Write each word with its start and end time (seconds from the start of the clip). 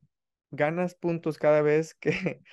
ganas 0.50 0.94
puntos 0.94 1.36
cada 1.36 1.60
vez 1.60 1.94
que... 1.94 2.40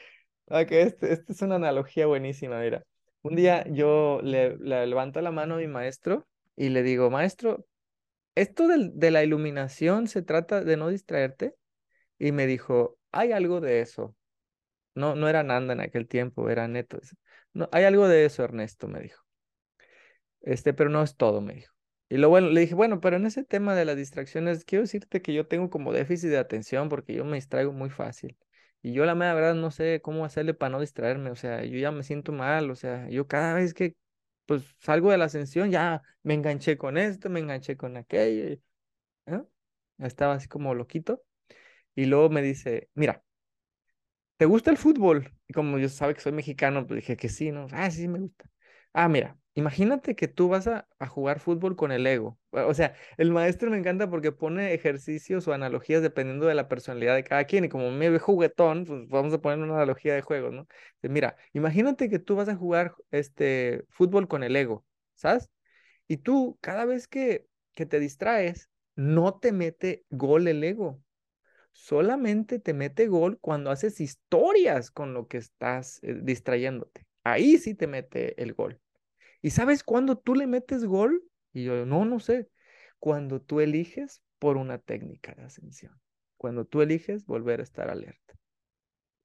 Ok, 0.54 0.68
este, 0.72 1.14
esta 1.14 1.32
es 1.32 1.42
una 1.42 1.56
analogía 1.56 2.08
buenísima, 2.08 2.60
mira. 2.60 2.84
Un 3.24 3.36
día 3.36 3.66
yo 3.70 4.20
le, 4.24 4.58
levanto 4.58 5.22
la 5.22 5.32
mano 5.32 5.56
a 5.56 5.58
mi 5.58 5.68
maestro 5.68 6.28
y 6.56 6.70
le 6.70 6.84
digo, 6.84 7.10
maestro, 7.10 7.66
¿esto 8.36 8.68
de 8.68 9.12
la 9.12 9.24
iluminación 9.24 10.08
se 10.08 10.22
trata 10.22 10.64
de 10.64 10.78
no 10.78 10.90
distraerte? 10.90 11.56
Y 12.20 12.32
me 12.32 12.48
dijo, 12.48 12.98
hay 13.12 13.32
algo 13.32 13.62
de 13.62 13.82
eso. 13.82 14.16
No, 14.96 15.16
no 15.16 15.28
era 15.30 15.44
Nanda 15.44 15.74
en 15.74 15.82
aquel 15.82 16.08
tiempo, 16.08 16.50
era 16.50 16.68
Neto. 16.68 17.00
No, 17.54 17.70
hay 17.72 17.86
algo 17.86 18.08
de 18.08 18.26
eso, 18.26 18.44
Ernesto, 18.44 18.88
me 18.88 19.02
dijo. 19.02 19.24
Este, 20.42 20.74
pero 20.74 20.90
no 20.90 21.04
es 21.04 21.16
todo, 21.16 21.42
me 21.42 21.54
dijo. 21.56 21.74
Y 22.10 22.18
luego 22.18 22.32
bueno, 22.32 22.50
le 22.50 22.62
dije, 22.62 22.76
bueno, 22.76 23.00
pero 23.00 23.16
en 23.18 23.26
ese 23.26 23.44
tema 23.46 23.76
de 23.76 23.86
las 23.86 23.96
distracciones, 23.96 24.66
quiero 24.66 24.84
decirte 24.84 25.22
que 25.22 25.34
yo 25.34 25.48
tengo 25.48 25.70
como 25.70 25.94
déficit 25.94 26.30
de 26.30 26.38
atención 26.38 26.90
porque 26.90 27.14
yo 27.14 27.24
me 27.26 27.38
distraigo 27.38 27.72
muy 27.72 27.90
fácil. 27.90 28.38
Y 28.82 28.94
yo 28.94 29.06
la 29.06 29.14
verdad 29.16 29.54
no 29.56 29.72
sé 29.72 30.02
cómo 30.02 30.26
hacerle 30.26 30.54
para 30.54 30.72
no 30.72 30.80
distraerme, 30.82 31.30
o 31.32 31.36
sea, 31.36 31.64
yo 31.66 31.78
ya 31.78 31.92
me 31.92 32.04
siento 32.04 32.32
mal, 32.32 32.72
o 32.72 32.76
sea, 32.76 33.08
yo 33.10 33.28
cada 33.28 33.54
vez 33.54 33.74
que 33.74 33.96
pues 34.46 34.64
salgo 34.80 35.12
de 35.12 35.18
la 35.18 35.26
ascensión 35.26 35.72
ya 35.72 36.02
me 36.24 36.34
enganché 36.34 36.78
con 36.78 36.98
esto, 36.98 37.30
me 37.30 37.40
enganché 37.40 37.78
con 37.78 37.96
aquello, 37.98 38.60
¿eh? 39.28 39.44
estaba 40.00 40.36
así 40.36 40.48
como 40.48 40.76
loquito. 40.76 41.24
Y 41.96 42.06
luego 42.06 42.30
me 42.30 42.42
dice, 42.44 42.90
mira, 42.96 43.24
¿te 44.38 44.46
gusta 44.46 44.72
el 44.72 44.78
fútbol? 44.78 45.32
Y 45.48 45.54
como 45.54 45.78
yo 45.78 45.90
sabe 45.90 46.14
que 46.16 46.22
soy 46.22 46.32
mexicano, 46.32 46.86
pues 46.88 46.98
dije 47.02 47.18
que 47.18 47.30
sí, 47.30 47.52
¿no? 47.52 47.68
Ah, 47.72 47.90
sí, 47.92 48.08
me 48.08 48.20
gusta. 48.20 48.50
Ah, 48.94 49.08
mira, 49.10 49.38
Imagínate 49.54 50.16
que 50.16 50.30
tú 50.30 50.48
vas 50.48 50.68
a, 50.68 50.88
jugar 51.10 51.40
fútbol 51.40 51.76
con 51.76 51.92
el 51.92 52.08
ego. 52.08 52.40
O 52.52 52.74
sea, 52.74 52.96
el 53.18 53.32
maestro 53.32 53.70
me 53.70 53.78
encanta 53.78 54.10
porque 54.10 54.32
pone 54.32 54.74
ejercicios 54.74 55.46
o 55.48 55.54
analogías 55.54 56.02
dependiendo 56.02 56.46
de 56.46 56.56
la 56.56 56.70
personalidad 56.70 57.16
de 57.16 57.26
cada 57.26 57.44
quien. 57.44 57.66
Y 57.66 57.70
como 57.70 57.92
me 57.92 58.10
ve 58.10 58.20
juguetón, 58.20 58.86
pues 58.86 59.08
vamos 59.10 59.34
a 59.34 59.42
poner 59.42 59.60
una 59.60 59.76
analogía 59.76 60.16
de 60.16 60.22
juego, 60.22 60.52
¿no? 60.52 60.68
Mira, 61.02 61.36
imagínate 61.54 62.10
que 62.10 62.20
tú 62.20 62.36
vas 62.38 62.48
a 62.48 62.56
jugar 62.56 62.96
este 63.12 63.84
fútbol 63.90 64.28
con 64.30 64.44
el 64.44 64.56
ego, 64.56 64.86
¿sabes? 65.16 65.50
Y 66.08 66.18
tú, 66.18 66.58
cada 66.62 66.86
vez 66.86 67.08
que, 67.08 67.48
que 67.74 67.86
te 67.86 68.00
distraes, 68.00 68.70
no 68.96 69.40
te 69.40 69.52
mete 69.52 70.06
gol 70.10 70.48
el 70.48 70.64
ego. 70.64 71.02
Solamente 71.74 72.60
te 72.60 72.74
mete 72.74 73.08
gol 73.08 73.40
cuando 73.42 73.72
haces 73.72 74.02
historias 74.02 74.92
con 74.92 75.14
lo 75.14 75.28
que 75.28 75.38
estás 75.38 76.00
eh, 76.04 76.20
distrayéndote. 76.22 77.06
Ahí 77.24 77.58
sí 77.58 77.76
te 77.76 77.88
mete 77.88 78.42
el 78.42 78.54
gol. 78.54 78.80
¿Y 79.42 79.52
sabes 79.52 79.84
cuándo 79.84 80.18
tú 80.18 80.36
le 80.36 80.48
metes 80.48 80.86
gol? 80.86 81.24
Y 81.54 81.64
yo, 81.64 81.86
no, 81.86 82.06
no 82.06 82.20
sé. 82.20 82.50
Cuando 83.00 83.42
tú 83.42 83.60
eliges 83.60 84.22
por 84.40 84.58
una 84.58 84.78
técnica 84.78 85.34
de 85.34 85.44
ascensión. 85.44 86.00
Cuando 86.38 86.66
tú 86.66 86.82
eliges 86.82 87.26
volver 87.26 87.60
a 87.60 87.64
estar 87.64 87.90
alerta. 87.90 88.36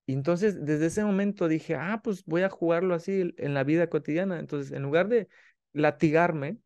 Y 0.06 0.12
entonces, 0.12 0.64
desde 0.64 0.86
ese 0.86 1.05
momento 1.05 1.48
dije, 1.48 1.75
ah, 1.75 2.00
pues 2.03 2.25
voy 2.25 2.42
a 2.42 2.50
jugarlo 2.50 2.95
así 2.95 3.34
en 3.39 3.55
la 3.55 3.64
vida 3.64 3.89
cotidiana. 3.89 4.39
Entonces, 4.39 4.73
en 4.73 4.83
lugar 4.83 5.08
de 5.08 5.28
latigarme, 5.73 6.58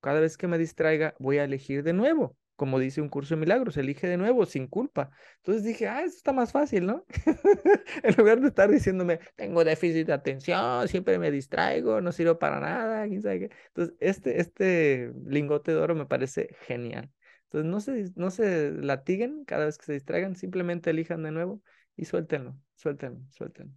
cada 0.00 0.20
vez 0.20 0.36
que 0.38 0.48
me 0.48 0.58
distraiga, 0.58 1.14
voy 1.18 1.38
a 1.38 1.44
elegir 1.44 1.82
de 1.82 1.92
nuevo 1.92 2.37
como 2.58 2.80
dice 2.80 3.00
un 3.00 3.08
curso 3.08 3.36
de 3.36 3.40
milagros, 3.40 3.76
elige 3.76 4.08
de 4.08 4.16
nuevo, 4.16 4.44
sin 4.44 4.66
culpa. 4.66 5.12
Entonces 5.36 5.62
dije, 5.62 5.86
ah, 5.86 6.02
eso 6.02 6.16
está 6.16 6.32
más 6.32 6.50
fácil, 6.50 6.86
¿no? 6.86 7.06
en 8.02 8.16
lugar 8.16 8.40
de 8.40 8.48
estar 8.48 8.68
diciéndome, 8.68 9.20
tengo 9.36 9.62
déficit 9.62 10.08
de 10.08 10.12
atención, 10.12 10.88
siempre 10.88 11.20
me 11.20 11.30
distraigo, 11.30 12.00
no 12.00 12.10
sirvo 12.10 12.36
para 12.40 12.58
nada, 12.58 13.06
quién 13.06 13.22
sabe 13.22 13.38
qué. 13.38 13.50
Entonces, 13.68 13.94
este, 14.00 14.40
este 14.40 15.12
lingote 15.24 15.70
de 15.70 15.78
oro 15.78 15.94
me 15.94 16.06
parece 16.06 16.48
genial. 16.66 17.12
Entonces, 17.44 17.70
no 17.70 17.80
se, 17.80 18.12
no 18.16 18.30
se 18.32 18.72
latiguen 18.72 19.44
cada 19.44 19.64
vez 19.66 19.78
que 19.78 19.86
se 19.86 19.92
distraigan, 19.92 20.34
simplemente 20.34 20.90
elijan 20.90 21.22
de 21.22 21.30
nuevo 21.30 21.62
y 21.96 22.06
suéltenlo, 22.06 22.58
suéltenlo, 22.74 23.20
suéltenlo. 23.30 23.72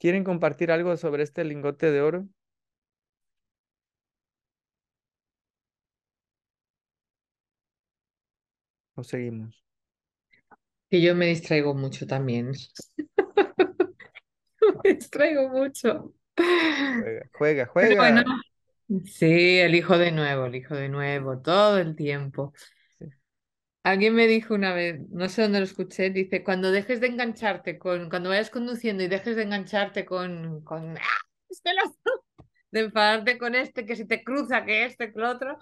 ¿Quieren 0.00 0.24
compartir 0.24 0.72
algo 0.72 0.96
sobre 0.96 1.22
este 1.22 1.44
lingote 1.44 1.92
de 1.92 2.00
oro? 2.00 2.28
Seguimos? 9.08 9.62
Que 10.90 11.00
yo 11.00 11.14
me 11.14 11.26
distraigo 11.26 11.74
mucho 11.74 12.06
también. 12.06 12.52
me 14.84 14.94
distraigo 14.94 15.48
mucho. 15.48 16.14
Juega, 17.32 17.66
juega, 17.66 18.24
sí, 19.04 19.58
elijo 19.58 19.98
de 19.98 20.10
nuevo, 20.12 20.46
elijo 20.46 20.74
de 20.74 20.88
nuevo, 20.88 21.40
todo 21.40 21.78
el 21.78 21.94
tiempo. 21.94 22.52
Alguien 23.82 24.14
me 24.14 24.26
dijo 24.26 24.54
una 24.54 24.74
vez, 24.74 25.00
no 25.08 25.28
sé 25.28 25.42
dónde 25.42 25.58
lo 25.60 25.64
escuché, 25.64 26.10
dice, 26.10 26.44
cuando 26.44 26.70
dejes 26.70 27.00
de 27.00 27.06
engancharte 27.06 27.78
con, 27.78 28.10
cuando 28.10 28.28
vayas 28.28 28.50
conduciendo 28.50 29.02
y 29.02 29.08
dejes 29.08 29.36
de 29.36 29.42
engancharte 29.42 30.04
con, 30.04 30.62
con 30.64 30.98
¡ah! 30.98 31.20
este 31.48 31.70
de 32.70 32.80
enfadarte 32.80 33.38
con 33.38 33.54
este, 33.54 33.84
que 33.84 33.96
si 33.96 34.06
te 34.06 34.22
cruza, 34.22 34.64
que 34.64 34.84
este, 34.84 35.12
que 35.12 35.18
lo 35.18 35.30
otro, 35.30 35.58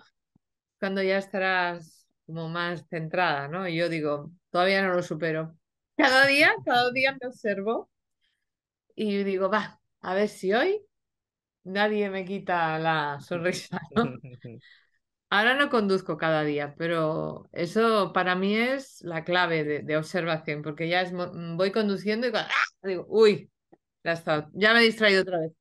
cuando 0.78 1.02
ya 1.02 1.18
estarás 1.18 1.97
como 2.28 2.46
más 2.50 2.86
centrada, 2.90 3.48
¿no? 3.48 3.66
Y 3.66 3.74
yo 3.74 3.88
digo, 3.88 4.30
todavía 4.50 4.82
no 4.82 4.92
lo 4.92 5.02
supero. 5.02 5.56
Cada 5.96 6.26
día, 6.26 6.54
cada 6.62 6.90
día 6.92 7.16
me 7.18 7.26
observo 7.26 7.88
y 8.94 9.24
digo, 9.24 9.48
va, 9.48 9.80
a 10.02 10.14
ver 10.14 10.28
si 10.28 10.52
hoy 10.52 10.78
nadie 11.64 12.10
me 12.10 12.26
quita 12.26 12.78
la 12.78 13.18
sonrisa, 13.20 13.80
¿no? 13.96 14.12
Ahora 15.30 15.54
no 15.54 15.70
conduzco 15.70 16.18
cada 16.18 16.44
día, 16.44 16.74
pero 16.76 17.48
eso 17.52 18.12
para 18.12 18.34
mí 18.34 18.54
es 18.54 19.00
la 19.02 19.24
clave 19.24 19.82
de, 19.82 19.96
observación, 19.96 20.60
porque 20.60 20.86
ya 20.86 21.00
es, 21.00 21.12
voy 21.12 21.72
conduciendo 21.72 22.28
y 22.28 22.32
¡ah! 22.34 22.46
digo, 22.82 23.06
uy, 23.08 23.50
ya 24.04 24.12
está, 24.12 24.50
ya 24.52 24.74
me 24.74 24.80
he 24.80 24.84
distraído 24.84 25.22
otra 25.22 25.38
vez. 25.40 25.52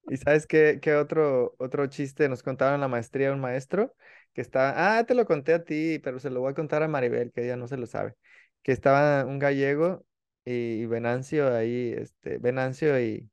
¿Y 0.09 0.17
sabes 0.17 0.47
qué, 0.47 0.79
qué 0.81 0.95
otro, 0.95 1.57
otro 1.59 1.87
chiste 1.89 2.29
nos 2.29 2.45
contaron 2.45 2.77
en 2.77 2.81
la 2.81 2.89
maestría 2.89 3.33
un 3.33 3.41
maestro? 3.41 3.95
Que 4.33 4.41
estaba, 4.41 4.99
ah, 4.99 5.05
te 5.05 5.15
lo 5.15 5.27
conté 5.27 5.55
a 5.55 5.65
ti, 5.65 5.99
pero 6.03 6.19
se 6.19 6.31
lo 6.31 6.41
voy 6.41 6.53
a 6.53 6.55
contar 6.55 6.83
a 6.83 6.89
Maribel, 6.89 7.33
que 7.33 7.45
ella 7.45 7.57
no 7.57 7.69
se 7.69 7.77
lo 7.77 7.87
sabe, 7.87 8.15
que 8.63 8.73
estaba 8.73 9.25
un 9.25 9.39
gallego 9.39 10.05
y, 10.45 10.87
Venancio 10.87 11.55
ahí, 11.55 11.95
este, 11.97 12.39
Venancio 12.39 13.01
y, 13.01 13.31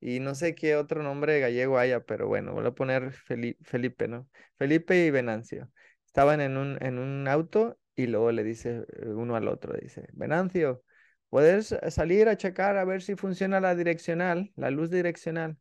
y 0.00 0.20
no 0.20 0.34
sé 0.34 0.54
qué 0.54 0.76
otro 0.76 1.02
nombre 1.02 1.40
gallego 1.40 1.78
haya, 1.78 2.00
pero 2.04 2.28
bueno, 2.28 2.52
voy 2.54 2.66
a 2.66 2.72
poner 2.72 3.12
Felipe, 3.12 4.08
¿no? 4.08 4.28
Felipe 4.56 5.06
y 5.06 5.10
Venancio. 5.10 5.70
Estaban 6.06 6.40
en 6.40 6.56
un, 6.56 6.78
en 6.82 6.98
un 6.98 7.28
auto 7.28 7.78
y 7.96 8.06
luego 8.06 8.32
le 8.32 8.44
dice 8.44 8.84
eh, 9.00 9.08
uno 9.08 9.36
al 9.36 9.48
otro, 9.48 9.74
dice, 9.76 10.08
Venancio, 10.12 10.82
¿puedes 11.30 11.76
salir 11.90 12.28
a 12.28 12.36
checar 12.36 12.76
a 12.76 12.84
ver 12.84 13.02
si 13.02 13.16
funciona 13.16 13.60
la 13.60 13.74
direccional, 13.74 14.52
la 14.56 14.70
luz 14.70 14.90
direccional? 14.90 15.58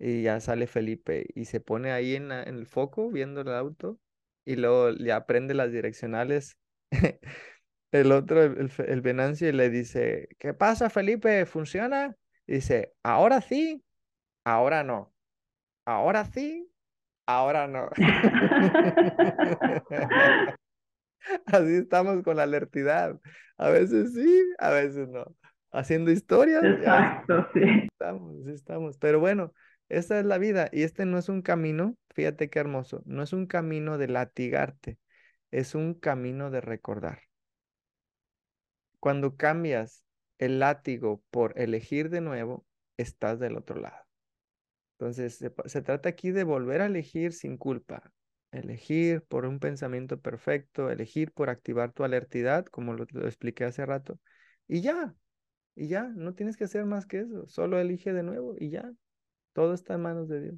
Y 0.00 0.22
ya 0.22 0.40
sale 0.40 0.66
Felipe 0.66 1.26
y 1.34 1.44
se 1.44 1.60
pone 1.60 1.92
ahí 1.92 2.16
en, 2.16 2.32
el 2.32 2.66
foco 2.66 3.10
viendo 3.10 3.42
el 3.42 3.48
auto 3.48 4.00
y 4.46 4.56
luego 4.56 4.90
le 4.90 5.12
aprende 5.12 5.52
las 5.52 5.70
direccionales. 5.70 6.56
el 7.92 8.12
otro, 8.12 8.42
el, 8.42 9.00
Venancio, 9.02 9.52
le 9.52 9.68
dice, 9.68 10.28
¿qué 10.38 10.54
pasa 10.54 10.88
Felipe? 10.88 11.44
¿Funciona? 11.44 12.16
Y 12.46 12.54
dice, 12.54 12.94
ahora 13.02 13.42
sí, 13.42 13.84
ahora 14.44 14.82
no. 14.82 15.12
Ahora 15.84 16.24
sí, 16.24 16.72
ahora 17.26 17.68
no. 17.68 17.90
Así 21.46 21.74
estamos 21.74 22.22
con 22.22 22.36
la 22.36 22.44
alertidad. 22.44 23.20
A 23.58 23.68
veces 23.68 24.14
sí, 24.14 24.42
a 24.58 24.70
veces 24.70 25.08
no. 25.08 25.24
Haciendo 25.72 26.10
historias. 26.10 26.64
Exacto, 26.64 27.46
sí. 27.52 27.88
Estamos, 27.92 28.46
estamos. 28.46 28.98
Pero 28.98 29.20
bueno, 29.20 29.52
esta 29.90 30.18
es 30.18 30.24
la 30.24 30.38
vida 30.38 30.68
y 30.72 30.82
este 30.84 31.04
no 31.04 31.18
es 31.18 31.28
un 31.28 31.42
camino, 31.42 31.96
fíjate 32.14 32.48
qué 32.48 32.60
hermoso, 32.60 33.02
no 33.06 33.22
es 33.22 33.32
un 33.32 33.46
camino 33.46 33.98
de 33.98 34.08
latigarte, 34.08 34.98
es 35.50 35.74
un 35.74 35.94
camino 35.94 36.50
de 36.50 36.60
recordar. 36.60 37.22
Cuando 39.00 39.36
cambias 39.36 40.04
el 40.38 40.60
látigo 40.60 41.22
por 41.30 41.58
elegir 41.58 42.08
de 42.08 42.20
nuevo, 42.20 42.64
estás 42.96 43.38
del 43.40 43.56
otro 43.56 43.80
lado. 43.80 44.06
Entonces, 44.98 45.36
se, 45.66 45.82
trata 45.82 46.10
aquí 46.10 46.30
de 46.30 46.44
volver 46.44 46.82
a 46.82 46.86
elegir 46.86 47.32
sin 47.32 47.56
culpa, 47.56 48.12
elegir 48.52 49.22
por 49.22 49.46
un 49.46 49.58
pensamiento 49.58 50.20
perfecto, 50.20 50.90
elegir 50.90 51.32
por 51.32 51.50
activar 51.50 51.92
tu 51.92 52.04
alertidad, 52.04 52.66
como 52.66 52.92
lo, 52.92 53.06
lo 53.10 53.26
expliqué 53.26 53.64
hace 53.64 53.86
rato, 53.86 54.20
y 54.68 54.82
ya, 54.82 55.14
y 55.74 55.88
ya, 55.88 56.04
no 56.04 56.34
tienes 56.34 56.56
que 56.56 56.64
hacer 56.64 56.84
más 56.84 57.06
que 57.06 57.20
eso, 57.20 57.46
solo 57.48 57.80
elige 57.80 58.12
de 58.12 58.22
nuevo 58.22 58.54
y 58.58 58.70
ya, 58.70 58.92
Todo 59.60 59.74
está 59.74 59.92
en 59.92 60.00
manos 60.00 60.26
de 60.30 60.40
Dios. 60.40 60.54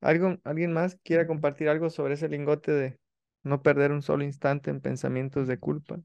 ¿Algo, 0.00 0.38
¿Alguien 0.44 0.72
más 0.72 0.96
quiera 1.04 1.26
compartir 1.26 1.68
algo 1.68 1.90
sobre 1.90 2.14
ese 2.14 2.30
lingote 2.30 2.72
de 2.72 2.98
no 3.42 3.62
perder 3.62 3.92
un 3.92 4.00
solo 4.00 4.24
instante 4.24 4.70
en 4.70 4.80
pensamientos 4.80 5.46
de 5.46 5.58
culpa? 5.58 6.00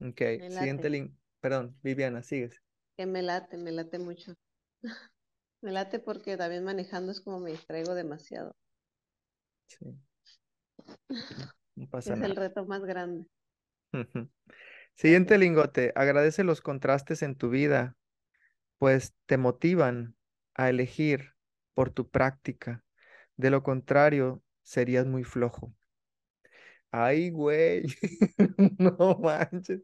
Ok, 0.00 0.22
siguiente 0.50 0.88
link. 0.88 1.14
Perdón, 1.40 1.76
Viviana, 1.82 2.22
sigues. 2.22 2.62
Que 2.96 3.06
me 3.06 3.22
late, 3.22 3.56
me 3.56 3.72
late 3.72 3.98
mucho. 3.98 4.34
me 5.62 5.72
late 5.72 5.98
porque 5.98 6.36
también 6.36 6.62
manejando 6.62 7.10
es 7.10 7.20
como 7.20 7.40
me 7.40 7.50
distraigo 7.50 7.96
demasiado. 7.96 8.52
Sí. 9.66 9.98
No 11.74 11.86
pasa 11.88 12.14
es 12.14 12.22
el 12.22 12.36
reto 12.36 12.64
más 12.66 12.82
grande. 12.82 13.26
Siguiente 14.98 15.38
lingote. 15.38 15.92
Agradece 15.94 16.42
los 16.42 16.60
contrastes 16.60 17.22
en 17.22 17.36
tu 17.36 17.50
vida, 17.50 17.96
pues 18.78 19.14
te 19.26 19.36
motivan 19.36 20.16
a 20.54 20.70
elegir 20.70 21.34
por 21.74 21.90
tu 21.90 22.10
práctica. 22.10 22.82
De 23.36 23.50
lo 23.50 23.62
contrario, 23.62 24.42
serías 24.64 25.06
muy 25.06 25.22
flojo. 25.22 25.72
Ay, 26.90 27.30
güey. 27.30 27.84
no 28.78 29.20
manches. 29.22 29.82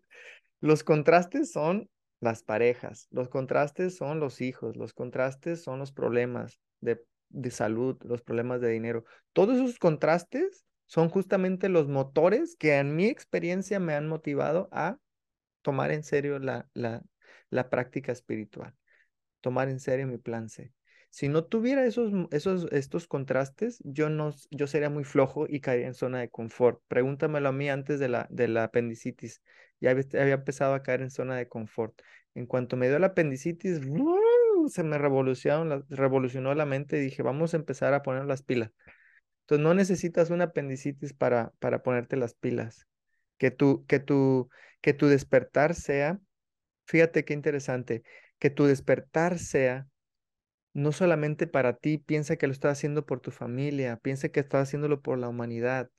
Los 0.60 0.82
contrastes 0.82 1.52
son 1.52 1.88
las 2.18 2.42
parejas, 2.42 3.06
los 3.12 3.28
contrastes 3.28 3.96
son 3.96 4.18
los 4.18 4.40
hijos, 4.40 4.76
los 4.76 4.94
contrastes 4.94 5.62
son 5.62 5.78
los 5.78 5.92
problemas 5.92 6.58
de, 6.80 7.00
de 7.28 7.50
salud, 7.52 7.96
los 8.02 8.22
problemas 8.22 8.60
de 8.60 8.70
dinero. 8.70 9.04
Todos 9.32 9.58
esos 9.58 9.78
contrastes 9.78 10.66
son 10.86 11.08
justamente 11.08 11.68
los 11.68 11.86
motores 11.86 12.56
que 12.56 12.78
en 12.78 12.96
mi 12.96 13.06
experiencia 13.06 13.78
me 13.78 13.94
han 13.94 14.08
motivado 14.08 14.68
a 14.72 14.98
tomar 15.64 15.90
en 15.90 16.04
serio 16.04 16.38
la, 16.38 16.68
la, 16.74 17.02
la 17.50 17.70
práctica 17.70 18.12
espiritual, 18.12 18.74
tomar 19.40 19.68
en 19.68 19.80
serio 19.80 20.06
mi 20.06 20.18
plan 20.18 20.48
C. 20.48 20.72
Si 21.08 21.28
no 21.28 21.44
tuviera 21.44 21.86
esos, 21.86 22.12
esos, 22.32 22.66
estos 22.72 23.06
contrastes, 23.06 23.80
yo, 23.84 24.10
no, 24.10 24.34
yo 24.50 24.66
sería 24.66 24.90
muy 24.90 25.04
flojo 25.04 25.46
y 25.48 25.60
caería 25.60 25.86
en 25.86 25.94
zona 25.94 26.18
de 26.18 26.28
confort. 26.28 26.82
Pregúntamelo 26.88 27.48
a 27.48 27.52
mí 27.52 27.70
antes 27.70 28.00
de 28.00 28.08
la, 28.08 28.26
de 28.30 28.48
la 28.48 28.64
apendicitis. 28.64 29.40
Ya 29.80 29.92
había, 29.92 30.34
empezado 30.34 30.74
a 30.74 30.82
caer 30.82 31.02
en 31.02 31.10
zona 31.10 31.36
de 31.36 31.48
confort. 31.48 32.00
En 32.34 32.46
cuanto 32.46 32.76
me 32.76 32.88
dio 32.88 32.98
la 32.98 33.08
apendicitis, 33.08 33.80
se 34.68 34.82
me 34.82 34.98
revolucionó 34.98 35.64
la, 35.64 35.84
revolucionó 35.88 36.52
la 36.54 36.66
mente 36.66 36.98
y 36.98 37.02
dije, 37.02 37.22
vamos 37.22 37.54
a 37.54 37.58
empezar 37.58 37.94
a 37.94 38.02
poner 38.02 38.24
las 38.24 38.42
pilas. 38.42 38.72
Entonces 39.42 39.62
no 39.62 39.72
necesitas 39.72 40.30
una 40.30 40.44
apendicitis 40.44 41.12
para, 41.12 41.52
para 41.60 41.84
ponerte 41.84 42.16
las 42.16 42.34
pilas. 42.34 42.88
Que 43.38 43.50
tu, 43.50 43.84
que, 43.86 44.00
tu, 44.00 44.48
que 44.80 44.94
tu 44.94 45.06
despertar 45.06 45.74
sea, 45.74 46.18
fíjate 46.86 47.24
qué 47.24 47.34
interesante, 47.34 48.02
que 48.38 48.50
tu 48.50 48.64
despertar 48.66 49.38
sea 49.38 49.88
no 50.74 50.92
solamente 50.92 51.46
para 51.46 51.76
ti, 51.76 51.98
piensa 51.98 52.36
que 52.36 52.46
lo 52.46 52.52
estás 52.52 52.72
haciendo 52.72 53.06
por 53.06 53.20
tu 53.20 53.30
familia, 53.30 53.96
piensa 53.98 54.28
que 54.28 54.40
estás 54.40 54.68
haciéndolo 54.68 55.00
por 55.02 55.18
la 55.18 55.28
humanidad. 55.28 55.90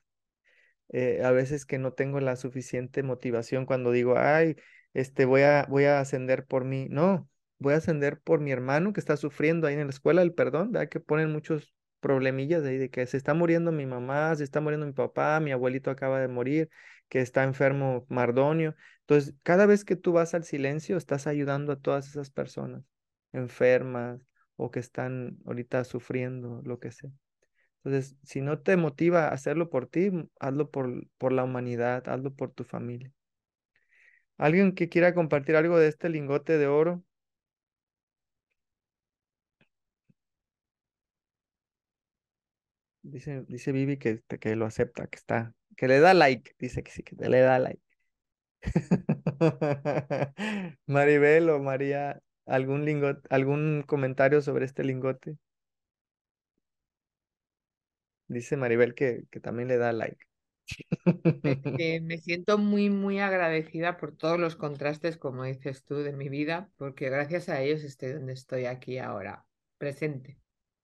Eh, 0.90 1.22
a 1.24 1.32
veces 1.32 1.66
que 1.66 1.80
no 1.80 1.94
tengo 1.94 2.20
la 2.20 2.36
suficiente 2.36 3.04
motivación 3.04 3.66
cuando 3.66 3.92
digo, 3.92 4.18
ay, 4.18 4.56
este, 4.94 5.26
voy 5.26 5.42
a, 5.42 5.66
voy 5.70 5.86
a 5.86 6.00
ascender 6.00 6.46
por 6.46 6.64
mí. 6.66 6.88
No, 6.90 7.30
voy 7.58 7.74
a 7.74 7.78
ascender 7.78 8.20
por 8.22 8.40
mi 8.40 8.52
hermano 8.52 8.94
que 8.94 9.00
está 9.00 9.18
sufriendo 9.18 9.68
ahí 9.68 9.76
en 9.76 9.82
la 9.88 9.90
escuela 9.90 10.22
del 10.22 10.34
perdón, 10.34 10.72
¿verdad? 10.72 10.90
Que 10.90 11.00
ponen 11.00 11.32
muchos 11.32 11.74
problemillas 12.00 12.64
ahí 12.64 12.78
de 12.78 12.90
que 12.90 13.06
se 13.08 13.18
está 13.18 13.34
muriendo 13.34 13.72
mi 13.72 13.86
mamá, 13.86 14.36
se 14.36 14.44
está 14.44 14.62
muriendo 14.62 14.86
mi 14.86 14.94
papá, 14.94 15.40
mi 15.40 15.52
abuelito 15.52 15.90
acaba 15.90 16.20
de 16.20 16.28
morir, 16.28 16.70
que 17.10 17.22
está 17.22 17.44
enfermo 17.44 18.06
Mardonio. 18.10 18.76
Entonces, 19.02 19.36
cada 19.44 19.66
vez 19.66 19.86
que 19.86 19.96
tú 19.96 20.14
vas 20.14 20.34
al 20.34 20.44
silencio, 20.44 20.98
estás 20.98 21.28
ayudando 21.28 21.74
a 21.74 21.80
todas 21.80 22.08
esas 22.08 22.30
personas 22.32 22.84
enfermas, 23.34 24.22
o 24.58 24.72
que 24.72 24.80
están 24.80 25.38
ahorita 25.46 25.84
sufriendo, 25.84 26.62
lo 26.64 26.80
que 26.80 26.92
sea. 26.92 27.12
Entonces, 27.84 28.18
si 28.24 28.42
no 28.42 28.60
te 28.60 28.78
motiva 28.78 29.28
a 29.28 29.34
hacerlo 29.34 29.70
por 29.70 29.88
ti, 29.88 30.12
hazlo 30.40 30.72
por, 30.72 31.08
por 31.18 31.32
la 31.34 31.44
humanidad, 31.44 32.08
hazlo 32.10 32.34
por 32.36 32.52
tu 32.52 32.64
familia. 32.64 33.12
¿Alguien 34.38 34.74
que 34.74 34.88
quiera 34.90 35.14
compartir 35.14 35.56
algo 35.58 35.78
de 35.78 35.88
este 35.90 36.08
lingote 36.10 36.58
de 36.58 36.68
oro? 36.68 37.04
Dice, 43.04 43.44
dice 43.48 43.72
Vivi 43.72 43.98
que, 43.98 44.22
que 44.40 44.56
lo 44.56 44.66
acepta, 44.66 45.08
que 45.08 45.18
está, 45.18 45.54
que 45.76 45.88
le 45.88 46.00
da 46.00 46.14
like, 46.14 46.56
dice 46.60 46.84
que 46.84 46.92
sí, 46.92 47.04
que 47.04 47.16
le 47.16 47.40
da 47.42 47.60
like. 47.60 47.82
Maribel 50.88 51.50
o 51.50 51.60
María, 51.60 52.22
¿Algún 52.46 52.86
lingote, 52.86 53.28
algún 53.32 53.84
comentario 53.88 54.42
sobre 54.42 54.66
este 54.66 54.84
lingote? 54.84 55.38
Dice 58.28 58.58
Maribel 58.58 58.96
que, 58.96 59.24
que 59.32 59.40
también 59.40 59.68
le 59.68 59.78
da 59.78 59.92
like. 59.94 60.26
me 62.02 62.18
siento 62.18 62.58
muy, 62.58 62.90
muy 62.90 63.20
agradecida 63.20 63.98
por 63.98 64.16
todos 64.16 64.40
los 64.40 64.56
contrastes, 64.56 65.18
como 65.18 65.44
dices 65.44 65.84
tú, 65.84 65.98
de 65.98 66.14
mi 66.14 66.30
vida, 66.30 66.72
porque 66.78 67.10
gracias 67.10 67.50
a 67.50 67.62
ellos 67.62 67.84
estoy 67.84 68.14
donde 68.14 68.34
estoy 68.34 68.66
aquí 68.66 68.98
ahora, 69.00 69.46
presente. 69.78 70.40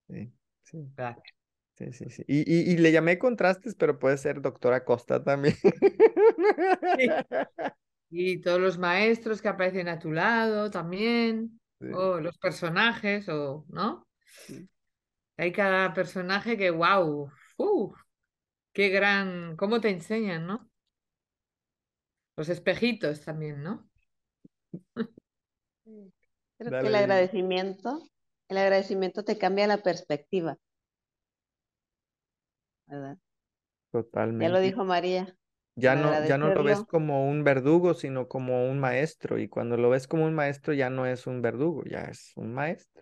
Sí, 0.08 0.32
sí. 0.64 0.92
Gracias. 0.96 1.41
Sí, 1.82 1.94
sí, 1.94 2.10
sí. 2.12 2.24
Y, 2.28 2.72
y, 2.72 2.78
le 2.78 2.92
llamé 2.92 3.18
contrastes, 3.18 3.74
pero 3.74 3.98
puede 3.98 4.18
ser 4.18 4.42
doctora 4.42 4.86
Costa 4.86 5.24
también. 5.24 5.56
Y 8.14 8.42
todos 8.42 8.60
los 8.60 8.78
maestros 8.78 9.42
que 9.42 9.48
aparecen 9.48 9.88
a 9.88 9.98
tu 9.98 10.12
lado 10.12 10.70
también, 10.70 11.62
o 11.94 12.20
los 12.20 12.38
personajes, 12.38 13.30
o, 13.30 13.66
¿no? 13.70 14.06
Hay 15.38 15.54
cada 15.54 15.94
personaje 15.94 16.58
que, 16.58 16.72
wow, 16.72 17.32
qué 18.74 18.90
gran, 18.90 19.56
cómo 19.56 19.80
te 19.80 19.92
enseñan, 19.92 20.46
¿no? 20.46 20.70
Los 22.36 22.50
espejitos 22.50 23.24
también, 23.24 23.64
¿no? 23.64 23.90
Creo 26.58 26.82
que 26.82 26.88
el 26.88 26.96
agradecimiento, 26.96 28.04
el 28.50 28.58
agradecimiento 28.58 29.24
te 29.24 29.38
cambia 29.38 29.68
la 29.68 29.78
perspectiva. 29.78 30.58
¿Verdad? 32.92 33.18
Totalmente. 33.92 34.46
Ya 34.46 34.50
lo 34.52 34.60
dijo 34.60 34.84
María. 34.84 35.36
Ya 35.76 35.96
no, 35.96 36.26
ya 36.26 36.38
no 36.38 36.54
lo 36.54 36.64
ves 36.64 36.84
como 36.84 37.30
un 37.30 37.46
verdugo, 37.46 37.94
sino 37.94 38.28
como 38.28 38.70
un 38.70 38.80
maestro. 38.80 39.40
Y 39.40 39.48
cuando 39.48 39.78
lo 39.78 39.90
ves 39.90 40.08
como 40.08 40.26
un 40.26 40.34
maestro, 40.34 40.74
ya 40.74 40.90
no 40.90 41.06
es 41.06 41.26
un 41.26 41.42
verdugo, 41.42 41.84
ya 41.86 42.02
es 42.02 42.34
un 42.36 42.54
maestro. 42.54 43.02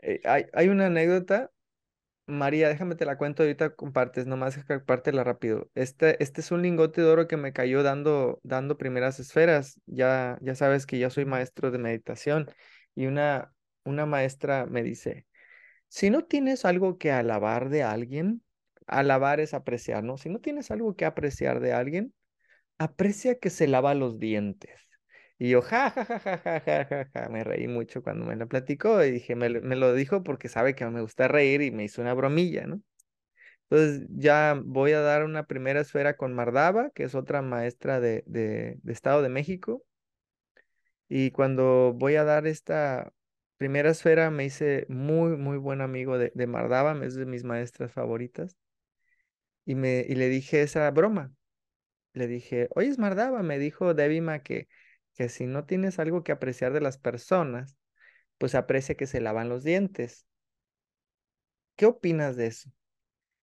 Eh, 0.00 0.20
hay, 0.24 0.46
hay, 0.52 0.68
una 0.68 0.86
anécdota, 0.86 1.50
María, 2.26 2.68
déjame 2.68 2.94
te 2.94 3.04
la 3.04 3.18
cuento 3.18 3.42
ahorita, 3.42 3.74
compartes, 3.74 4.26
nomás 4.26 4.58
compártela 4.64 5.24
rápido. 5.24 5.70
Este, 5.74 6.22
este 6.22 6.40
es 6.40 6.52
un 6.52 6.62
lingote 6.62 7.02
de 7.02 7.08
oro 7.08 7.26
que 7.26 7.36
me 7.36 7.52
cayó 7.52 7.82
dando, 7.82 8.40
dando 8.44 8.78
primeras 8.78 9.18
esferas. 9.18 9.80
Ya, 9.86 10.38
ya 10.40 10.54
sabes 10.54 10.86
que 10.86 11.00
yo 11.00 11.10
soy 11.10 11.24
maestro 11.24 11.72
de 11.72 11.78
meditación 11.78 12.48
y 12.94 13.06
una, 13.06 13.52
una 13.84 14.06
maestra 14.06 14.66
me 14.66 14.84
dice, 14.84 15.27
si 15.88 16.10
no 16.10 16.24
tienes 16.24 16.64
algo 16.64 16.98
que 16.98 17.12
alabar 17.12 17.68
de 17.70 17.82
alguien, 17.82 18.42
alabar 18.86 19.40
es 19.40 19.54
apreciar, 19.54 20.04
¿no? 20.04 20.16
Si 20.18 20.28
no 20.28 20.40
tienes 20.40 20.70
algo 20.70 20.96
que 20.96 21.04
apreciar 21.04 21.60
de 21.60 21.72
alguien, 21.72 22.14
aprecia 22.78 23.38
que 23.38 23.50
se 23.50 23.68
lava 23.68 23.94
los 23.94 24.18
dientes. 24.18 24.88
Y 25.38 25.50
yo, 25.50 25.62
ja, 25.62 25.90
ja, 25.90 26.04
ja, 26.04 26.18
ja, 26.20 26.38
ja, 26.40 26.60
ja, 26.60 26.84
ja, 26.86 27.10
ja, 27.14 27.28
me 27.28 27.44
reí 27.44 27.68
mucho 27.68 28.02
cuando 28.02 28.26
me 28.26 28.36
lo 28.36 28.48
platicó 28.48 29.04
y 29.04 29.12
dije, 29.12 29.36
me, 29.36 29.48
lo 29.50 29.94
dijo 29.94 30.22
porque 30.24 30.48
sabe 30.48 30.74
que 30.74 30.84
me 30.86 31.00
gusta 31.00 31.28
reír 31.28 31.62
y 31.62 31.70
me 31.70 31.84
hizo 31.84 32.02
una 32.02 32.14
bromilla, 32.14 32.66
¿no? 32.66 32.82
Entonces 33.70 34.08
ya 34.10 34.60
voy 34.64 34.92
a 34.92 35.00
dar 35.00 35.24
una 35.24 35.46
primera 35.46 35.80
esfera 35.80 36.16
con 36.16 36.34
Mardaba, 36.34 36.90
que 36.90 37.04
es 37.04 37.14
otra 37.14 37.42
maestra 37.42 38.00
de, 38.00 38.24
de, 38.26 38.78
Estado 38.86 39.22
de 39.22 39.28
México. 39.28 39.84
Y 41.08 41.30
cuando 41.30 41.92
voy 41.94 42.16
a 42.16 42.24
dar 42.24 42.46
esta 42.46 43.12
primera 43.58 43.90
esfera, 43.90 44.30
me 44.30 44.44
hice 44.46 44.86
muy, 44.88 45.36
muy 45.36 45.58
buen 45.58 45.80
amigo 45.82 46.18
de, 46.18 46.32
de 46.34 46.46
Mardaba, 46.48 46.98
es 47.04 47.14
de 47.16 47.26
mis 47.26 47.44
maestras 47.44 47.92
favoritas 47.92 48.56
y, 49.64 49.74
me, 49.74 50.04
y 50.08 50.14
le 50.14 50.28
dije 50.28 50.62
esa 50.62 50.90
broma. 50.90 51.32
Le 52.14 52.26
dije, 52.28 52.68
oye, 52.74 52.94
Mardaba, 52.98 53.42
me 53.42 53.58
dijo 53.58 53.94
Debima 53.94 54.40
que, 54.42 54.68
que 55.14 55.28
si 55.28 55.46
no 55.46 55.66
tienes 55.66 55.98
algo 55.98 56.24
que 56.24 56.32
apreciar 56.32 56.72
de 56.74 56.80
las 56.82 56.98
personas, 56.98 57.76
pues 58.38 58.54
aprecia 58.54 58.96
que 58.96 59.06
se 59.08 59.20
lavan 59.22 59.48
los 59.48 59.64
dientes. 59.64 60.26
¿Qué 61.76 61.86
opinas 61.86 62.36
de 62.36 62.46
eso? 62.48 62.70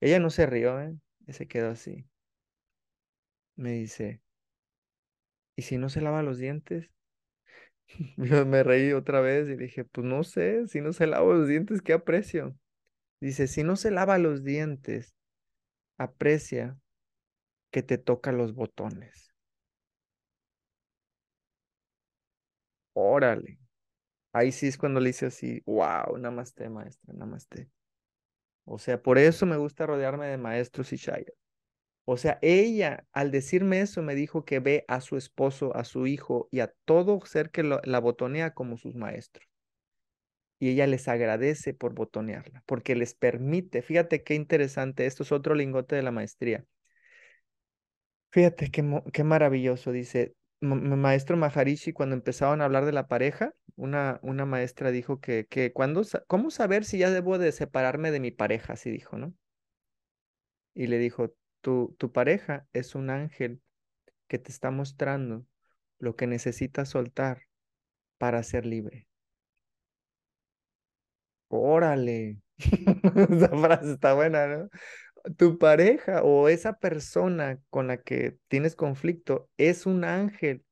Ella 0.02 0.20
no 0.20 0.30
se 0.32 0.46
rió, 0.48 0.82
¿eh? 0.82 0.96
Y 1.28 1.34
se 1.34 1.48
quedó 1.48 1.72
así. 1.72 2.08
Me 3.58 3.72
dice, 3.74 4.22
¿y 5.58 5.64
si 5.64 5.78
no 5.78 5.90
se 5.90 6.00
lava 6.02 6.24
los 6.24 6.38
dientes? 6.38 6.90
Yo 8.18 8.46
me 8.46 8.64
reí 8.64 8.94
otra 8.94 9.22
vez 9.22 9.48
y 9.50 9.56
dije, 9.56 9.86
pues 9.86 10.06
no 10.06 10.24
sé, 10.24 10.68
si 10.68 10.82
no 10.82 10.94
se 10.94 11.08
lava 11.08 11.34
los 11.34 11.48
dientes, 11.48 11.82
¿qué 11.82 11.94
aprecio? 11.94 12.56
Dice, 13.22 13.48
si 13.48 13.64
no 13.64 13.76
se 13.78 13.92
lava 13.92 14.18
los 14.20 14.44
dientes, 14.44 15.16
aprecia 15.98 16.80
que 17.72 17.84
te 17.84 17.98
toca 18.00 18.32
los 18.32 18.56
botones. 18.56 19.34
Órale. 22.94 23.60
Ahí 24.34 24.52
sí 24.52 24.68
es 24.68 24.78
cuando 24.78 25.00
le 25.02 25.12
hice 25.12 25.28
así, 25.28 25.62
wow, 25.66 26.18
namaste 26.20 26.70
maestra, 26.70 27.14
namaste. 27.16 27.72
O 28.66 28.80
sea, 28.80 29.02
por 29.02 29.18
eso 29.20 29.46
me 29.48 29.58
gusta 29.58 29.86
rodearme 29.88 30.28
de 30.28 30.38
maestros 30.38 30.94
y 30.94 30.98
shayas. 30.98 31.36
O 32.06 32.18
sea, 32.18 32.40
ella 32.42 33.06
al 33.14 33.32
decirme 33.32 33.82
eso 33.82 34.02
me 34.02 34.16
dijo 34.16 34.46
que 34.46 34.60
ve 34.60 34.86
a 34.88 35.02
su 35.02 35.18
esposo, 35.18 35.76
a 35.76 35.84
su 35.84 36.08
hijo 36.08 36.48
y 36.52 36.60
a 36.62 36.74
todo 36.86 37.20
ser 37.26 37.52
que 37.52 37.64
la 37.64 38.00
botonea 38.00 38.54
como 38.54 38.78
sus 38.78 38.96
maestros. 38.96 39.48
Y 40.60 40.70
ella 40.70 40.88
les 40.88 41.08
agradece 41.08 41.74
por 41.74 41.94
botonearla, 41.94 42.64
porque 42.66 42.96
les 42.96 43.14
permite, 43.14 43.82
fíjate 43.82 44.24
qué 44.24 44.36
interesante, 44.36 45.06
esto 45.06 45.24
es 45.24 45.32
otro 45.32 45.54
lingote 45.56 45.96
de 45.96 46.04
la 46.04 46.12
maestría. 46.12 46.66
Fíjate 48.32 48.70
qué, 48.70 48.84
qué 49.14 49.24
maravilloso, 49.24 49.92
dice, 49.92 50.36
maestro 50.62 51.38
Maharishi, 51.38 51.94
cuando 51.94 52.16
empezaban 52.16 52.62
a 52.62 52.66
hablar 52.66 52.86
de 52.86 52.92
la 52.92 53.08
pareja, 53.08 53.54
una, 53.76 54.20
una 54.24 54.46
maestra 54.46 54.92
dijo 54.92 55.20
que, 55.22 55.46
que 55.48 55.72
cuando, 55.74 56.02
¿cómo 56.28 56.52
saber 56.52 56.84
si 56.86 56.98
ya 56.98 57.10
debo 57.12 57.38
de 57.38 57.52
separarme 57.52 58.12
de 58.12 58.20
mi 58.20 58.32
pareja? 58.32 58.74
Así 58.74 58.92
dijo, 58.92 59.18
¿no? 59.18 59.34
Y 60.74 60.88
le 60.88 60.98
dijo, 61.00 61.34
tu, 61.66 62.12
pareja 62.14 62.68
es 62.74 62.94
un 62.94 63.10
ángel 63.10 63.60
que 64.28 64.38
te 64.38 64.52
está 64.52 64.70
mostrando 64.70 65.48
lo 65.98 66.16
que 66.16 66.28
necesitas 66.28 66.90
soltar 66.90 67.42
para 68.20 68.44
ser 68.44 68.68
libre. 68.68 69.08
Órale, 71.48 72.40
esa 72.58 73.50
frase 73.50 73.94
está 73.94 74.14
buena, 74.14 74.46
¿no? 74.46 74.70
Tu 75.38 75.58
pareja 75.58 76.22
o 76.22 76.50
esa 76.50 76.78
persona 76.78 77.60
con 77.72 77.88
la 77.88 77.98
que 77.98 78.38
tienes 78.48 78.76
conflicto 78.76 79.50
es 79.58 79.88
un 79.88 80.04
ángel 80.04 80.64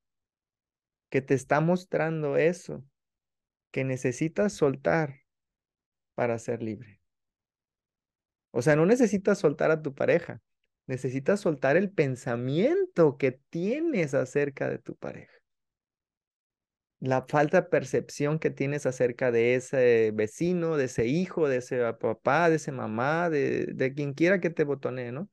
que 1.09 1.21
te 1.23 1.33
está 1.33 1.59
mostrando 1.59 2.38
eso, 2.38 2.83
que 3.71 3.83
necesitas 3.83 4.53
soltar 4.53 5.21
para 6.13 6.38
ser 6.38 6.62
libre. 6.62 7.01
O 8.51 8.62
sea, 8.62 8.75
no 8.75 8.85
necesitas 8.85 9.39
soltar 9.39 9.71
a 9.71 9.81
tu 9.81 9.95
pareja, 9.95 10.39
necesitas 10.88 11.40
soltar 11.42 11.78
el 11.78 11.92
pensamiento 11.92 13.18
que 13.18 13.40
tienes 13.50 14.13
acerca 14.13 14.70
de 14.70 14.80
tu 14.80 14.96
pareja 14.96 15.34
la 17.04 17.25
falta 17.28 17.60
de 17.62 17.68
percepción 17.68 18.40
que 18.40 18.50
tienes 18.50 18.86
acerca 18.86 19.30
de 19.30 19.56
ese 19.56 20.12
vecino, 20.13 20.78
de 20.78 20.86
ese 20.86 21.06
hijo, 21.06 21.50
de 21.50 21.58
ese 21.58 21.82
papá, 21.96 22.50
de 22.50 22.56
ese 22.56 22.72
mamá, 22.72 23.30
de, 23.30 23.66
de 23.74 23.94
quien 23.94 24.13
quiera 24.13 24.40
que 24.40 24.50
te 24.50 24.63
botone, 24.63 25.12
¿no? 25.12 25.30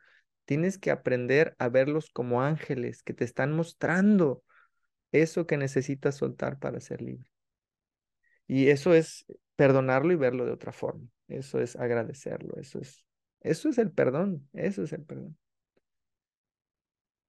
Tienes 0.47 0.79
que 0.79 0.91
aprender 0.91 1.55
a 1.61 1.69
verlos 1.69 2.11
como 2.11 2.43
ángeles 2.43 3.05
que 3.05 3.15
te 3.15 3.23
están 3.25 3.53
mostrando 3.53 4.43
eso 5.13 5.47
que 5.47 5.57
necesitas 5.59 6.17
soltar 6.17 6.59
para 6.59 6.81
ser 6.81 7.03
libre. 7.03 7.31
Y 8.49 8.71
eso 8.71 8.93
es 8.93 9.25
perdonarlo 9.55 10.13
y 10.13 10.17
verlo 10.17 10.47
de 10.47 10.51
otra 10.51 10.73
forma. 10.73 11.07
Eso 11.29 11.61
es 11.61 11.77
agradecerlo. 11.77 12.57
Eso 12.57 12.81
es, 12.81 13.07
eso 13.41 13.69
es 13.69 13.79
el 13.79 13.91
perdón. 13.91 14.49
Eso 14.53 14.83
es 14.83 14.93
el 14.93 15.03
perdón. 15.03 15.37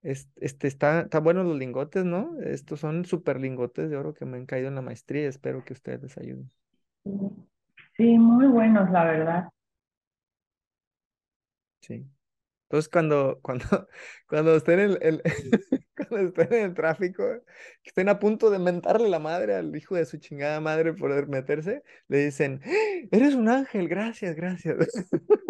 Este, 0.02 0.66
está, 0.66 1.02
está 1.02 1.20
bueno 1.20 1.44
los 1.44 1.56
lingotes, 1.56 2.04
¿no? 2.04 2.36
Estos 2.40 2.80
son 2.80 3.04
super 3.04 3.40
lingotes 3.40 3.88
de 3.88 3.96
oro 3.96 4.14
que 4.14 4.24
me 4.24 4.36
han 4.36 4.46
caído 4.46 4.68
en 4.68 4.74
la 4.74 4.82
maestría. 4.82 5.28
Espero 5.28 5.64
que 5.64 5.74
ustedes 5.74 6.02
les 6.02 6.18
ayuden. 6.18 6.50
Sí, 7.96 8.18
muy 8.18 8.46
buenos, 8.46 8.90
la 8.90 9.04
verdad. 9.04 9.48
Sí. 11.80 12.06
Entonces, 12.72 12.88
cuando, 12.88 13.38
cuando, 13.42 13.64
cuando 14.28 14.56
estén 14.56 14.80
en 14.80 14.98
el, 15.02 15.22
cuando 15.94 16.28
estén 16.28 16.52
en 16.54 16.64
el 16.70 16.74
tráfico, 16.74 17.22
que 17.82 17.90
estén 17.90 18.08
a 18.08 18.18
punto 18.18 18.50
de 18.50 18.58
mentarle 18.58 19.10
la 19.10 19.18
madre 19.18 19.54
al 19.54 19.76
hijo 19.76 19.94
de 19.94 20.06
su 20.06 20.16
chingada 20.16 20.58
madre 20.58 20.94
por 20.94 21.28
meterse, 21.28 21.82
le 22.08 22.24
dicen, 22.24 22.62
¡Ah! 22.64 22.70
eres 23.10 23.34
un 23.34 23.48
ángel, 23.50 23.88
gracias, 23.88 24.34
gracias. 24.34 24.78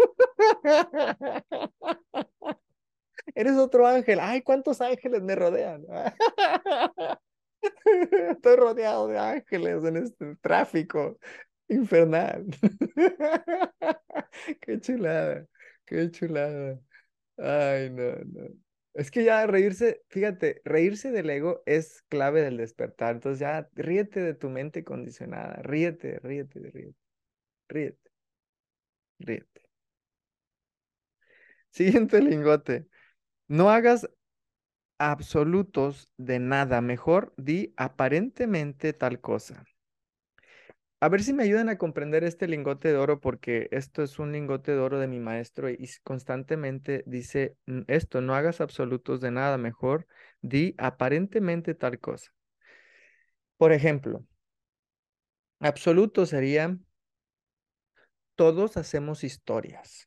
Eres 3.35 3.57
otro 3.57 3.87
ángel. 3.87 4.19
Ay, 4.21 4.43
¿cuántos 4.43 4.81
ángeles 4.81 5.23
me 5.23 5.35
rodean? 5.35 5.85
Estoy 8.31 8.57
rodeado 8.57 9.09
de 9.09 9.19
ángeles 9.19 9.85
en 9.85 9.97
este 9.97 10.37
tráfico 10.41 11.19
infernal. 11.69 12.47
Qué 14.61 14.81
chulada, 14.81 15.47
qué 15.87 16.11
chulada. 16.11 16.81
Ay, 17.39 17.91
no, 17.91 18.15
no. 18.27 18.49
Es 18.95 19.11
que 19.11 19.25
ya 19.25 19.47
reírse, 19.47 20.03
fíjate, 20.09 20.63
reírse 20.65 21.13
del 21.13 21.31
ego 21.31 21.63
es 21.67 22.03
clave 22.09 22.43
del 22.43 22.59
despertar. 22.59 23.17
Entonces 23.17 23.41
ya 23.41 23.69
ríete 23.75 24.21
de 24.23 24.35
tu 24.35 24.51
mente 24.51 24.85
condicionada. 24.85 25.63
Ríete, 25.63 26.19
ríete, 26.21 26.61
ríete. 26.61 26.97
Ríete. 27.69 28.11
Ríete. 29.21 29.62
Siguiente 31.73 32.21
lingote. 32.21 32.87
No 33.49 33.71
hagas 33.71 34.09
absolutos 34.99 36.11
de 36.19 36.39
nada, 36.39 36.81
mejor 36.81 37.35
di 37.37 37.75
aparentemente 37.77 38.93
tal 38.93 39.21
cosa. 39.21 39.65
A 41.01 41.09
ver 41.09 41.23
si 41.25 41.33
me 41.33 41.43
ayudan 41.43 41.69
a 41.69 41.79
comprender 41.79 42.23
este 42.25 42.47
lingote 42.47 42.89
de 42.89 42.97
oro 42.97 43.21
porque 43.21 43.69
esto 43.73 44.03
es 44.05 44.19
un 44.21 44.33
lingote 44.33 44.73
de 44.73 44.79
oro 44.79 45.01
de 45.01 45.09
mi 45.09 45.19
maestro 45.19 45.69
y 45.69 45.91
constantemente 46.05 47.03
dice 47.07 47.57
esto, 47.89 48.21
no 48.21 48.37
hagas 48.37 48.61
absolutos 48.61 49.21
de 49.21 49.33
nada, 49.33 49.59
mejor 49.59 50.07
di 50.43 50.75
aparentemente 50.79 51.75
tal 51.75 51.99
cosa. 51.99 52.33
Por 53.57 53.73
ejemplo, 53.73 54.27
absoluto 55.61 56.27
sería 56.27 56.77
todos 58.37 58.77
hacemos 58.77 59.25
historias. 59.25 60.07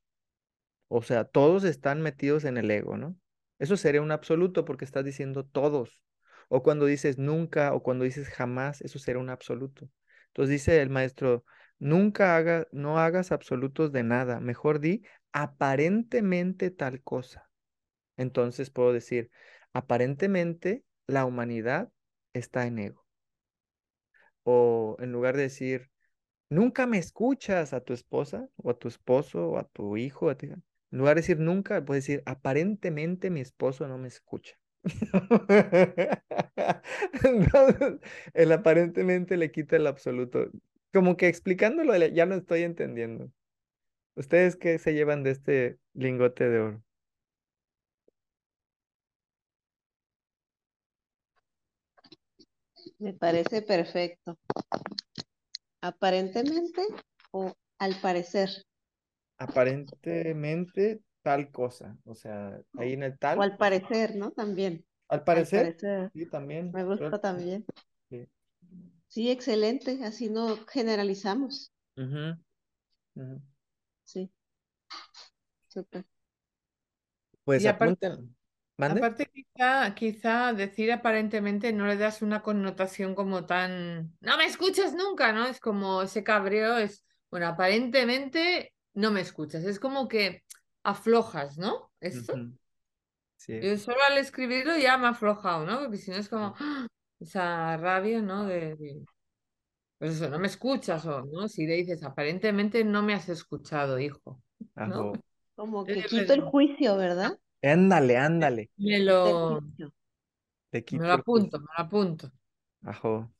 O 0.87 1.01
sea, 1.01 1.25
todos 1.25 1.63
están 1.63 2.01
metidos 2.01 2.45
en 2.45 2.57
el 2.57 2.69
ego, 2.71 2.97
¿no? 2.97 3.15
Eso 3.59 3.77
sería 3.77 4.01
un 4.01 4.11
absoluto 4.11 4.65
porque 4.65 4.85
estás 4.85 5.05
diciendo 5.05 5.45
todos. 5.45 6.03
O 6.49 6.61
cuando 6.63 6.85
dices 6.85 7.17
nunca 7.17 7.73
o 7.73 7.81
cuando 7.83 8.03
dices 8.05 8.29
jamás, 8.29 8.81
eso 8.81 8.99
sería 8.99 9.21
un 9.21 9.29
absoluto. 9.29 9.89
Entonces 10.27 10.51
dice 10.51 10.81
el 10.81 10.89
maestro, 10.89 11.43
nunca 11.79 12.35
hagas, 12.37 12.67
no 12.71 12.99
hagas 12.99 13.31
absolutos 13.31 13.91
de 13.91 14.03
nada, 14.03 14.39
mejor 14.39 14.79
di 14.79 15.03
aparentemente 15.31 16.69
tal 16.71 17.01
cosa. 17.01 17.49
Entonces 18.17 18.69
puedo 18.69 18.93
decir, 18.93 19.31
aparentemente 19.73 20.83
la 21.07 21.25
humanidad 21.25 21.91
está 22.33 22.67
en 22.67 22.79
ego. 22.79 23.05
O 24.43 24.95
en 24.99 25.11
lugar 25.11 25.35
de 25.35 25.43
decir, 25.43 25.89
nunca 26.49 26.87
me 26.87 26.97
escuchas 26.99 27.73
a 27.73 27.81
tu 27.81 27.93
esposa 27.93 28.49
o 28.57 28.71
a 28.71 28.79
tu 28.79 28.87
esposo 28.89 29.49
o 29.49 29.57
a 29.59 29.65
tu 29.65 29.97
hijo, 29.97 30.29
a 30.29 30.35
tu 30.37 30.47
hija. 30.47 30.57
En 30.95 30.99
lugar 30.99 31.15
de 31.15 31.23
decir 31.23 31.39
nunca, 31.39 31.83
puedes 31.83 32.05
decir, 32.05 32.23
aparentemente 32.25 33.29
mi 33.29 33.41
esposo 33.41 33.85
no 33.85 33.97
me 33.97 34.07
escucha. 34.07 34.57
Entonces, 37.25 37.99
el 38.33 38.51
aparentemente 38.53 39.35
le 39.35 39.51
quita 39.51 39.75
el 39.75 39.87
absoluto. 39.87 40.49
Como 40.93 41.17
que 41.17 41.27
explicándolo 41.27 41.97
ya 41.97 42.25
no 42.25 42.35
estoy 42.35 42.63
entendiendo. 42.63 43.29
¿Ustedes 44.15 44.55
qué 44.55 44.79
se 44.79 44.93
llevan 44.93 45.23
de 45.23 45.31
este 45.31 45.79
lingote 45.95 46.47
de 46.47 46.59
oro? 46.59 46.83
Me 52.99 53.11
parece 53.11 53.63
perfecto. 53.63 54.37
Aparentemente 55.81 56.83
o 57.31 57.53
al 57.79 57.99
parecer 57.99 58.47
aparentemente 59.37 61.01
tal 61.21 61.51
cosa, 61.51 61.97
o 62.05 62.13
sea, 62.13 62.59
ahí 62.77 62.93
en 62.93 63.03
el 63.03 63.17
tal. 63.17 63.39
O 63.39 63.41
al 63.41 63.57
parecer, 63.57 64.15
¿no? 64.15 64.31
También. 64.31 64.85
Al 65.07 65.23
parecer, 65.23 65.75
sí, 66.13 66.25
también. 66.27 66.71
Me 66.71 66.83
gusta 66.83 67.19
también. 67.19 67.65
Sí. 69.07 69.29
excelente, 69.31 70.03
así 70.03 70.29
no 70.29 70.57
generalizamos. 70.67 71.71
Sí. 74.03 74.31
Súper. 75.67 76.05
Pues 77.43 77.65
aparte, 77.65 78.11
aparte 78.77 79.25
quizá, 79.27 79.95
quizá 79.95 80.53
decir 80.53 80.91
aparentemente 80.91 81.73
no 81.73 81.87
le 81.87 81.97
das 81.97 82.21
una 82.21 82.41
connotación 82.41 83.15
como 83.15 83.45
tan, 83.45 84.15
no 84.19 84.37
me 84.37 84.45
escuchas 84.45 84.93
nunca, 84.93 85.31
¿no? 85.31 85.45
Es 85.47 85.59
como 85.59 86.01
ese 86.03 86.23
cabreo, 86.23 86.77
es, 86.77 87.03
bueno, 87.31 87.47
aparentemente 87.47 88.74
no 88.95 89.11
me 89.11 89.21
escuchas. 89.21 89.63
Es 89.63 89.79
como 89.79 90.07
que 90.07 90.43
aflojas, 90.83 91.57
¿no? 91.57 91.91
Esto. 91.99 92.33
Yo 93.47 93.77
solo 93.77 93.97
al 94.09 94.17
escribirlo 94.17 94.75
ya 94.77 94.97
me 94.97 95.07
ha 95.07 95.09
aflojado, 95.09 95.65
¿no? 95.65 95.79
Porque 95.81 95.97
si 95.97 96.09
no 96.09 96.17
es 96.17 96.29
como 96.29 96.55
¡ah! 96.57 96.87
esa 97.19 97.77
rabia, 97.77 98.21
¿no? 98.21 98.45
De, 98.45 99.05
Pues 99.99 100.15
eso, 100.15 100.29
no 100.29 100.39
me 100.39 100.47
escuchas, 100.47 101.05
o, 101.05 101.21
¿no? 101.23 101.47
Si 101.47 101.67
le 101.67 101.75
dices, 101.75 102.01
aparentemente 102.03 102.83
no 102.83 103.03
me 103.03 103.13
has 103.13 103.29
escuchado, 103.29 103.99
hijo. 103.99 104.41
¿no? 104.75 105.13
Como 105.55 105.85
que 105.85 106.03
quito 106.03 106.33
el 106.33 106.41
juicio, 106.41 106.97
¿verdad? 106.97 107.37
Ándale, 107.61 108.17
ándale. 108.17 108.69
Me 108.77 108.99
lo, 108.99 109.61
me 110.71 111.07
lo 111.07 111.13
apunto, 111.13 111.59
me 111.59 111.67
lo 111.77 111.83
apunto. 111.83 112.31
Ajo. 112.83 113.31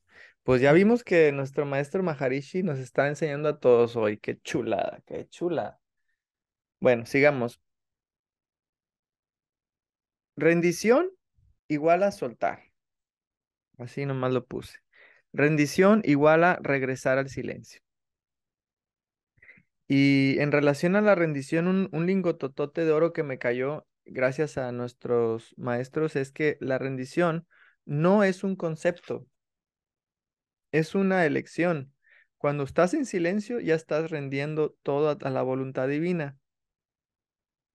Pues 0.46 0.60
ya 0.60 0.72
vimos 0.72 1.02
que 1.02 1.32
nuestro 1.32 1.66
maestro 1.66 2.04
Maharishi 2.04 2.62
nos 2.62 2.78
está 2.78 3.08
enseñando 3.08 3.48
a 3.48 3.58
todos 3.58 3.96
hoy. 3.96 4.18
Qué 4.18 4.38
chulada, 4.42 5.02
qué 5.04 5.26
chula. 5.28 5.80
Bueno, 6.78 7.04
sigamos. 7.04 7.60
Rendición 10.36 11.10
igual 11.66 12.04
a 12.04 12.12
soltar. 12.12 12.60
Así 13.76 14.06
nomás 14.06 14.32
lo 14.32 14.46
puse. 14.46 14.78
Rendición 15.32 16.02
igual 16.04 16.44
a 16.44 16.60
regresar 16.62 17.18
al 17.18 17.28
silencio. 17.28 17.80
Y 19.88 20.38
en 20.38 20.52
relación 20.52 20.94
a 20.94 21.00
la 21.00 21.16
rendición, 21.16 21.66
un, 21.66 21.88
un 21.90 22.06
lingototote 22.06 22.84
de 22.84 22.92
oro 22.92 23.12
que 23.12 23.24
me 23.24 23.38
cayó 23.40 23.84
gracias 24.04 24.58
a 24.58 24.70
nuestros 24.70 25.54
maestros 25.56 26.14
es 26.14 26.30
que 26.30 26.56
la 26.60 26.78
rendición 26.78 27.48
no 27.84 28.22
es 28.22 28.44
un 28.44 28.54
concepto, 28.54 29.26
es 30.78 30.94
una 30.94 31.24
elección. 31.24 31.92
Cuando 32.38 32.64
estás 32.64 32.94
en 32.94 33.06
silencio, 33.06 33.60
ya 33.60 33.74
estás 33.74 34.10
rendiendo 34.10 34.76
todo 34.82 35.16
a, 35.20 35.30
la 35.30 35.42
voluntad 35.42 35.88
divina. 35.88 36.36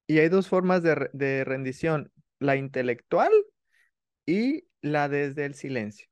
Y 0.07 0.19
hay 0.19 0.29
dos 0.29 0.47
formas 0.47 0.83
de, 0.83 1.09
de 1.13 1.43
rendición, 1.43 2.11
la 2.39 2.55
intelectual 2.55 3.31
y 4.25 4.65
la 4.81 5.09
desde 5.09 5.45
el 5.45 5.55
silencio. 5.55 6.07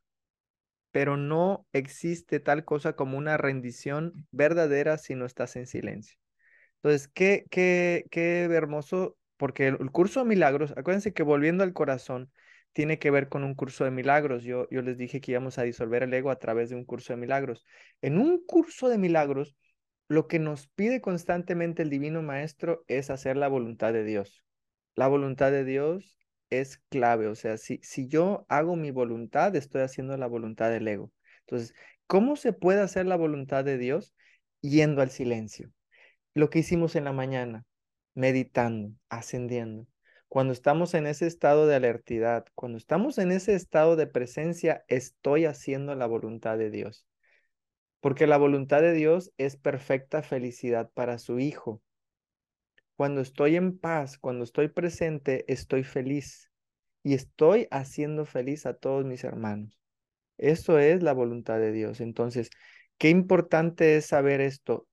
Pero 0.92 1.18
no 1.18 1.68
existe 1.74 2.40
tal 2.40 2.66
cosa 2.66 2.94
como 2.94 3.18
una 3.18 3.38
rendición 3.38 4.28
verdadera 4.32 4.98
si 4.98 5.16
no 5.16 5.26
estás 5.26 5.56
en 5.56 5.68
silencio. 5.68 6.18
Entonces, 6.82 7.08
qué, 7.10 7.46
qué, 7.52 8.06
qué 8.10 8.44
hermoso, 8.46 9.18
porque 9.38 9.68
el 9.68 9.92
curso 9.92 10.22
de 10.22 10.26
milagros, 10.28 10.74
acuérdense 10.76 11.14
que 11.14 11.24
volviendo 11.24 11.64
al 11.64 11.74
corazón, 11.74 12.32
tiene 12.74 13.00
que 13.00 13.12
ver 13.12 13.30
con 13.30 13.44
un 13.44 13.56
curso 13.56 13.84
de 13.84 13.92
milagros. 13.92 14.44
Yo, 14.44 14.68
yo 14.70 14.82
les 14.82 14.98
dije 14.98 15.22
que 15.22 15.32
íbamos 15.32 15.58
a 15.58 15.64
disolver 15.64 16.04
el 16.04 16.14
ego 16.14 16.32
a 16.32 16.40
través 16.40 16.70
de 16.70 16.76
un 16.76 16.86
curso 16.86 17.14
de 17.14 17.18
milagros. 17.18 17.66
En 18.02 18.18
un 18.20 18.44
curso 18.46 18.90
de 18.90 18.98
milagros, 18.98 19.56
lo 20.08 20.28
que 20.28 20.40
nos 20.40 20.68
pide 20.70 21.02
constantemente 21.02 21.84
el 21.84 21.90
Divino 21.90 22.22
Maestro 22.22 22.84
es 22.88 23.10
hacer 23.10 23.38
la 23.38 23.48
voluntad 23.48 23.94
de 23.94 24.04
Dios. 24.04 24.44
La 24.96 25.08
voluntad 25.08 25.52
de 25.52 25.66
Dios 25.66 26.18
es 26.50 26.80
clave, 26.90 27.28
o 27.28 27.36
sea, 27.36 27.58
si, 27.58 27.80
si 27.84 28.08
yo 28.08 28.46
hago 28.50 28.76
mi 28.76 28.92
voluntad, 28.92 29.56
estoy 29.56 29.82
haciendo 29.82 30.18
la 30.18 30.28
voluntad 30.28 30.72
del 30.72 30.88
ego. 30.88 31.12
Entonces, 31.42 31.76
¿cómo 32.08 32.36
se 32.36 32.54
puede 32.54 32.82
hacer 32.82 33.06
la 33.06 33.16
voluntad 33.16 33.64
de 33.64 33.78
Dios? 33.78 34.16
Yendo 34.62 35.02
al 35.02 35.12
silencio. 35.12 35.72
Lo 36.34 36.50
que 36.50 36.60
hicimos 36.60 36.96
en 36.96 37.06
la 37.06 37.14
mañana, 37.14 37.66
meditando, 38.16 38.94
ascendiendo. 39.10 39.88
Cuando 40.30 40.54
estamos 40.54 40.94
en 40.94 41.08
ese 41.08 41.26
estado 41.26 41.66
de 41.66 41.76
alertidad, 41.76 42.46
cuando 42.54 42.78
estamos 42.78 43.18
en 43.18 43.32
ese 43.32 43.56
estado 43.56 43.96
de 43.96 44.06
presencia, 44.06 44.84
estoy 44.88 45.46
haciendo 45.46 45.96
la 45.96 46.06
voluntad 46.06 46.56
de 46.60 46.70
Dios. 46.70 47.04
Porque 48.00 48.28
la 48.28 48.38
voluntad 48.38 48.82
de 48.82 48.94
Dios 48.94 49.34
es 49.38 49.58
perfecta 49.58 50.22
felicidad 50.22 50.92
para 50.94 51.18
su 51.18 51.40
Hijo. 51.40 51.82
Cuando 52.96 53.22
estoy 53.22 53.56
en 53.56 53.80
paz, 53.80 54.20
cuando 54.20 54.44
estoy 54.44 54.68
presente, 54.68 55.52
estoy 55.52 55.84
feliz 55.84 56.52
y 57.02 57.16
estoy 57.16 57.68
haciendo 57.72 58.26
feliz 58.26 58.68
a 58.68 58.76
todos 58.76 59.06
mis 59.06 59.24
hermanos. 59.24 59.80
Eso 60.38 60.78
es 60.78 61.02
la 61.02 61.14
voluntad 61.14 61.60
de 61.60 61.72
Dios. 61.72 62.02
Entonces, 62.02 62.52
qué 63.00 63.10
importante 63.10 63.98
es 63.98 64.06
saber 64.06 64.42
esto. 64.42 64.88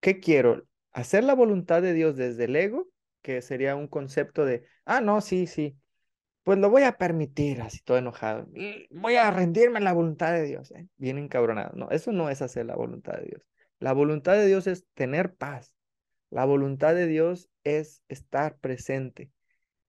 ¿Qué 0.00 0.20
quiero? 0.20 0.62
¿Hacer 0.92 1.24
la 1.24 1.34
voluntad 1.34 1.82
de 1.82 1.94
Dios 1.94 2.16
desde 2.16 2.44
el 2.44 2.54
ego? 2.54 2.86
Que 3.28 3.42
sería 3.42 3.76
un 3.76 3.88
concepto 3.88 4.46
de, 4.46 4.64
ah, 4.86 5.02
no, 5.02 5.20
sí, 5.20 5.46
sí, 5.46 5.76
pues 6.44 6.58
lo 6.58 6.70
voy 6.70 6.84
a 6.84 6.96
permitir, 6.96 7.60
así 7.60 7.80
todo 7.84 7.98
enojado. 7.98 8.48
Voy 8.88 9.16
a 9.16 9.30
rendirme 9.30 9.80
a 9.80 9.82
la 9.82 9.92
voluntad 9.92 10.32
de 10.32 10.44
Dios, 10.44 10.70
¿eh? 10.70 10.88
bien 10.96 11.18
encabronado. 11.18 11.76
No, 11.76 11.90
eso 11.90 12.10
no 12.10 12.30
es 12.30 12.40
hacer 12.40 12.64
la 12.64 12.74
voluntad 12.74 13.18
de 13.18 13.26
Dios. 13.26 13.42
La 13.80 13.92
voluntad 13.92 14.32
de 14.32 14.46
Dios 14.46 14.66
es 14.66 14.86
tener 14.94 15.34
paz, 15.34 15.74
la 16.30 16.46
voluntad 16.46 16.94
de 16.94 17.06
Dios 17.06 17.50
es 17.64 18.02
estar 18.08 18.56
presente. 18.56 19.30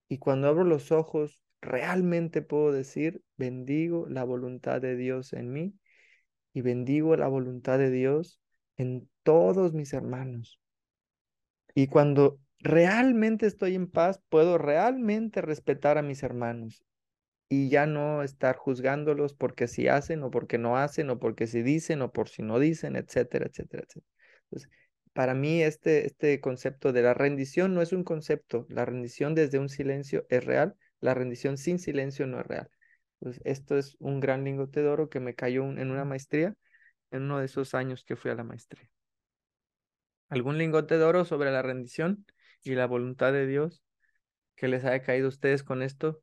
Y 0.06 0.18
cuando 0.18 0.48
abro 0.48 0.64
los 0.64 0.92
ojos, 0.92 1.42
realmente 1.62 2.42
puedo 2.42 2.72
decir, 2.72 3.22
bendigo 3.38 4.06
la 4.06 4.24
voluntad 4.24 4.82
de 4.82 4.96
Dios 4.96 5.32
en 5.32 5.50
mí 5.50 5.72
y 6.52 6.60
bendigo 6.60 7.16
la 7.16 7.28
voluntad 7.28 7.78
de 7.78 7.90
Dios 7.90 8.38
en 8.76 9.08
todos 9.22 9.72
mis 9.72 9.94
hermanos. 9.94 10.60
Y 11.74 11.86
cuando 11.86 12.38
realmente 12.60 13.46
estoy 13.46 13.74
en 13.74 13.90
paz, 13.90 14.20
puedo 14.28 14.58
realmente 14.58 15.40
respetar 15.40 15.98
a 15.98 16.02
mis 16.02 16.22
hermanos 16.22 16.84
y 17.48 17.68
ya 17.68 17.86
no 17.86 18.22
estar 18.22 18.56
juzgándolos 18.56 19.34
porque 19.34 19.66
si 19.66 19.88
hacen 19.88 20.22
o 20.22 20.30
porque 20.30 20.58
no 20.58 20.76
hacen 20.76 21.10
o 21.10 21.18
porque 21.18 21.46
si 21.46 21.62
dicen 21.62 22.02
o 22.02 22.12
por 22.12 22.28
si 22.28 22.42
no 22.42 22.58
dicen, 22.58 22.96
etcétera, 22.96 23.46
etcétera, 23.46 23.84
etcétera. 23.86 24.70
Para 25.12 25.34
mí 25.34 25.60
este, 25.62 26.06
este 26.06 26.40
concepto 26.40 26.92
de 26.92 27.02
la 27.02 27.14
rendición 27.14 27.74
no 27.74 27.82
es 27.82 27.92
un 27.92 28.04
concepto. 28.04 28.66
La 28.68 28.84
rendición 28.84 29.34
desde 29.34 29.58
un 29.58 29.68
silencio 29.68 30.24
es 30.28 30.44
real. 30.44 30.76
La 31.00 31.14
rendición 31.14 31.58
sin 31.58 31.80
silencio 31.80 32.26
no 32.28 32.40
es 32.40 32.46
real. 32.46 32.70
Esto 33.44 33.76
es 33.76 33.96
un 33.98 34.20
gran 34.20 34.44
lingote 34.44 34.80
de 34.82 34.88
oro 34.88 35.08
que 35.08 35.18
me 35.18 35.34
cayó 35.34 35.64
en 35.64 35.90
una 35.90 36.04
maestría 36.04 36.54
en 37.10 37.22
uno 37.22 37.40
de 37.40 37.46
esos 37.46 37.74
años 37.74 38.04
que 38.04 38.14
fui 38.14 38.30
a 38.30 38.36
la 38.36 38.44
maestría. 38.44 38.88
¿Algún 40.28 40.58
lingote 40.58 40.96
de 40.96 41.04
oro 41.04 41.24
sobre 41.24 41.50
la 41.50 41.62
rendición 41.62 42.24
y 42.64 42.74
la 42.74 42.86
voluntad 42.86 43.32
de 43.32 43.46
Dios 43.46 43.82
que 44.56 44.68
les 44.68 44.84
haya 44.84 45.02
caído 45.04 45.26
a 45.26 45.30
ustedes 45.30 45.62
con 45.64 45.82
esto? 45.82 46.22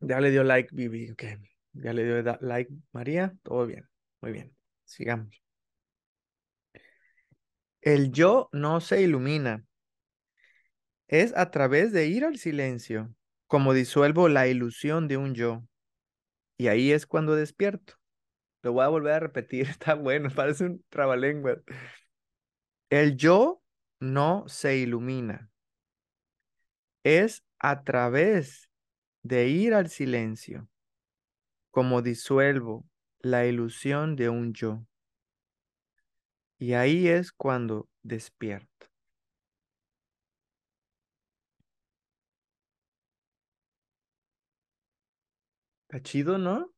Ya 0.00 0.20
le 0.20 0.30
dio 0.30 0.44
like 0.44 0.70
Vivi, 0.72 1.10
ok. 1.10 1.24
Ya 1.72 1.92
le 1.92 2.04
dio 2.04 2.22
like 2.40 2.72
María, 2.92 3.36
todo 3.42 3.66
bien, 3.66 3.88
muy 4.20 4.32
bien. 4.32 4.56
Sigamos. 4.84 5.40
El 7.80 8.12
yo 8.12 8.48
no 8.52 8.80
se 8.80 9.02
ilumina. 9.02 9.64
Es 11.08 11.36
a 11.36 11.50
través 11.50 11.92
de 11.92 12.06
ir 12.06 12.24
al 12.24 12.38
silencio, 12.38 13.14
como 13.46 13.74
disuelvo 13.74 14.30
la 14.30 14.48
ilusión 14.48 15.06
de 15.06 15.18
un 15.18 15.34
yo. 15.34 15.64
Y 16.58 16.66
ahí 16.66 16.92
es 16.92 17.06
cuando 17.06 17.36
despierto. 17.36 17.94
Lo 18.62 18.72
voy 18.72 18.84
a 18.84 18.88
volver 18.88 19.14
a 19.14 19.20
repetir, 19.20 19.66
está 19.70 19.94
bueno, 19.94 20.28
parece 20.34 20.64
un 20.64 20.84
trabalengua. 20.90 21.62
El 22.90 23.16
yo 23.16 23.62
no 24.00 24.44
se 24.48 24.76
ilumina. 24.76 25.50
Es 27.04 27.44
a 27.60 27.84
través 27.84 28.68
de 29.22 29.48
ir 29.48 29.72
al 29.72 29.88
silencio, 29.88 30.68
como 31.70 32.02
disuelvo 32.02 32.84
la 33.20 33.46
ilusión 33.46 34.16
de 34.16 34.28
un 34.28 34.52
yo. 34.52 34.84
Y 36.58 36.72
ahí 36.72 37.06
es 37.06 37.30
cuando 37.30 37.88
despierto. 38.02 38.87
Está 45.88 46.02
chido, 46.02 46.36
¿no? 46.36 46.70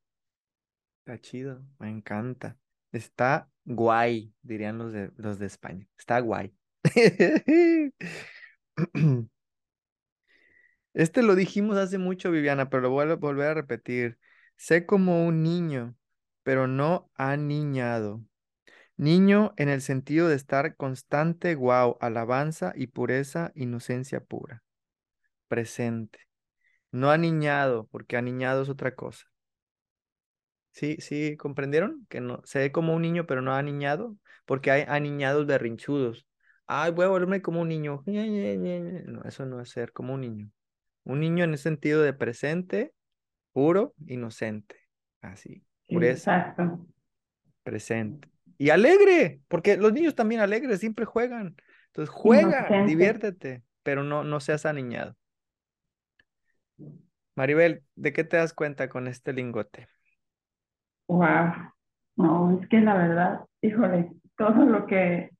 Está 1.00 1.20
chido, 1.20 1.66
me 1.80 1.90
encanta. 1.90 2.56
Está 2.92 3.50
guay, 3.64 4.32
dirían 4.42 4.78
los 4.78 4.92
de, 4.92 5.10
los 5.16 5.40
de 5.40 5.46
España. 5.46 5.88
Está 5.98 6.20
guay. 6.20 6.54
Este 10.92 11.22
lo 11.22 11.34
dijimos 11.34 11.76
hace 11.76 11.98
mucho, 11.98 12.30
Viviana, 12.30 12.70
pero 12.70 12.82
lo 12.82 12.90
voy 12.90 13.08
a 13.10 13.14
volver 13.16 13.48
a 13.48 13.54
repetir. 13.54 14.18
Sé 14.56 14.86
como 14.86 15.26
un 15.26 15.42
niño, 15.42 15.96
pero 16.44 16.68
no 16.68 17.10
aniñado. 17.14 18.22
Niño 18.96 19.54
en 19.56 19.68
el 19.70 19.82
sentido 19.82 20.28
de 20.28 20.36
estar 20.36 20.76
constante, 20.76 21.56
guau, 21.56 21.96
alabanza 22.00 22.72
y 22.76 22.88
pureza, 22.88 23.50
inocencia 23.56 24.20
pura. 24.20 24.62
Presente. 25.48 26.29
No 26.92 27.11
aniñado, 27.11 27.88
porque 27.90 28.16
aniñado 28.16 28.62
es 28.62 28.68
otra 28.68 28.94
cosa. 28.94 29.26
¿Sí, 30.72 30.96
sí, 31.00 31.37
comprendieron? 31.37 32.07
Que 32.09 32.20
no, 32.20 32.40
se 32.44 32.61
ve 32.61 32.72
como 32.72 32.94
un 32.94 33.03
niño, 33.03 33.26
pero 33.26 33.42
no 33.42 33.55
aniñado, 33.55 34.16
porque 34.44 34.70
hay 34.70 34.85
aniñados 34.87 35.46
berrinchudos. 35.46 36.26
Ay, 36.66 36.92
voy 36.92 37.07
a 37.07 37.09
volverme 37.09 37.42
como 37.42 37.61
un 37.61 37.68
niño. 37.68 38.03
No, 38.07 39.22
eso 39.24 39.44
no 39.46 39.61
es 39.61 39.70
ser 39.70 39.92
como 39.92 40.14
un 40.14 40.20
niño. 40.20 40.50
Un 41.05 41.20
niño 41.20 41.44
en 41.44 41.50
el 41.50 41.59
sentido 41.59 42.03
de 42.03 42.12
presente, 42.12 42.92
puro, 43.53 43.94
inocente. 44.07 44.76
Así. 45.20 45.64
Pureza. 45.88 46.37
Exacto. 46.37 46.87
Presente. 47.64 48.29
Y 48.57 48.70
alegre, 48.70 49.40
porque 49.48 49.76
los 49.76 49.92
niños 49.92 50.14
también 50.14 50.40
alegres 50.40 50.79
siempre 50.81 51.05
juegan. 51.05 51.57
Entonces 51.87 52.14
juega, 52.14 52.61
Inocente. 52.61 52.90
diviértete, 52.90 53.62
pero 53.83 54.05
no, 54.05 54.22
no 54.22 54.38
seas 54.38 54.64
aniñado. 54.66 55.16
Maribel, 57.36 57.82
¿de 57.96 58.12
qué 58.12 58.24
te 58.24 58.36
das 58.36 58.52
cuenta 58.52 58.88
con 58.88 59.08
este 59.08 59.32
lingote? 59.32 59.88
Wow. 61.08 61.52
No, 62.16 62.60
es 62.60 62.68
que 62.68 62.80
la 62.80 62.94
verdad, 62.94 63.40
híjole, 63.62 64.12
todo 64.36 64.64
lo 64.66 64.86
que 64.86 65.30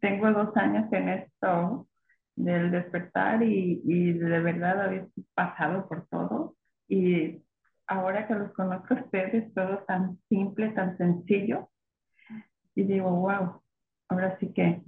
tengo 0.00 0.30
dos 0.32 0.56
años 0.56 0.92
en 0.92 1.08
esto 1.08 1.88
del 2.36 2.70
despertar 2.70 3.42
y, 3.42 3.80
y 3.84 4.12
de 4.12 4.40
verdad 4.40 4.82
haber 4.82 5.08
pasado 5.34 5.88
por 5.88 6.06
todo. 6.08 6.56
Y 6.88 7.42
ahora 7.86 8.26
que 8.26 8.34
los 8.34 8.52
conozco 8.52 8.94
a 8.94 9.02
ustedes, 9.02 9.52
todo 9.54 9.78
tan 9.86 10.18
simple, 10.28 10.70
tan 10.70 10.96
sencillo. 10.96 11.70
Y 12.74 12.84
digo, 12.84 13.10
wow, 13.10 13.62
ahora 14.08 14.38
sí 14.38 14.52
que 14.52 14.82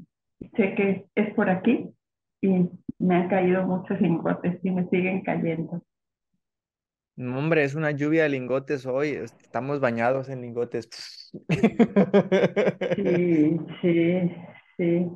sé 0.56 0.74
que 0.74 1.06
es 1.14 1.34
por 1.34 1.50
aquí 1.50 1.93
y 2.44 2.70
me 2.98 3.16
han 3.16 3.28
caído 3.28 3.64
muchos 3.66 4.00
lingotes 4.00 4.58
y 4.64 4.70
me 4.70 4.88
siguen 4.88 5.22
cayendo. 5.22 5.82
No, 7.16 7.38
hombre, 7.38 7.62
es 7.64 7.74
una 7.76 7.92
lluvia 7.92 8.24
de 8.24 8.28
lingotes 8.30 8.86
hoy. 8.86 9.10
Estamos 9.10 9.80
bañados 9.80 10.28
en 10.28 10.40
lingotes. 10.42 10.88
Sí, 12.96 13.58
sí, 13.82 14.30
sí. 14.76 15.10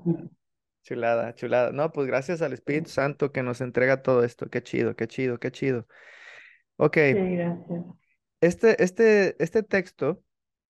Chulada, 0.82 1.34
chulada. 1.34 1.70
No, 1.72 1.92
pues 1.92 2.06
gracias 2.06 2.40
al 2.42 2.52
Espíritu 2.54 2.88
Santo 2.90 3.30
que 3.32 3.42
nos 3.42 3.60
entrega 3.60 4.02
todo 4.02 4.24
esto. 4.24 4.48
Qué 4.48 4.62
chido, 4.62 4.96
qué 4.96 5.06
chido, 5.06 5.38
qué 5.38 5.50
chido. 5.52 5.86
Ok, 6.76 6.98
Sí, 7.10 7.16
gracias. 7.36 7.84
este, 8.40 8.82
este, 8.82 9.42
este 9.42 9.62
texto 9.62 10.22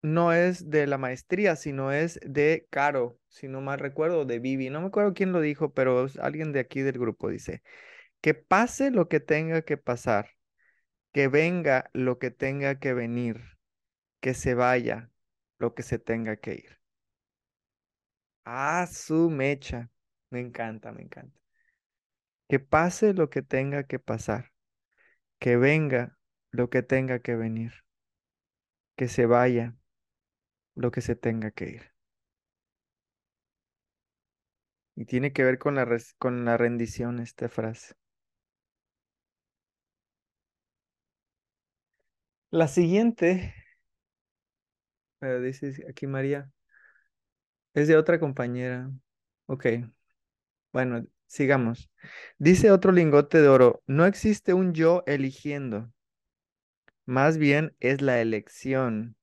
no 0.02 0.32
es 0.32 0.70
de 0.70 0.86
la 0.86 0.98
maestría, 0.98 1.56
sino 1.56 1.92
es 1.92 2.20
de 2.24 2.66
Caro, 2.70 3.18
si 3.28 3.48
no 3.48 3.60
mal 3.60 3.78
recuerdo, 3.78 4.24
de 4.24 4.38
Vivi. 4.38 4.70
No 4.70 4.80
me 4.80 4.88
acuerdo 4.88 5.14
quién 5.14 5.32
lo 5.32 5.40
dijo, 5.40 5.72
pero 5.72 6.06
alguien 6.20 6.52
de 6.52 6.60
aquí 6.60 6.82
del 6.82 6.98
grupo 6.98 7.28
dice, 7.28 7.62
que 8.20 8.34
pase 8.34 8.90
lo 8.90 9.08
que 9.08 9.20
tenga 9.20 9.62
que 9.62 9.76
pasar, 9.76 10.30
que 11.12 11.28
venga 11.28 11.90
lo 11.92 12.18
que 12.18 12.30
tenga 12.30 12.78
que 12.78 12.94
venir, 12.94 13.40
que 14.20 14.34
se 14.34 14.54
vaya 14.54 15.10
lo 15.58 15.74
que 15.74 15.82
se 15.82 15.98
tenga 15.98 16.36
que 16.36 16.54
ir. 16.54 16.78
Ah, 18.44 18.86
su 18.90 19.30
mecha. 19.30 19.90
Me 20.30 20.40
encanta, 20.40 20.92
me 20.92 21.02
encanta. 21.02 21.38
Que 22.48 22.58
pase 22.58 23.14
lo 23.14 23.30
que 23.30 23.42
tenga 23.42 23.84
que 23.84 23.98
pasar, 23.98 24.52
que 25.38 25.56
venga 25.56 26.18
lo 26.50 26.70
que 26.70 26.82
tenga 26.82 27.20
que 27.20 27.36
venir, 27.36 27.72
que 28.96 29.08
se 29.08 29.26
vaya 29.26 29.77
lo 30.78 30.90
que 30.90 31.02
se 31.02 31.14
tenga 31.16 31.50
que 31.50 31.66
ir. 31.70 31.92
Y 34.96 35.06
tiene 35.06 35.32
que 35.32 35.44
ver 35.44 35.58
con 35.58 35.76
la, 35.76 35.88
con 36.18 36.44
la 36.44 36.58
rendición 36.58 37.20
esta 37.20 37.48
frase. 37.48 37.94
La 42.50 42.68
siguiente, 42.68 43.54
pero 45.18 45.40
dice 45.40 45.84
aquí 45.88 46.06
María, 46.06 46.50
es 47.74 47.88
de 47.88 47.96
otra 47.96 48.20
compañera. 48.20 48.90
Ok, 49.46 49.66
bueno, 50.72 51.04
sigamos. 51.26 51.90
Dice 52.38 52.70
otro 52.70 52.92
lingote 52.92 53.40
de 53.42 53.48
oro, 53.48 53.82
no 53.86 54.06
existe 54.06 54.54
un 54.54 54.72
yo 54.74 55.02
eligiendo, 55.06 55.90
más 57.06 57.38
bien 57.38 57.74
es 57.80 58.02
la 58.02 58.20
elección 58.20 59.16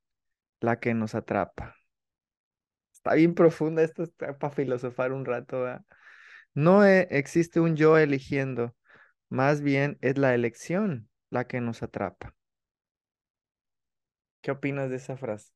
la 0.65 0.80
que 0.80 0.93
nos 0.93 1.15
atrapa. 1.15 1.75
Está 2.91 3.13
bien 3.13 3.36
profunda, 3.36 3.84
esto 3.84 4.04
está 4.04 4.38
para 4.38 4.54
filosofar 4.54 5.13
un 5.13 5.25
rato. 5.25 5.65
No 6.56 6.86
e- 6.86 7.08
existe 7.12 7.60
un 7.60 7.75
yo 7.75 7.97
eligiendo, 7.97 8.75
más 9.30 9.62
bien 9.62 9.97
es 10.01 10.17
la 10.17 10.34
elección 10.36 11.10
la 11.30 11.47
que 11.47 11.62
nos 11.62 11.84
atrapa. 11.84 12.36
¿Qué 14.41 14.51
opinas 14.51 14.89
de 14.89 14.95
esa 14.97 15.17
frase? 15.17 15.51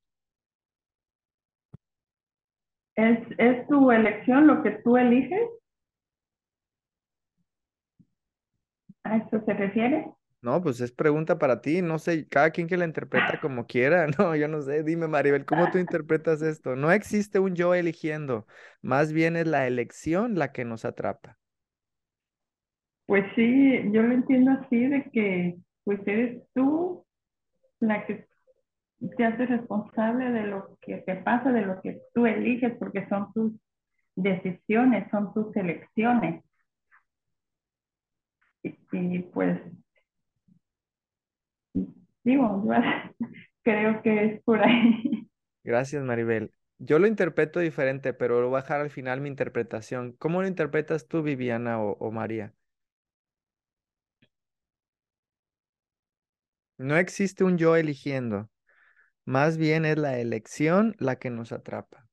¿Es, 2.95 3.17
es 3.39 3.67
tu 3.67 3.89
elección 3.91 4.45
lo 4.45 4.61
que 4.61 4.69
tú 4.71 4.95
eliges? 4.97 5.41
¿A 9.03 9.17
eso 9.17 9.41
se 9.45 9.53
refiere? 9.53 10.09
No, 10.41 10.62
pues 10.62 10.80
es 10.80 10.93
pregunta 10.93 11.38
para 11.38 11.60
ti, 11.62 11.82
no 11.82 11.99
sé, 11.99 12.25
cada 12.30 12.52
quien 12.52 12.67
que 12.67 12.78
la 12.78 12.86
interpreta 12.86 13.41
como 13.41 13.67
quiera, 13.67 14.08
no, 14.17 14.36
yo 14.38 14.47
no 14.47 14.62
sé, 14.62 14.84
dime 14.84 15.08
Maribel, 15.08 15.45
¿cómo 15.45 15.69
tú 15.69 15.80
interpretas 15.80 16.41
esto? 16.41 16.78
No 16.78 16.91
existe 16.91 17.39
un 17.39 17.56
yo 17.56 17.73
eligiendo, 17.73 18.47
más 18.82 19.12
bien 19.12 19.36
es 19.36 19.47
la 19.47 19.67
elección 19.67 20.36
la 20.36 20.54
que 20.54 20.63
nos 20.63 20.86
atrapa. 20.86 21.38
Pues 23.06 23.25
sí, 23.36 23.91
yo 23.91 24.02
lo 24.04 24.13
entiendo 24.13 24.52
así 24.52 24.88
de 24.88 25.10
que 25.12 25.58
pues 25.84 25.99
eres 26.06 26.41
tú 26.54 27.06
la 27.80 28.06
que 28.06 28.28
te 29.17 29.25
haces 29.25 29.49
responsable 29.49 30.32
de 30.32 30.47
lo 30.47 30.78
que 30.82 30.97
te 30.97 31.15
pasa, 31.15 31.52
de 31.52 31.65
lo 31.65 31.82
que 31.82 31.99
tú 32.13 32.25
eliges, 32.25 32.73
porque 32.78 33.08
son 33.10 33.34
tus 33.34 33.54
decisiones, 34.15 35.10
son 35.12 35.34
tus 35.34 35.56
elecciones. 35.56 36.43
Y, 38.63 38.75
y, 38.91 39.19
pues 39.19 39.60
digo, 42.23 42.63
creo 43.63 44.01
que 44.01 44.25
es 44.25 44.43
por 44.43 44.62
ahí. 44.63 45.27
Gracias, 45.63 46.03
Maribel. 46.03 46.51
Yo 46.79 46.99
lo 46.99 47.08
interpreto 47.08 47.60
diferente, 47.60 48.13
pero 48.13 48.41
lo 48.41 48.49
voy 48.49 48.60
a 48.60 48.62
dejar 48.62 48.82
al 48.82 48.89
final 48.89 49.21
mi 49.21 49.29
interpretación. 49.29 50.13
¿Cómo 50.13 50.41
lo 50.41 50.47
interpretas 50.47 51.08
tú, 51.08 51.21
Viviana 51.23 51.79
o 51.82 52.12
María? 52.12 52.53
No 56.79 56.97
existe 56.97 57.43
un 57.43 57.60
yo 57.60 57.75
eligiendo, 57.75 58.49
más 59.25 59.58
bien 59.58 59.86
es 59.86 59.97
la 59.99 60.19
elección 60.19 60.95
la 60.99 61.17
que 61.19 61.29
nos 61.29 61.53
atrapa. 61.53 62.08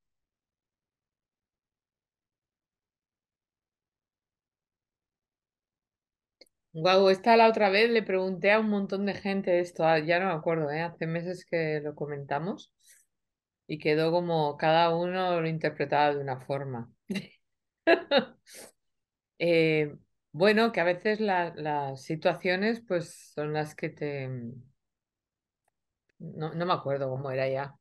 Guau, 6.83 7.09
esta 7.11 7.37
la 7.37 7.49
otra 7.49 7.71
vez 7.71 7.91
le 7.91 8.03
pregunté 8.03 8.53
a 8.53 8.61
un 8.61 8.69
montón 8.69 9.07
de 9.07 9.15
gente 9.15 9.59
esto, 9.61 9.85
ah, 9.85 9.99
ya 9.99 10.21
no 10.21 10.27
me 10.27 10.33
acuerdo, 10.33 10.71
¿eh? 10.71 10.83
Hace 10.83 11.07
meses 11.07 11.45
que 11.47 11.81
lo 11.83 11.95
comentamos 11.95 12.73
y 13.67 13.79
quedó 13.79 14.13
como 14.13 14.57
cada 14.59 14.95
uno 14.97 15.41
lo 15.41 15.49
interpretaba 15.49 16.15
de 16.15 16.21
una 16.23 16.41
forma. 16.41 16.93
Eh, 19.39 19.95
bueno, 20.33 20.73
que 20.73 20.81
a 20.81 20.85
veces 20.85 21.21
la- 21.21 21.55
las 21.57 22.03
situaciones 22.03 22.83
pues 22.87 23.33
son 23.35 23.53
las 23.53 23.75
que 23.75 23.89
te... 23.91 24.29
No, 26.19 26.53
no 26.55 26.67
me 26.67 26.73
acuerdo 26.75 27.09
cómo 27.11 27.31
era 27.31 27.49
ya. 27.49 27.75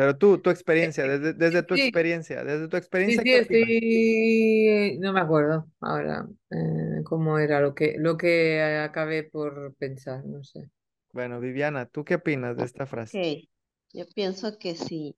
Pero 0.00 0.16
tú, 0.16 0.38
tu 0.38 0.48
experiencia, 0.50 1.04
desde, 1.06 1.34
desde 1.34 1.62
tu 1.62 1.74
Sí, 1.74 1.74
experiencia, 1.74 2.42
desde 2.42 2.68
tu 2.68 2.76
sí, 3.06 3.18
experiencia, 3.18 3.44
sí. 3.44 4.98
No 5.00 5.12
me 5.12 5.20
acuerdo 5.20 5.70
ahora 5.80 6.26
eh, 6.50 7.02
cómo 7.04 7.38
era 7.38 7.60
lo 7.60 7.74
que, 7.74 7.94
lo 7.98 8.16
que 8.16 8.62
acabé 8.82 9.24
por 9.24 9.74
pensar, 9.76 10.24
no 10.24 10.42
sé. 10.44 10.70
Bueno, 11.12 11.38
Viviana, 11.38 11.86
¿tú 11.86 12.04
qué 12.04 12.16
opinas 12.16 12.56
de 12.56 12.64
esta 12.64 12.84
frase? 12.86 13.20
Yo 13.92 14.04
pienso 14.14 14.58
que 14.58 14.74
si 14.74 15.16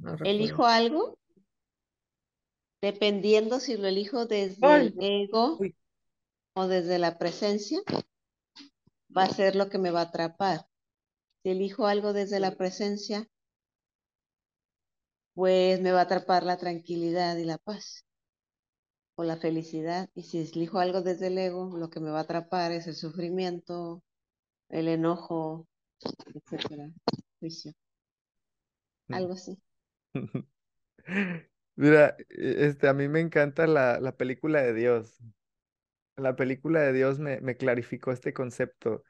No 0.00 0.16
elijo 0.24 0.66
algo, 0.66 1.18
dependiendo 2.82 3.60
si 3.60 3.76
lo 3.76 3.86
elijo 3.86 4.26
desde 4.26 4.74
Ay, 4.74 4.88
el 4.88 4.94
ego 4.98 5.60
uy. 5.60 5.76
o 6.54 6.66
desde 6.68 6.98
la 6.98 7.18
presencia, 7.18 7.80
va 9.16 9.24
a 9.24 9.28
ser 9.38 9.54
lo 9.54 9.68
que 9.68 9.78
me 9.78 9.90
va 9.90 10.00
a 10.00 10.04
atrapar. 10.04 10.66
Si 11.42 11.50
elijo 11.50 11.86
algo 11.86 12.12
desde 12.14 12.40
la 12.40 12.56
presencia, 12.56 13.28
pues 15.38 15.80
me 15.80 15.92
va 15.92 16.00
a 16.00 16.04
atrapar 16.04 16.42
la 16.44 16.58
tranquilidad 16.58 17.36
y 17.38 17.44
la 17.46 17.58
paz 17.58 18.04
o 19.16 19.24
la 19.24 19.36
felicidad. 19.36 20.08
Y 20.14 20.22
si 20.22 20.38
elijo 20.38 20.78
algo 20.78 21.02
desde 21.02 21.26
el 21.28 21.36
ego, 21.38 21.76
lo 21.76 21.90
que 21.90 22.00
me 22.00 22.10
va 22.10 22.20
a 22.20 22.22
atrapar 22.22 22.72
es 22.72 22.86
el 22.86 22.94
sufrimiento, 22.96 24.02
el 24.70 24.88
enojo, 24.88 25.68
etcétera, 26.34 26.90
juicio, 27.40 27.72
algo 29.10 29.32
así. 29.34 29.58
Mira, 31.76 32.16
e- 32.30 32.66
este, 32.66 32.88
a 32.88 32.94
mí 32.94 33.08
me 33.08 33.20
encanta 33.20 33.66
la, 33.66 34.00
la 34.00 34.16
película 34.16 34.62
de 34.62 34.74
Dios. 34.74 35.18
La 36.16 36.36
película 36.36 36.80
de 36.82 36.92
Dios 36.92 37.18
me, 37.20 37.40
me 37.40 37.56
clarificó 37.56 38.12
este 38.12 38.32
concepto. 38.34 39.04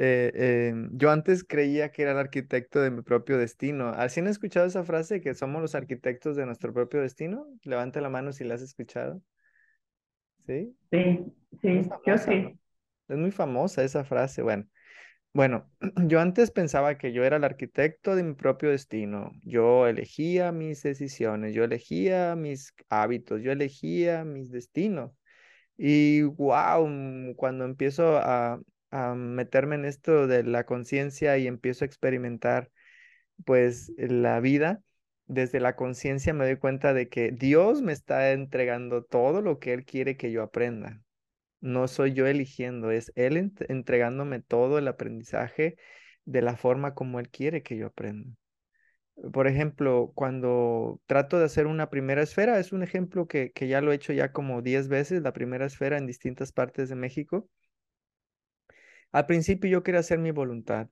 Eh, 0.00 0.30
eh, 0.32 0.74
yo 0.92 1.10
antes 1.10 1.42
creía 1.42 1.90
que 1.90 2.02
era 2.02 2.12
el 2.12 2.18
arquitecto 2.18 2.80
de 2.80 2.92
mi 2.92 3.02
propio 3.02 3.36
destino. 3.36 3.88
¿Así 3.88 4.20
han 4.20 4.28
escuchado 4.28 4.64
esa 4.64 4.84
frase 4.84 5.20
que 5.20 5.34
somos 5.34 5.60
los 5.60 5.74
arquitectos 5.74 6.36
de 6.36 6.46
nuestro 6.46 6.72
propio 6.72 7.00
destino? 7.02 7.48
Levanta 7.64 8.00
la 8.00 8.08
mano 8.08 8.32
si 8.32 8.44
la 8.44 8.54
has 8.54 8.62
escuchado. 8.62 9.20
¿Sí? 10.46 10.72
Sí, 10.92 11.32
sí, 11.60 11.80
yo 12.06 12.16
sí. 12.16 12.56
Es 13.08 13.16
muy 13.16 13.32
famosa 13.32 13.82
esa 13.82 14.04
frase. 14.04 14.42
Bueno, 14.42 14.68
bueno, 15.32 15.68
yo 16.06 16.20
antes 16.20 16.52
pensaba 16.52 16.96
que 16.96 17.12
yo 17.12 17.24
era 17.24 17.36
el 17.36 17.44
arquitecto 17.44 18.14
de 18.14 18.22
mi 18.22 18.34
propio 18.34 18.70
destino. 18.70 19.32
Yo 19.42 19.88
elegía 19.88 20.52
mis 20.52 20.80
decisiones, 20.80 21.54
yo 21.54 21.64
elegía 21.64 22.36
mis 22.36 22.72
hábitos, 22.88 23.42
yo 23.42 23.50
elegía 23.50 24.24
mis 24.24 24.52
destinos. 24.52 25.10
Y 25.76 26.22
wow, 26.22 26.88
cuando 27.36 27.64
empiezo 27.64 28.16
a, 28.18 28.60
a 28.90 29.14
meterme 29.14 29.76
en 29.76 29.84
esto 29.84 30.26
de 30.26 30.42
la 30.44 30.64
conciencia 30.64 31.38
y 31.38 31.46
empiezo 31.46 31.84
a 31.84 31.86
experimentar 31.86 32.70
pues 33.44 33.92
la 33.96 34.40
vida, 34.40 34.82
desde 35.26 35.60
la 35.60 35.76
conciencia 35.76 36.32
me 36.32 36.46
doy 36.46 36.56
cuenta 36.56 36.94
de 36.94 37.08
que 37.08 37.30
Dios 37.32 37.82
me 37.82 37.92
está 37.92 38.32
entregando 38.32 39.04
todo 39.04 39.42
lo 39.42 39.58
que 39.58 39.74
Él 39.74 39.84
quiere 39.84 40.16
que 40.16 40.32
yo 40.32 40.42
aprenda. 40.42 41.02
No 41.60 41.88
soy 41.88 42.14
yo 42.14 42.26
eligiendo, 42.26 42.90
es 42.90 43.12
Él 43.14 43.52
entregándome 43.68 44.40
todo 44.40 44.78
el 44.78 44.88
aprendizaje 44.88 45.76
de 46.24 46.42
la 46.42 46.56
forma 46.56 46.94
como 46.94 47.20
Él 47.20 47.28
quiere 47.28 47.62
que 47.62 47.76
yo 47.76 47.86
aprenda. 47.88 48.30
Por 49.32 49.48
ejemplo, 49.48 50.12
cuando 50.14 51.00
trato 51.06 51.38
de 51.38 51.44
hacer 51.44 51.66
una 51.66 51.90
primera 51.90 52.22
esfera, 52.22 52.58
es 52.60 52.72
un 52.72 52.82
ejemplo 52.82 53.26
que, 53.26 53.50
que 53.50 53.66
ya 53.66 53.80
lo 53.80 53.90
he 53.92 53.96
hecho 53.96 54.12
ya 54.12 54.32
como 54.32 54.62
10 54.62 54.88
veces, 54.88 55.22
la 55.22 55.32
primera 55.32 55.66
esfera 55.66 55.98
en 55.98 56.06
distintas 56.06 56.52
partes 56.52 56.88
de 56.88 56.94
México. 56.94 57.48
Al 59.12 59.26
principio 59.26 59.70
yo 59.70 59.82
quería 59.82 60.00
hacer 60.00 60.18
mi 60.18 60.30
voluntad, 60.30 60.88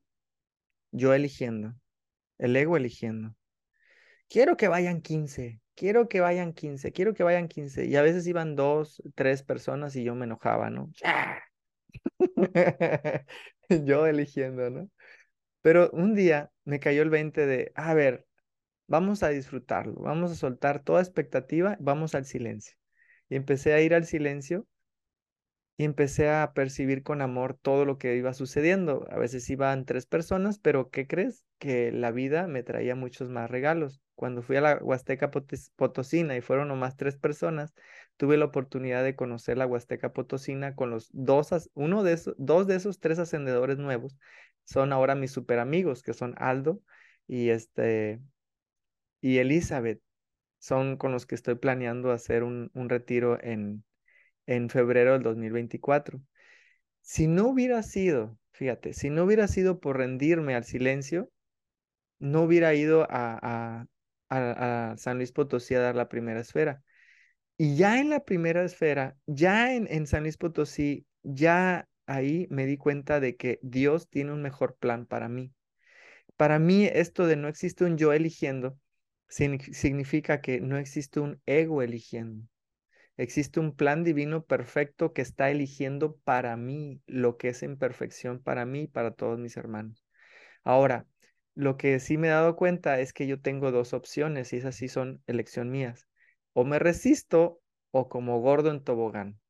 yo 0.91 1.15
eligiendo, 1.15 1.75
el 2.39 2.57
ego 2.57 2.77
eligiendo. 2.77 3.35
Quiero 4.29 4.57
que 4.57 4.69
vayan 4.69 5.03
15, 5.03 5.61
quiero 5.75 6.09
que 6.09 6.21
vayan 6.21 6.53
15, 6.53 6.93
quiero 6.93 7.15
que 7.15 7.23
vayan 7.23 7.49
15. 7.49 7.87
Y 7.87 7.97
a 7.97 8.03
veces 8.03 8.27
iban 8.27 8.57
dos, 8.57 9.03
tres 9.15 9.43
personas 9.43 9.95
y 9.97 10.05
yo 10.05 10.15
me 10.15 10.25
enojaba, 10.25 10.71
¿no? 10.71 10.91
yo 13.69 14.07
eligiendo, 14.07 14.71
¿no? 14.71 14.91
Pero 15.63 15.91
un 15.93 16.15
día 16.15 16.51
me 16.65 16.81
cayó 16.81 17.03
el 17.03 17.11
20 17.11 17.47
de, 17.47 17.73
a 17.75 17.95
ver, 17.95 18.27
vamos 18.87 19.23
a 19.23 19.29
disfrutarlo, 19.31 20.01
vamos 20.01 20.33
a 20.33 20.37
soltar 20.37 20.83
toda 20.83 21.03
expectativa, 21.03 21.77
vamos 21.81 22.15
al 22.15 22.25
silencio. 22.25 22.77
Y 23.29 23.37
empecé 23.37 23.75
a 23.75 23.81
ir 23.81 23.95
al 23.95 24.07
silencio 24.07 24.67
y 25.77 25.85
empecé 25.85 26.31
a 26.31 26.53
percibir 26.55 27.03
con 27.03 27.21
amor 27.21 27.55
todo 27.61 27.85
lo 27.85 27.99
que 27.99 28.17
iba 28.17 28.33
sucediendo. 28.33 29.07
A 29.11 29.19
veces 29.19 29.49
iban 29.51 29.85
tres 29.85 30.07
personas, 30.07 30.59
pero 30.59 30.91
¿qué 30.91 31.07
crees? 31.07 31.45
Que 31.59 31.93
la 31.93 32.13
vida 32.13 32.47
me 32.47 32.63
traía 32.63 32.95
muchos 32.95 33.29
más 33.29 33.51
regalos. 33.51 34.01
Cuando 34.15 34.43
fui 34.43 34.57
a 34.57 34.63
la 34.63 34.79
Huasteca 34.83 35.31
Potosina 35.31 36.37
y 36.37 36.41
fueron 36.41 36.69
nomás 36.69 36.97
tres 36.97 37.17
personas, 37.17 37.75
tuve 38.17 38.39
la 38.39 38.47
oportunidad 38.47 39.05
de 39.05 39.17
conocer 39.17 39.59
la 39.59 39.67
Huasteca 39.67 40.13
Potosina 40.15 40.75
con 40.75 40.91
los 40.91 41.11
dos, 41.13 41.71
uno 41.75 42.03
de 42.03 42.15
esos, 42.15 42.35
dos 42.39 42.67
de 42.67 42.77
esos 42.77 42.99
tres 42.99 43.19
ascendedores 43.19 43.77
nuevos 43.79 44.17
son 44.65 44.93
ahora 44.93 45.15
mis 45.15 45.31
super 45.31 45.59
amigos, 45.59 46.03
que 46.03 46.15
son 46.15 46.35
Aldo 46.39 46.81
y 47.27 47.51
este 47.51 48.21
y 49.21 49.39
Elizabeth. 49.39 50.01
Son 50.59 50.97
con 50.97 51.13
los 51.13 51.27
que 51.27 51.35
estoy 51.35 51.57
planeando 51.57 52.11
hacer 52.13 52.43
un, 52.43 52.71
un 52.75 52.89
retiro 52.89 53.39
en, 53.43 53.85
en 54.47 54.71
febrero 54.71 55.13
del 55.13 55.23
2024. 55.23 56.21
Si 57.03 57.27
no 57.27 57.49
hubiera 57.49 57.83
sido, 57.83 58.39
fíjate, 58.53 58.93
si 58.93 59.11
no 59.11 59.25
hubiera 59.25 59.49
sido 59.49 59.81
por 59.81 59.99
rendirme 59.99 60.55
al 60.55 60.65
silencio, 60.65 61.31
no 62.19 62.43
hubiera 62.43 62.75
ido 62.75 63.07
a, 63.11 63.87
a, 64.31 64.91
a, 64.91 64.97
San 64.97 65.19
Luis 65.19 65.33
Potosí 65.33 65.75
a 65.75 65.81
dar 65.81 65.97
la 65.97 66.09
primera 66.09 66.41
esfera. 66.41 66.83
Y 67.59 67.77
ya 67.77 68.01
en 68.01 68.11
la 68.11 68.25
primera 68.25 68.65
esfera, 68.65 69.17
ya 69.27 69.75
en, 69.75 69.87
en 69.91 70.07
San 70.07 70.23
Luis 70.23 70.37
Potosí, 70.37 71.07
ya 71.23 71.89
ahí 72.07 72.47
me 72.51 72.67
di 72.67 72.77
cuenta 72.77 73.21
de 73.21 73.37
que 73.37 73.59
Dios 73.63 74.09
tiene 74.09 74.33
un 74.33 74.43
mejor 74.43 74.77
plan 74.77 75.07
para 75.07 75.29
mí. 75.29 75.53
Para 76.37 76.59
mí 76.59 76.87
esto 76.87 77.27
de 77.27 77.37
no 77.37 77.49
existe 77.49 77.85
un 77.85 77.97
yo 77.97 78.13
eligiendo 78.13 78.79
significa 79.29 80.41
que 80.41 80.61
no 80.61 80.79
existe 80.79 81.21
un 81.21 81.41
ego 81.47 81.83
eligiendo. 81.83 82.47
Existe 83.17 83.61
un 83.61 83.75
plan 83.75 84.05
divino 84.05 84.45
perfecto 84.45 85.13
que 85.13 85.23
está 85.23 85.51
eligiendo 85.51 86.17
para 86.19 86.57
mí 86.57 87.01
lo 87.07 87.37
que 87.37 87.49
es 87.49 87.63
en 87.63 87.79
perfección 87.79 88.43
para 88.43 88.67
mí 88.67 88.83
y 88.83 88.87
para 88.89 89.13
todos 89.13 89.39
mis 89.39 89.57
hermanos. 89.57 90.05
Ahora, 90.65 91.07
lo 91.55 91.77
que 91.77 91.99
sí 92.01 92.19
me 92.19 92.29
he 92.29 92.31
dado 92.31 92.57
cuenta 92.57 93.01
es 93.01 93.13
que 93.13 93.27
yo 93.27 93.41
tengo 93.41 93.73
dos 93.73 93.95
opciones 93.95 94.53
y 94.53 94.59
esas 94.59 94.77
sí 94.77 94.89
son 94.89 95.23
elección 95.27 95.71
mías. 95.71 96.09
O 96.53 96.65
me 96.65 96.79
resisto 96.79 97.61
o 97.91 98.09
como 98.09 98.41
gordo 98.41 98.71
en 98.71 98.85
tobogán. 98.85 99.41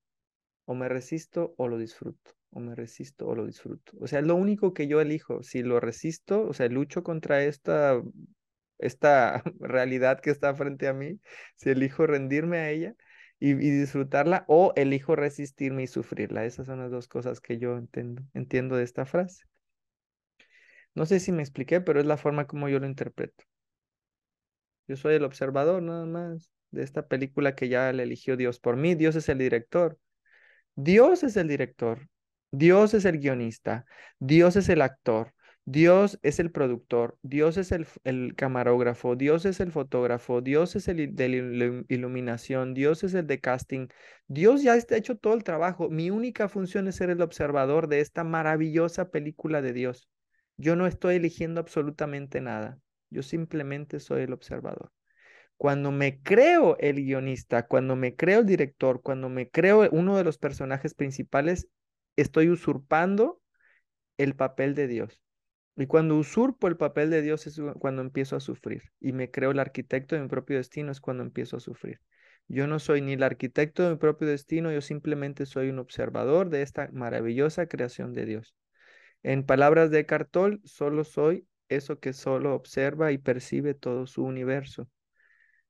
O 0.64 0.74
me 0.74 0.88
resisto 0.88 1.54
o 1.56 1.68
lo 1.68 1.78
disfruto 1.78 2.32
o 2.50 2.60
me 2.60 2.74
resisto 2.74 3.26
o 3.28 3.34
lo 3.34 3.46
disfruto. 3.46 3.92
O 4.00 4.06
sea, 4.06 4.22
lo 4.22 4.34
único 4.34 4.72
que 4.72 4.88
yo 4.88 5.00
elijo. 5.02 5.42
Si 5.42 5.62
lo 5.62 5.78
resisto, 5.78 6.42
o 6.48 6.54
sea, 6.54 6.68
lucho 6.68 7.02
contra 7.02 7.42
esta, 7.44 8.00
esta 8.78 9.42
realidad 9.60 10.20
que 10.20 10.30
está 10.30 10.54
frente 10.54 10.88
a 10.88 10.94
mí, 10.94 11.20
si 11.56 11.70
elijo 11.70 12.06
rendirme 12.06 12.58
a 12.58 12.70
ella 12.70 12.94
y, 13.38 13.54
disfrutarla 13.54 14.44
o 14.48 14.72
elijo 14.76 15.16
resistirme 15.16 15.82
y 15.84 15.86
sufrirla. 15.86 16.44
Esas 16.44 16.66
son 16.66 16.80
las 16.80 16.90
dos 16.90 17.08
cosas 17.08 17.40
que 17.40 17.58
yo 17.58 17.76
entiendo, 17.76 18.22
entiendo 18.34 18.76
de 18.76 18.84
esta 18.84 19.06
frase. 19.06 19.44
No 20.94 21.06
sé 21.06 21.20
si 21.20 21.32
me 21.32 21.42
expliqué, 21.42 21.80
pero 21.80 22.00
es 22.00 22.06
la 22.06 22.16
forma 22.16 22.46
como 22.46 22.68
yo 22.68 22.78
lo 22.78 22.86
interpreto. 22.86 23.44
Yo 24.88 24.96
soy 24.96 25.14
el 25.16 25.24
observador 25.24 25.82
nada 25.82 26.06
más 26.06 26.50
de 26.70 26.82
esta 26.82 27.08
película 27.08 27.54
que 27.54 27.68
ya 27.68 27.92
le 27.92 28.04
eligió 28.04 28.36
Dios 28.36 28.60
por 28.60 28.76
mí. 28.76 28.94
Dios 28.94 29.16
es 29.16 29.28
el 29.28 29.38
director. 29.38 29.98
Dios 30.74 31.22
es 31.24 31.36
el 31.36 31.48
director. 31.48 32.08
Dios 32.50 32.94
es 32.94 33.04
el 33.04 33.18
guionista, 33.18 33.84
Dios 34.18 34.56
es 34.56 34.68
el 34.68 34.82
actor, 34.82 35.34
Dios 35.68 36.20
es 36.22 36.38
el 36.38 36.52
productor, 36.52 37.18
Dios 37.22 37.56
es 37.56 37.72
el, 37.72 38.36
camarógrafo, 38.36 39.16
Dios 39.16 39.44
es 39.46 39.58
el 39.58 39.72
fotógrafo, 39.72 40.40
Dios 40.40 40.76
es 40.76 40.86
el 40.86 41.16
de 41.16 41.28
la 41.28 41.84
iluminación, 41.88 42.72
Dios 42.72 43.02
es 43.02 43.14
el 43.14 43.26
de 43.26 43.40
casting. 43.40 43.88
Dios 44.28 44.62
ya 44.62 44.76
está 44.76 44.96
hecho 44.96 45.16
todo 45.16 45.34
el 45.34 45.42
trabajo. 45.42 45.90
Mi 45.90 46.10
única 46.10 46.48
función 46.48 46.86
es 46.86 46.94
ser 46.94 47.10
el 47.10 47.20
observador 47.20 47.88
de 47.88 47.98
esta 48.00 48.22
maravillosa 48.22 49.10
película 49.10 49.60
de 49.60 49.72
Dios. 49.72 50.08
Yo 50.56 50.76
no 50.76 50.86
estoy 50.86 51.16
eligiendo 51.16 51.60
absolutamente 51.60 52.40
nada. 52.40 52.78
Yo 53.10 53.24
simplemente 53.24 53.98
soy 53.98 54.22
el 54.22 54.34
observador. 54.34 54.92
Cuando 55.56 55.90
me 55.90 56.22
creo 56.22 56.76
el 56.78 56.96
guionista, 56.96 57.66
cuando 57.66 57.96
me 57.96 58.14
creo 58.14 58.40
el 58.40 58.46
director, 58.46 59.02
cuando 59.02 59.28
me 59.28 59.50
creo 59.50 59.88
uno 59.90 60.16
de 60.16 60.22
los 60.22 60.38
personajes 60.38 60.94
principales, 60.94 61.66
estoy 62.14 62.50
usurpando 62.50 63.40
el 64.16 64.36
papel 64.36 64.76
de 64.76 64.86
Dios. 64.86 65.25
Y 65.76 65.86
cuando 65.86 66.16
usurpo 66.16 66.68
el 66.68 66.78
papel 66.78 67.10
de 67.10 67.20
Dios 67.20 67.46
es 67.46 67.60
cuando 67.78 68.00
empiezo 68.00 68.34
a 68.34 68.40
sufrir. 68.40 68.82
Y 68.98 69.12
me 69.12 69.30
creo 69.30 69.50
el 69.50 69.58
arquitecto 69.58 70.14
de 70.14 70.22
mi 70.22 70.28
propio 70.28 70.56
destino 70.56 70.90
es 70.90 71.00
cuando 71.00 71.22
empiezo 71.22 71.58
a 71.58 71.60
sufrir. 71.60 72.00
Yo 72.48 72.66
no 72.66 72.78
soy 72.78 73.02
ni 73.02 73.12
el 73.12 73.22
arquitecto 73.22 73.82
de 73.82 73.90
mi 73.90 73.96
propio 73.96 74.26
destino, 74.26 74.72
yo 74.72 74.80
simplemente 74.80 75.44
soy 75.44 75.68
un 75.68 75.78
observador 75.78 76.48
de 76.48 76.62
esta 76.62 76.88
maravillosa 76.92 77.66
creación 77.66 78.14
de 78.14 78.24
Dios. 78.24 78.54
En 79.22 79.44
palabras 79.44 79.90
de 79.90 80.06
Cartol, 80.06 80.60
solo 80.64 81.04
soy 81.04 81.46
eso 81.68 81.98
que 81.98 82.12
solo 82.12 82.54
observa 82.54 83.12
y 83.12 83.18
percibe 83.18 83.74
todo 83.74 84.06
su 84.06 84.22
universo. 84.24 84.88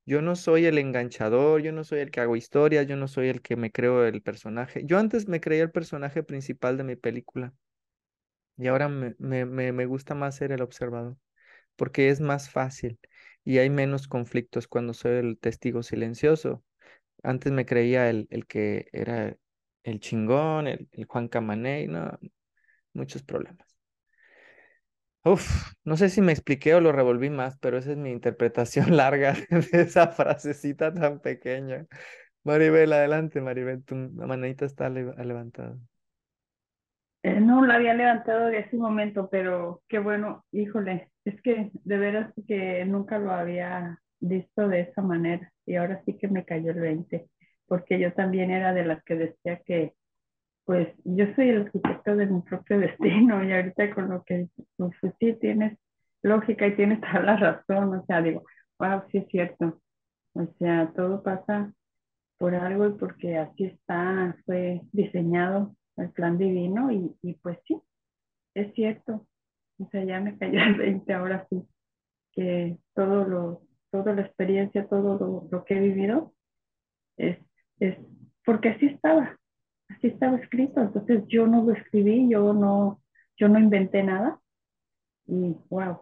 Yo 0.05 0.23
no 0.23 0.37
soy 0.37 0.66
el 0.66 0.79
enganchador, 0.79 1.62
yo 1.62 1.73
no 1.73 1.83
soy 1.83 2.01
el 2.01 2.12
que 2.12 2.21
hago 2.21 2.37
historias, 2.37 2.87
yo 2.87 2.97
no 2.97 3.09
soy 3.09 3.29
el 3.29 3.42
que 3.42 3.57
me 3.57 3.73
creo 3.73 4.07
el 4.07 4.23
personaje. 4.23 4.83
Yo 4.85 4.99
antes 4.99 5.27
me 5.27 5.40
creía 5.40 5.64
el 5.64 5.73
personaje 5.73 6.23
principal 6.23 6.77
de 6.77 6.85
mi 6.85 6.95
película 6.95 7.55
y 8.57 8.69
ahora 8.69 8.88
me, 8.88 9.14
me, 9.19 9.87
gusta 9.87 10.14
más 10.14 10.37
ser 10.37 10.53
el 10.53 10.62
observador 10.62 11.16
porque 11.77 12.11
es 12.11 12.21
más 12.21 12.51
fácil 12.51 12.99
y 13.45 13.59
hay 13.59 13.71
menos 13.71 14.09
conflictos 14.09 14.69
cuando 14.69 14.95
soy 14.95 15.12
el 15.16 15.38
testigo 15.38 15.83
silencioso. 15.83 16.64
Antes 17.23 17.53
me 17.53 17.66
creía 17.66 18.11
el, 18.11 18.29
el 18.31 18.47
que 18.47 18.88
era 18.92 19.37
el 19.85 20.01
chingón, 20.01 20.69
el, 20.69 20.88
el 20.92 21.07
Juan 21.07 21.29
Camaney, 21.29 21.88
no, 21.88 22.19
muchos 22.95 23.23
problemas. 23.23 23.77
Uf, 25.25 25.73
no 25.85 25.97
sé 25.97 26.09
si 26.09 26.21
me 26.23 26.33
expliqué 26.33 26.75
o 26.75 26.81
lo 26.81 26.92
revolví 26.92 27.31
más, 27.31 27.59
pero 27.59 27.79
esa 27.79 27.90
es 27.90 27.97
mi 27.97 28.11
interpretación 28.12 28.97
larga 28.97 29.35
de 29.51 29.83
esa 29.83 30.09
frasecita 30.09 30.95
tan 30.95 31.21
pequeña. 31.21 31.87
Maribel, 32.45 32.92
adelante, 32.92 33.40
Maribel, 33.40 33.85
tu 33.85 33.97
manita 33.97 34.64
está 34.66 34.88
levantada. 34.88 35.79
Eh, 37.27 37.41
no 37.41 37.67
la 37.67 37.75
había 37.75 37.93
levantado 37.93 38.47
de 38.47 38.61
ese 38.61 38.77
momento, 38.77 39.29
pero 39.29 39.83
qué 39.89 39.99
bueno, 39.99 40.45
híjole, 40.53 41.11
es 41.25 41.43
que 41.43 41.73
de 41.73 41.99
veras 41.99 42.33
que 42.47 42.85
nunca 42.85 43.19
lo 43.19 43.33
había 43.33 44.01
visto 44.21 44.69
de 44.69 44.83
esa 44.83 45.03
manera 45.03 45.53
y 45.67 45.75
ahora 45.75 46.01
sí 46.05 46.17
que 46.17 46.29
me 46.29 46.45
cayó 46.45 46.71
el 46.71 46.79
20, 46.79 47.27
porque 47.67 47.99
yo 47.99 48.12
también 48.12 48.53
era 48.53 48.73
de 48.73 48.85
las 48.85 49.03
que 49.03 49.17
decía 49.17 49.61
que 49.67 49.95
pues 50.65 50.87
yo 51.03 51.27
soy 51.35 51.49
el 51.49 51.62
arquitecto 51.62 52.15
de 52.15 52.27
mi 52.27 52.43
propio 52.43 52.79
destino 52.79 53.43
y 53.43 53.53
ahorita 53.53 53.93
con 53.93 54.09
lo 54.09 54.23
que 54.23 54.47
pues, 54.77 54.93
sí 55.19 55.33
tienes 55.41 55.77
lógica 56.23 56.69
y 56.69 56.77
tienes 56.77 57.01
toda 57.01 57.23
la 57.23 57.37
razón, 57.37 57.93
o 57.93 58.05
sea, 58.07 58.23
digo, 58.23 58.45
wow, 58.79 59.03
sí 59.11 59.19
es 59.19 59.27
cierto, 59.27 59.81
o 60.35 60.47
sea, 60.61 60.93
todo 60.95 61.25
pasa 61.25 61.73
por 62.39 62.55
algo 62.55 62.87
y 62.87 62.93
porque 62.93 63.37
así 63.37 63.65
está, 63.65 64.37
fue 64.47 64.83
diseñado 64.93 65.75
el 65.96 66.11
plan 66.11 66.38
divino 66.38 66.90
y, 66.90 67.14
y 67.22 67.35
pues 67.35 67.59
sí, 67.66 67.80
es 68.54 68.72
cierto, 68.74 69.26
o 69.78 69.88
sea, 69.90 70.04
ya 70.04 70.20
me 70.20 70.37
cayó 70.38 70.61
el 70.61 70.74
20 70.74 71.12
ahora 71.12 71.46
sí, 71.50 71.62
que 72.32 72.76
todo 72.94 73.24
lo, 73.24 73.62
toda 73.90 74.12
la 74.14 74.22
experiencia, 74.22 74.87
todo 74.88 75.18
lo, 75.18 75.48
lo 75.50 75.64
que 75.64 75.76
he 75.76 75.80
vivido 75.80 76.35
es, 77.16 77.38
es 77.80 77.96
porque 78.44 78.70
así 78.70 78.87
estaba, 78.87 79.38
así 79.88 80.09
estaba 80.09 80.38
escrito, 80.38 80.80
entonces 80.80 81.24
yo 81.28 81.46
no 81.46 81.64
lo 81.64 81.72
escribí, 81.72 82.28
yo 82.30 82.52
no, 82.52 83.02
yo 83.37 83.48
no 83.48 83.59
inventé 83.59 84.02
nada 84.02 84.40
y 85.26 85.56
wow, 85.68 86.00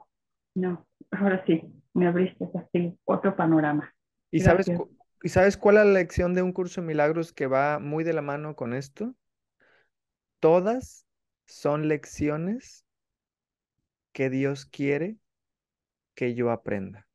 no, 0.55 0.87
ahora 1.11 1.45
sí, 1.47 1.63
me 1.95 2.07
abriste 2.07 2.49
así 2.55 2.97
otro 3.05 3.37
panorama. 3.37 3.93
¿Y 4.31 4.41
sabes, 4.41 4.71
¿Y 5.23 5.29
sabes 5.31 5.57
cuál 5.57 5.79
es 5.79 5.87
la 5.87 5.93
lección 5.93 6.35
de 6.35 6.43
un 6.43 6.53
curso 6.53 6.81
de 6.81 6.87
milagros 6.87 7.33
que 7.33 7.47
va 7.47 7.79
muy 7.79 8.05
de 8.05 8.13
la 8.13 8.21
mano 8.21 8.55
con 8.57 8.75
esto? 8.75 9.15
Todas 10.45 11.07
son 11.47 11.89
lecciones 11.89 12.85
que 14.13 14.29
Dios 14.29 14.67
quiere 14.67 15.17
que 16.15 16.35
yo 16.35 16.51
aprenda. 16.51 17.09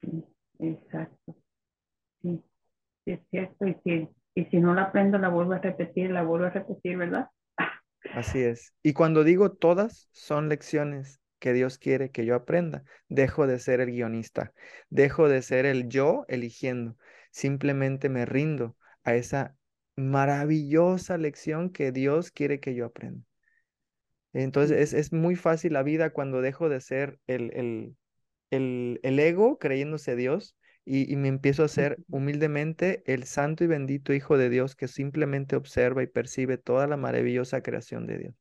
Sí, 0.00 0.24
exacto. 0.58 1.36
Sí, 2.22 2.42
es 3.04 3.20
cierto. 3.30 3.66
Y 3.66 3.76
si, 3.84 4.08
y 4.34 4.44
si 4.46 4.56
no 4.56 4.72
la 4.72 4.84
aprendo, 4.84 5.18
la 5.18 5.28
vuelvo 5.28 5.52
a 5.52 5.58
repetir, 5.58 6.12
la 6.12 6.22
vuelvo 6.22 6.46
a 6.46 6.48
repetir, 6.50 6.96
¿verdad? 6.96 7.28
Así 8.14 8.38
es. 8.38 8.72
Y 8.82 8.94
cuando 8.94 9.22
digo 9.22 9.52
todas, 9.52 10.08
son 10.12 10.48
lecciones 10.48 11.20
que 11.40 11.52
Dios 11.52 11.76
quiere 11.76 12.10
que 12.10 12.24
yo 12.24 12.34
aprenda. 12.34 12.84
Dejo 13.10 13.46
de 13.46 13.58
ser 13.58 13.82
el 13.82 13.90
guionista, 13.90 14.54
dejo 14.88 15.28
de 15.28 15.42
ser 15.42 15.66
el 15.66 15.90
yo 15.90 16.24
eligiendo. 16.26 16.96
Simplemente 17.32 18.08
me 18.08 18.24
rindo 18.24 18.78
a 19.04 19.14
esa 19.14 19.58
maravillosa 20.00 21.18
lección 21.18 21.70
que 21.70 21.92
Dios 21.92 22.30
quiere 22.30 22.60
que 22.60 22.74
yo 22.74 22.86
aprenda. 22.86 23.24
Entonces 24.32 24.92
es, 24.92 25.12
muy 25.12 25.36
fácil 25.36 25.72
la 25.72 25.82
vida 25.82 26.10
cuando 26.10 26.40
dejo 26.40 26.68
de 26.68 26.80
ser 26.80 27.18
el, 27.26 27.50
el, 27.54 27.96
el, 28.50 29.00
el 29.02 29.18
ego 29.18 29.58
creyéndose 29.58 30.14
Dios 30.14 30.56
y, 30.84 31.12
y, 31.12 31.16
me 31.16 31.28
empiezo 31.28 31.64
a 31.64 31.68
ser 31.68 31.98
humildemente 32.08 33.02
el 33.06 33.24
santo 33.24 33.64
y 33.64 33.66
bendito 33.66 34.12
Hijo 34.12 34.38
de 34.38 34.48
Dios 34.48 34.76
que 34.76 34.88
simplemente 34.88 35.56
observa 35.56 36.02
y 36.02 36.06
percibe 36.06 36.58
toda 36.58 36.86
la 36.86 36.96
maravillosa 36.96 37.62
creación 37.62 38.06
de 38.06 38.18
Dios. 38.18 38.34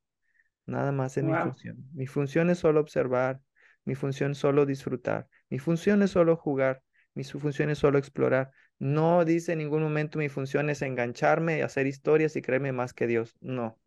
Nada 0.66 0.92
más 0.92 1.18
es 1.18 1.24
mi 1.24 1.34
función. 1.34 1.78
Mi 1.94 2.08
función 2.08 2.50
es 2.50 2.60
solo 2.60 2.80
observar, 2.80 3.42
mi 3.86 3.96
función 3.96 4.32
es 4.32 4.38
solo 4.38 4.66
disfrutar, 4.66 5.28
mi 5.50 5.60
función 5.60 6.04
es 6.04 6.12
solo 6.12 6.36
jugar, 6.38 6.84
mi 7.14 7.24
función 7.24 7.70
es 7.70 7.80
solo 7.80 7.98
explorar. 7.98 8.52
No 8.80 9.26
dice 9.26 9.54
en 9.54 9.60
ningún 9.60 9.84
momento 9.84 10.20
mi 10.20 10.30
función 10.30 10.70
es 10.70 10.82
engancharme 10.82 11.60
y 11.60 11.62
hacer 11.62 11.88
historias 11.88 12.36
y 12.36 12.42
creerme 12.42 12.72
más 12.72 12.94
que 12.94 13.08
Dios. 13.08 13.36
No 13.42 13.80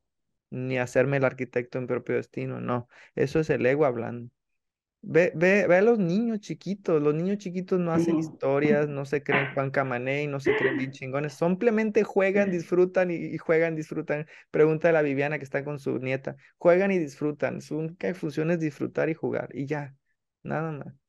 ni 0.53 0.79
hacerme 0.79 1.17
el 1.17 1.25
arquitecto 1.25 1.79
en 1.79 1.87
propio 1.87 2.17
destino, 2.17 2.61
no, 2.61 2.89
eso 3.15 3.41
es 3.41 3.51
el 3.51 3.65
ego 3.67 3.87
hablando. 3.87 4.31
Ve, 5.05 5.33
ve, 5.35 5.67
ve 5.67 5.77
a 5.77 5.83
los 5.83 5.99
niños 5.99 6.41
chiquitos, 6.41 7.03
los 7.03 7.15
niños 7.15 7.39
chiquitos 7.39 7.81
no 7.81 7.93
hacen 7.93 8.19
historias, 8.19 8.89
no 8.89 9.05
se 9.05 9.23
creen 9.25 9.53
Juan 9.55 9.71
Camaney, 9.73 10.29
no 10.29 10.39
se 10.41 10.55
creen 10.57 10.79
bien 10.79 10.93
chingones, 10.93 11.35
simplemente 11.35 12.05
juegan, 12.05 12.51
disfrutan 12.53 13.11
y, 13.11 13.37
juegan, 13.39 13.75
disfrutan. 13.75 14.27
Pregunta 14.51 14.91
a 14.91 14.93
la 14.93 15.03
Viviana 15.03 15.39
que 15.39 15.45
está 15.45 15.65
con 15.65 15.81
su 15.81 15.99
nieta, 15.99 16.37
juegan 16.59 16.93
y 16.93 16.99
disfrutan, 16.99 17.61
su 17.63 17.79
única 17.79 18.15
función 18.15 18.51
es 18.53 18.61
disfrutar 18.61 19.09
y 19.09 19.15
jugar 19.15 19.49
y 19.55 19.67
ya, 19.67 19.97
nada 20.45 20.71
más. 20.73 21.02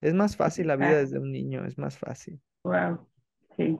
Es 0.00 0.14
más 0.14 0.36
fácil 0.36 0.68
la 0.68 0.76
vida 0.76 0.98
desde 0.98 1.18
un 1.18 1.32
niño, 1.32 1.64
es 1.64 1.78
más 1.78 1.98
fácil. 1.98 2.40
Wow, 2.64 3.08
sí. 3.56 3.78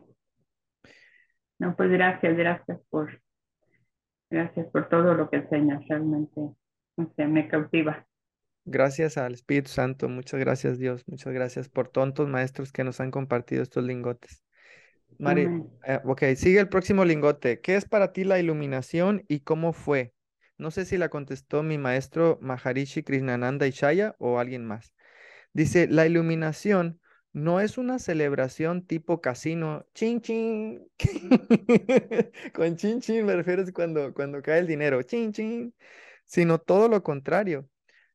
No, 1.59 1.75
pues 1.77 1.91
gracias, 1.91 2.37
gracias 2.37 2.81
por 2.91 3.21
Gracias 4.31 4.67
por 4.67 4.89
todo 4.89 5.15
lo 5.15 5.31
que 5.31 5.37
enseñas, 5.37 5.87
realmente 5.89 6.41
me 7.17 7.49
cautiva. 7.49 8.07
Gracias 8.65 9.17
al 9.17 9.33
Espíritu 9.33 9.71
Santo, 9.71 10.09
muchas 10.09 10.39
gracias 10.41 10.79
Dios, 10.79 11.05
muchas 11.07 11.33
gracias 11.33 11.71
por 11.71 11.89
tontos 11.89 12.29
maestros 12.29 12.71
que 12.71 12.85
nos 12.85 13.01
han 13.01 13.11
compartido 13.11 13.63
estos 13.63 13.85
lingotes. 13.85 14.45
Mari, 15.19 15.49
eh, 15.87 16.01
ok, 16.05 16.23
sigue 16.37 16.61
el 16.61 16.69
próximo 16.69 17.05
lingote. 17.05 17.61
¿Qué 17.61 17.77
es 17.77 17.87
para 17.87 18.13
ti 18.13 18.25
la 18.25 18.39
iluminación 18.39 19.25
y 19.27 19.41
cómo 19.41 19.73
fue? 19.73 20.13
No 20.59 20.71
sé 20.71 20.85
si 20.85 20.99
la 20.99 21.09
contestó 21.09 21.63
mi 21.63 21.79
maestro 21.79 22.39
Maharishi 22.43 23.03
Krishnananda 23.03 23.67
Ishaya 23.67 24.15
o 24.19 24.39
alguien 24.39 24.67
más. 24.67 24.93
Dice, 25.53 25.89
la 25.89 26.07
iluminación 26.07 27.01
no 27.33 27.61
es 27.61 27.79
una 27.79 27.99
celebración 27.99 28.87
tipo 28.87 29.21
casino, 29.21 29.87
chin 29.95 30.21
chin. 30.21 30.91
Con 32.55 32.77
chin 32.77 33.01
chin 33.01 33.27
me 33.27 33.37
refiero 33.37 33.63
a 33.63 33.73
cuando, 33.73 34.15
cuando 34.15 34.43
cae 34.43 34.61
el 34.61 34.67
dinero, 34.67 35.03
chin 35.03 35.33
chin, 35.33 35.75
sino 36.27 36.59
todo 36.59 36.89
lo 36.89 37.03
contrario. 37.03 37.69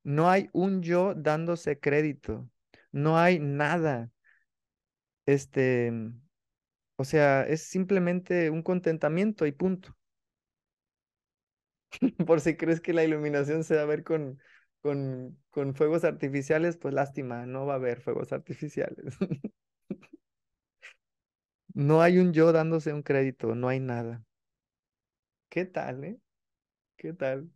No 0.04 0.30
hay 0.30 0.50
un 0.54 0.82
yo 0.84 1.14
dándose 1.16 1.80
crédito, 1.80 2.50
no 2.92 3.18
hay 3.18 3.40
nada. 3.40 4.12
Este, 5.26 5.92
o 6.96 7.04
sea, 7.06 7.44
es 7.44 7.64
simplemente 7.64 8.50
un 8.50 8.64
contentamiento 8.64 9.46
y 9.46 9.52
punto. 9.52 9.96
Por 12.26 12.42
si 12.42 12.56
crees 12.58 12.82
que 12.82 12.94
la 12.94 13.04
iluminación 13.04 13.64
se 13.64 13.76
va 13.76 13.84
a 13.84 13.86
ver 13.86 14.04
con, 14.04 14.40
con, 14.84 15.40
con 15.50 15.76
fuegos 15.76 16.04
artificiales, 16.04 16.78
pues 16.78 16.94
lástima, 16.94 17.46
no 17.48 17.66
va 17.66 17.74
a 17.74 17.78
haber 17.78 18.02
fuegos 18.02 18.34
artificiales. 18.34 19.16
no 21.74 22.02
hay 22.02 22.18
un 22.20 22.34
yo 22.34 22.52
dándose 22.52 22.94
un 22.94 23.04
crédito, 23.04 23.56
no 23.56 23.68
hay 23.70 23.80
nada. 23.80 24.24
¿Qué 25.50 25.66
tal, 25.66 26.04
eh? 26.04 26.20
¿Qué 26.98 27.14
tal? 27.14 27.52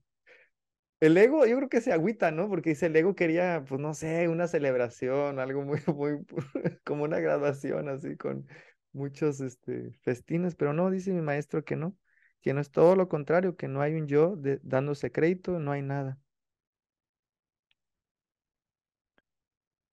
El 1.00 1.16
ego, 1.18 1.46
yo 1.46 1.58
creo 1.58 1.70
que 1.70 1.82
se 1.82 1.92
agüita, 1.94 2.32
¿no? 2.32 2.50
Porque 2.50 2.72
dice, 2.72 2.88
el 2.88 2.96
ego 2.96 3.16
quería, 3.16 3.64
pues 3.68 3.80
no 3.80 3.94
sé, 3.94 4.28
una 4.30 4.48
celebración, 4.48 5.40
algo 5.40 5.64
muy, 5.64 5.80
muy, 5.96 6.26
como 6.86 7.04
una 7.04 7.20
graduación 7.20 7.88
así, 7.90 8.18
con 8.18 8.48
muchos 8.94 9.40
este, 9.42 9.92
festines, 10.02 10.56
pero 10.56 10.74
no, 10.74 10.90
dice 10.90 11.12
mi 11.14 11.22
maestro 11.22 11.64
que 11.64 11.76
no, 11.76 11.96
que 12.42 12.54
no 12.54 12.62
es 12.62 12.72
todo 12.72 12.96
lo 12.96 13.10
contrario, 13.10 13.56
que 13.56 13.68
no 13.68 13.82
hay 13.82 13.94
un 13.96 14.08
yo 14.08 14.38
dándose 14.64 15.12
crédito, 15.12 15.60
no 15.60 15.72
hay 15.72 15.84
nada. 15.84 16.20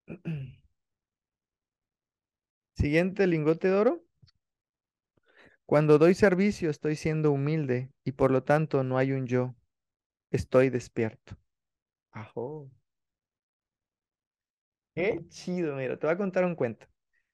Siguiente 2.75 3.27
lingote 3.27 3.69
de 3.69 3.75
oro. 3.75 4.05
Cuando 5.67 5.99
doy 5.99 6.14
servicio 6.14 6.69
estoy 6.69 6.97
siendo 6.97 7.33
humilde 7.33 7.90
y 8.05 8.12
por 8.12 8.31
lo 8.31 8.43
tanto 8.43 8.85
no 8.85 8.99
hay 8.99 9.12
un 9.12 9.27
yo. 9.27 9.55
Estoy 10.31 10.69
despierto. 10.69 11.37
Ajo. 12.11 12.71
Qué 14.95 15.25
chido, 15.29 15.75
mira, 15.77 15.99
te 15.99 16.07
voy 16.07 16.14
a 16.14 16.19
contar 16.19 16.45
un 16.45 16.55
cuento. 16.55 16.87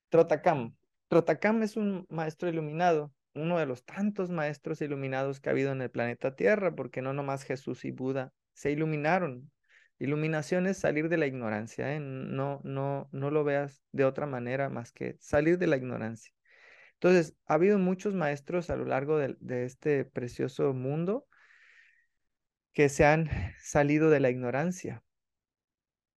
Trotacam. 0.09 0.75
Trotacam 1.09 1.63
es 1.63 1.77
un 1.77 2.07
maestro 2.09 2.49
iluminado, 2.49 3.13
uno 3.35 3.59
de 3.59 3.67
los 3.67 3.85
tantos 3.85 4.31
maestros 4.31 4.81
iluminados 4.81 5.41
que 5.41 5.49
ha 5.49 5.53
habido 5.53 5.73
en 5.73 5.83
el 5.83 5.91
planeta 5.91 6.37
Tierra, 6.37 6.75
porque 6.75 7.03
no 7.03 7.13
nomás 7.13 7.43
Jesús 7.43 7.85
y 7.85 7.91
Buda 7.91 8.33
se 8.55 8.71
iluminaron, 8.71 9.51
Iluminación 10.01 10.67
es 10.67 10.79
salir 10.79 11.11
de 11.11 11.19
la 11.19 11.27
ignorancia, 11.27 11.95
¿eh? 11.95 12.01
no, 12.01 12.61
no, 12.65 13.11
no 13.13 13.31
lo 13.31 13.45
veas 13.45 13.85
de 13.93 14.07
otra 14.07 14.25
manera 14.25 14.71
más 14.71 14.93
que 14.93 15.19
salir 15.21 15.59
de 15.59 15.67
la 15.67 15.77
ignorancia. 15.77 16.33
Entonces, 16.95 17.37
ha 17.47 17.55
habido 17.55 17.79
muchos 17.79 18.15
maestros 18.15 18.71
a 18.71 18.77
lo 18.77 18.87
largo 18.87 19.19
de, 19.19 19.65
este 19.65 20.07
precioso 20.07 20.73
mundo 20.73 21.27
que 22.73 22.89
se 22.89 23.05
han 23.05 23.29
salido 23.59 24.09
de 24.09 24.21
la 24.21 24.31
ignorancia. 24.31 25.05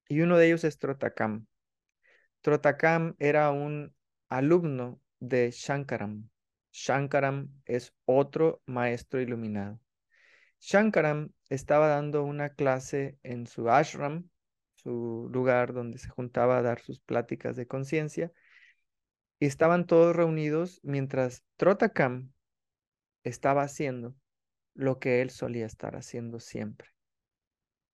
Y 0.09 0.21
uno 0.21 0.39
de 0.39 0.47
ellos 0.47 0.63
es 0.63 0.79
Trotacam. 0.79 1.47
Trotacam 2.41 3.17
era 3.19 3.51
un 3.51 3.95
alumno 4.29 5.01
de 5.19 5.51
Shankaram. 5.51 6.29
Shankaram 6.73 7.53
es 7.65 7.93
otro 8.05 8.63
maestro 8.67 9.21
iluminado. 9.21 9.81
Shankaram 10.61 11.33
estaba 11.55 11.89
dando 11.89 12.25
una 12.25 12.55
clase 12.55 13.19
en 13.23 13.47
su 13.47 13.69
ashram, 13.69 14.31
su 14.75 15.29
lugar 15.31 15.75
donde 15.75 15.99
se 15.99 16.09
juntaba 16.09 16.57
a 16.57 16.63
dar 16.63 16.81
sus 16.81 17.01
pláticas 17.01 17.57
de 17.57 17.67
conciencia, 17.67 18.33
y 19.39 19.47
estaban 19.47 19.87
todos 19.87 20.17
reunidos 20.17 20.81
mientras 20.83 21.45
Trotakam 21.57 22.33
estaba 23.23 23.65
haciendo 23.65 24.15
lo 24.73 24.99
que 24.99 25.21
él 25.21 25.29
solía 25.29 25.67
estar 25.67 25.95
haciendo 25.95 26.41
siempre. 26.41 26.89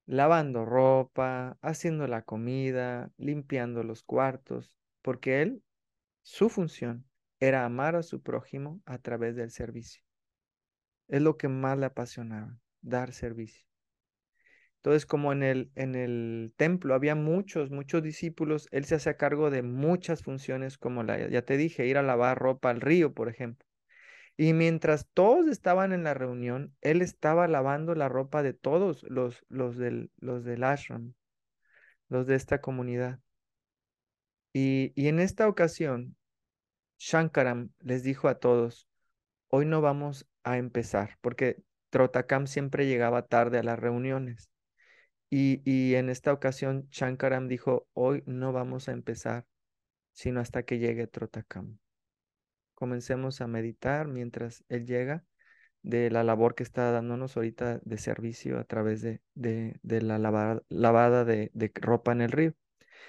Lavando 0.06 0.64
ropa, 0.64 1.58
haciendo 1.60 2.06
la 2.06 2.22
comida, 2.22 3.10
limpiando 3.16 3.82
los 3.82 4.04
cuartos, 4.04 4.72
porque 5.02 5.42
él, 5.42 5.64
su 6.22 6.48
función 6.48 7.08
era 7.40 7.64
amar 7.64 7.96
a 7.96 8.04
su 8.04 8.22
prójimo 8.22 8.80
a 8.86 8.98
través 8.98 9.34
del 9.34 9.50
servicio. 9.50 10.02
Es 11.08 11.22
lo 11.22 11.36
que 11.36 11.48
más 11.48 11.76
le 11.76 11.86
apasionaba, 11.86 12.56
dar 12.88 13.12
servicio. 13.12 13.64
Entonces, 14.78 15.06
como 15.06 15.32
en 15.32 15.42
el, 15.42 15.72
en 15.74 15.94
el 15.96 16.52
templo 16.56 16.94
había 16.94 17.14
muchos, 17.14 17.70
muchos 17.70 18.02
discípulos, 18.02 18.68
él 18.70 18.84
se 18.84 18.94
hacía 18.94 19.16
cargo 19.16 19.50
de 19.50 19.62
muchas 19.62 20.22
funciones, 20.22 20.78
como 20.78 21.02
la, 21.02 21.28
ya 21.28 21.42
te 21.42 21.56
dije, 21.56 21.86
ir 21.86 21.98
a 21.98 22.02
lavar 22.02 22.38
ropa 22.38 22.70
al 22.70 22.80
río, 22.80 23.12
por 23.12 23.28
ejemplo. 23.28 23.66
Y 24.36 24.52
mientras 24.52 25.08
todos 25.14 25.48
estaban 25.48 25.92
en 25.92 26.04
la 26.04 26.14
reunión, 26.14 26.74
él 26.80 27.02
estaba 27.02 27.48
lavando 27.48 27.94
la 27.96 28.08
ropa 28.08 28.42
de 28.42 28.52
todos 28.52 29.02
los, 29.02 29.44
los, 29.48 29.76
del, 29.76 30.12
los 30.18 30.44
del 30.44 30.62
ashram, 30.62 31.14
los 32.08 32.26
de 32.28 32.36
esta 32.36 32.60
comunidad. 32.60 33.20
Y, 34.52 34.92
y 34.94 35.08
en 35.08 35.18
esta 35.18 35.48
ocasión, 35.48 36.16
Shankaram 36.98 37.70
les 37.80 38.04
dijo 38.04 38.28
a 38.28 38.38
todos, 38.38 38.88
hoy 39.48 39.66
no 39.66 39.80
vamos 39.80 40.28
a 40.44 40.58
empezar, 40.58 41.18
porque 41.20 41.62
Trotacam 41.90 42.46
siempre 42.46 42.86
llegaba 42.86 43.26
tarde 43.26 43.58
a 43.58 43.62
las 43.62 43.78
reuniones. 43.78 44.50
Y, 45.30 45.62
y 45.64 45.94
en 45.96 46.08
esta 46.08 46.32
ocasión 46.32 46.88
Shankaram 46.90 47.48
dijo, 47.48 47.86
hoy 47.92 48.22
no 48.26 48.52
vamos 48.52 48.88
a 48.88 48.92
empezar, 48.92 49.46
sino 50.12 50.40
hasta 50.40 50.62
que 50.62 50.78
llegue 50.78 51.06
Trotakam. 51.06 51.78
Comencemos 52.74 53.40
a 53.40 53.46
meditar 53.46 54.08
mientras 54.08 54.64
él 54.68 54.86
llega 54.86 55.24
de 55.82 56.10
la 56.10 56.24
labor 56.24 56.54
que 56.54 56.62
está 56.62 56.90
dándonos 56.92 57.36
ahorita 57.36 57.80
de 57.82 57.98
servicio 57.98 58.58
a 58.58 58.64
través 58.64 59.00
de, 59.02 59.20
de, 59.34 59.78
de 59.82 60.02
la 60.02 60.18
lavada, 60.18 60.62
lavada 60.68 61.24
de, 61.24 61.50
de 61.54 61.72
ropa 61.74 62.12
en 62.12 62.20
el 62.20 62.30
río. 62.30 62.54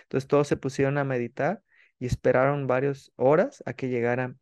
Entonces 0.03 0.27
todos 0.27 0.47
se 0.47 0.57
pusieron 0.57 0.97
a 0.97 1.03
meditar 1.03 1.61
y 1.99 2.05
esperaron 2.05 2.67
varias 2.67 3.11
horas 3.15 3.63
a 3.65 3.73
que 3.73 3.89
llegara 3.89 4.35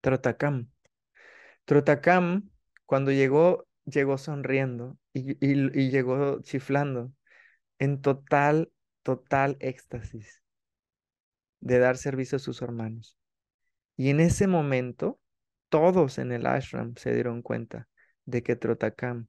Trotacam. 0.00 0.70
Trotacam, 1.64 2.50
cuando 2.86 3.12
llegó, 3.12 3.66
llegó 3.84 4.18
sonriendo 4.18 4.98
y, 5.12 5.34
llegó 5.90 6.40
chiflando 6.42 7.12
en 7.78 8.00
total, 8.00 8.72
total 9.02 9.56
éxtasis 9.60 10.42
de 11.60 11.78
dar 11.78 11.96
servicio 11.96 12.36
a 12.36 12.40
sus 12.40 12.62
hermanos. 12.62 13.18
Y 13.96 14.10
en 14.10 14.20
ese 14.20 14.46
momento, 14.46 15.20
todos 15.68 16.18
en 16.18 16.32
el 16.32 16.46
ashram 16.46 16.94
se 16.96 17.14
dieron 17.14 17.42
cuenta 17.42 17.88
de 18.26 18.42
que 18.42 18.56
Trotacam 18.56 19.28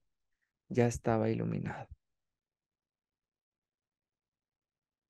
ya 0.69 0.87
estaba 0.87 1.29
iluminado. 1.29 1.87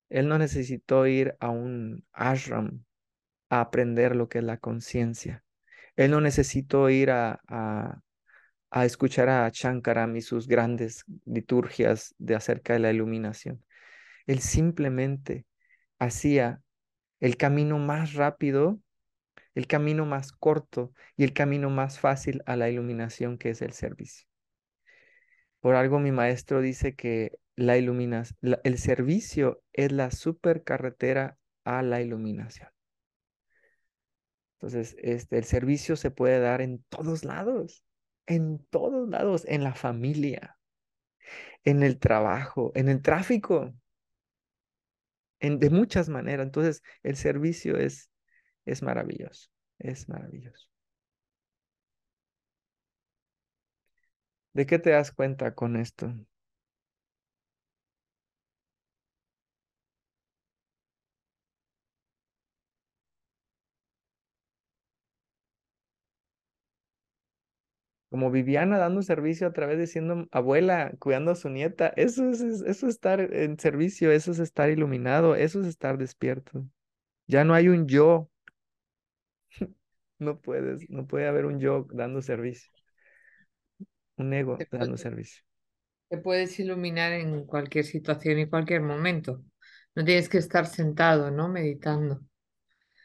Él 0.09 0.27
no 0.27 0.37
necesitó 0.37 1.07
ir 1.07 1.35
a 1.39 1.49
un 1.49 2.05
ashram 2.11 2.83
a 3.49 3.61
aprender 3.61 4.15
lo 4.15 4.29
que 4.29 4.39
es 4.39 4.43
la 4.43 4.57
conciencia. 4.57 5.43
Él 5.95 6.11
no 6.11 6.21
necesitó 6.21 6.89
ir 6.89 7.11
a, 7.11 8.01
a 8.75 8.83
escuchar 8.83 9.29
a 9.29 9.49
Shankaram 9.53 10.17
y 10.17 10.21
sus 10.21 10.49
grandes 10.49 11.05
liturgias 11.23 12.13
de 12.17 12.35
acerca 12.35 12.73
de 12.73 12.79
la 12.79 12.91
iluminación. 12.91 13.63
Él 14.27 14.39
simplemente 14.39 15.45
hacía 15.97 16.61
el 17.21 17.37
camino 17.37 17.79
más 17.79 18.15
rápido, 18.15 18.81
el 19.53 19.67
camino 19.67 20.05
más 20.05 20.33
corto 20.33 20.91
y 21.15 21.23
el 21.23 21.31
camino 21.31 21.69
más 21.69 22.01
fácil 22.01 22.43
a 22.45 22.57
la 22.57 22.69
iluminación 22.69 23.37
que 23.37 23.51
es 23.51 23.61
el 23.61 23.71
servicio. 23.71 24.27
Por 25.61 25.75
algo 25.75 25.99
mi 25.99 26.11
maestro 26.11 26.59
dice 26.59 26.95
que 26.95 27.31
la 27.55 27.77
iluminación, 27.77 28.59
el 28.61 28.77
servicio 28.77 29.63
es 29.71 29.93
la 29.93 30.11
supercarretera 30.11 31.37
a 31.63 31.81
la 31.81 32.01
iluminación. 32.01 32.67
Entonces, 34.55 34.97
este, 34.99 35.37
el 35.37 35.45
servicio 35.45 35.95
se 35.95 36.11
puede 36.11 36.39
dar 36.39 36.59
en 36.59 36.83
todos 36.89 37.23
lados, 37.23 37.84
en 38.27 38.65
todos 38.69 39.09
lados, 39.09 39.43
en 39.47 39.63
la 39.63 39.73
familia, 39.75 40.57
en 41.63 41.83
el 41.83 41.99
trabajo, 41.99 42.71
en 42.75 42.89
el 42.89 43.01
tráfico, 43.01 43.73
en, 45.39 45.59
de 45.59 45.69
muchas 45.69 46.09
maneras. 46.09 46.45
Entonces, 46.45 46.83
el 47.03 47.15
servicio 47.15 47.77
es, 47.77 48.09
es 48.65 48.81
maravilloso, 48.83 49.49
es 49.79 50.09
maravilloso. 50.09 50.67
¿De 54.53 54.65
qué 54.65 54.79
te 54.79 54.89
das 54.89 55.11
cuenta 55.11 55.53
con 55.53 55.75
esto? 55.75 56.11
Como 68.15 68.31
Viviana 68.31 68.77
dando 68.77 69.01
servicio 69.03 69.45
a 69.47 69.53
través 69.53 69.77
de 69.77 69.87
siendo 69.87 70.27
abuela, 70.31 70.93
cuidando 70.99 71.31
a 71.31 71.35
su 71.35 71.49
nieta, 71.49 71.89
eso 71.97 72.29
es, 72.29 72.39
es- 72.41 72.61
eso 72.61 72.87
es 72.87 72.93
estar 72.95 73.19
en 73.21 73.59
servicio, 73.59 74.11
eso 74.11 74.31
es 74.31 74.39
estar 74.39 74.69
iluminado, 74.69 75.35
eso 75.35 75.59
es 75.61 75.67
estar 75.67 75.97
despierto. 75.97 76.65
Ya 77.27 77.43
no 77.45 77.53
hay 77.55 77.69
un 77.69 77.87
yo, 77.87 78.29
no 80.19 80.39
puedes, 80.41 80.89
no 80.89 81.07
puede 81.07 81.27
haber 81.27 81.45
un 81.45 81.59
yo 81.59 81.87
dando 81.91 82.21
servicio, 82.21 82.71
un 84.17 84.33
ego 84.33 84.57
Te 84.57 84.67
dando 84.71 84.97
servicio. 84.97 85.41
te 86.09 86.17
puedes 86.17 86.59
iluminar 86.59 87.11
en 87.13 87.45
cualquier 87.45 87.85
situación 87.85 88.39
y 88.39 88.49
cualquier 88.49 88.81
momento. 88.81 89.43
No 89.95 90.03
tienes 90.03 90.29
que 90.29 90.39
estar 90.39 90.65
sentado, 90.67 91.29
¿no? 91.31 91.47
Meditando. 91.47 92.21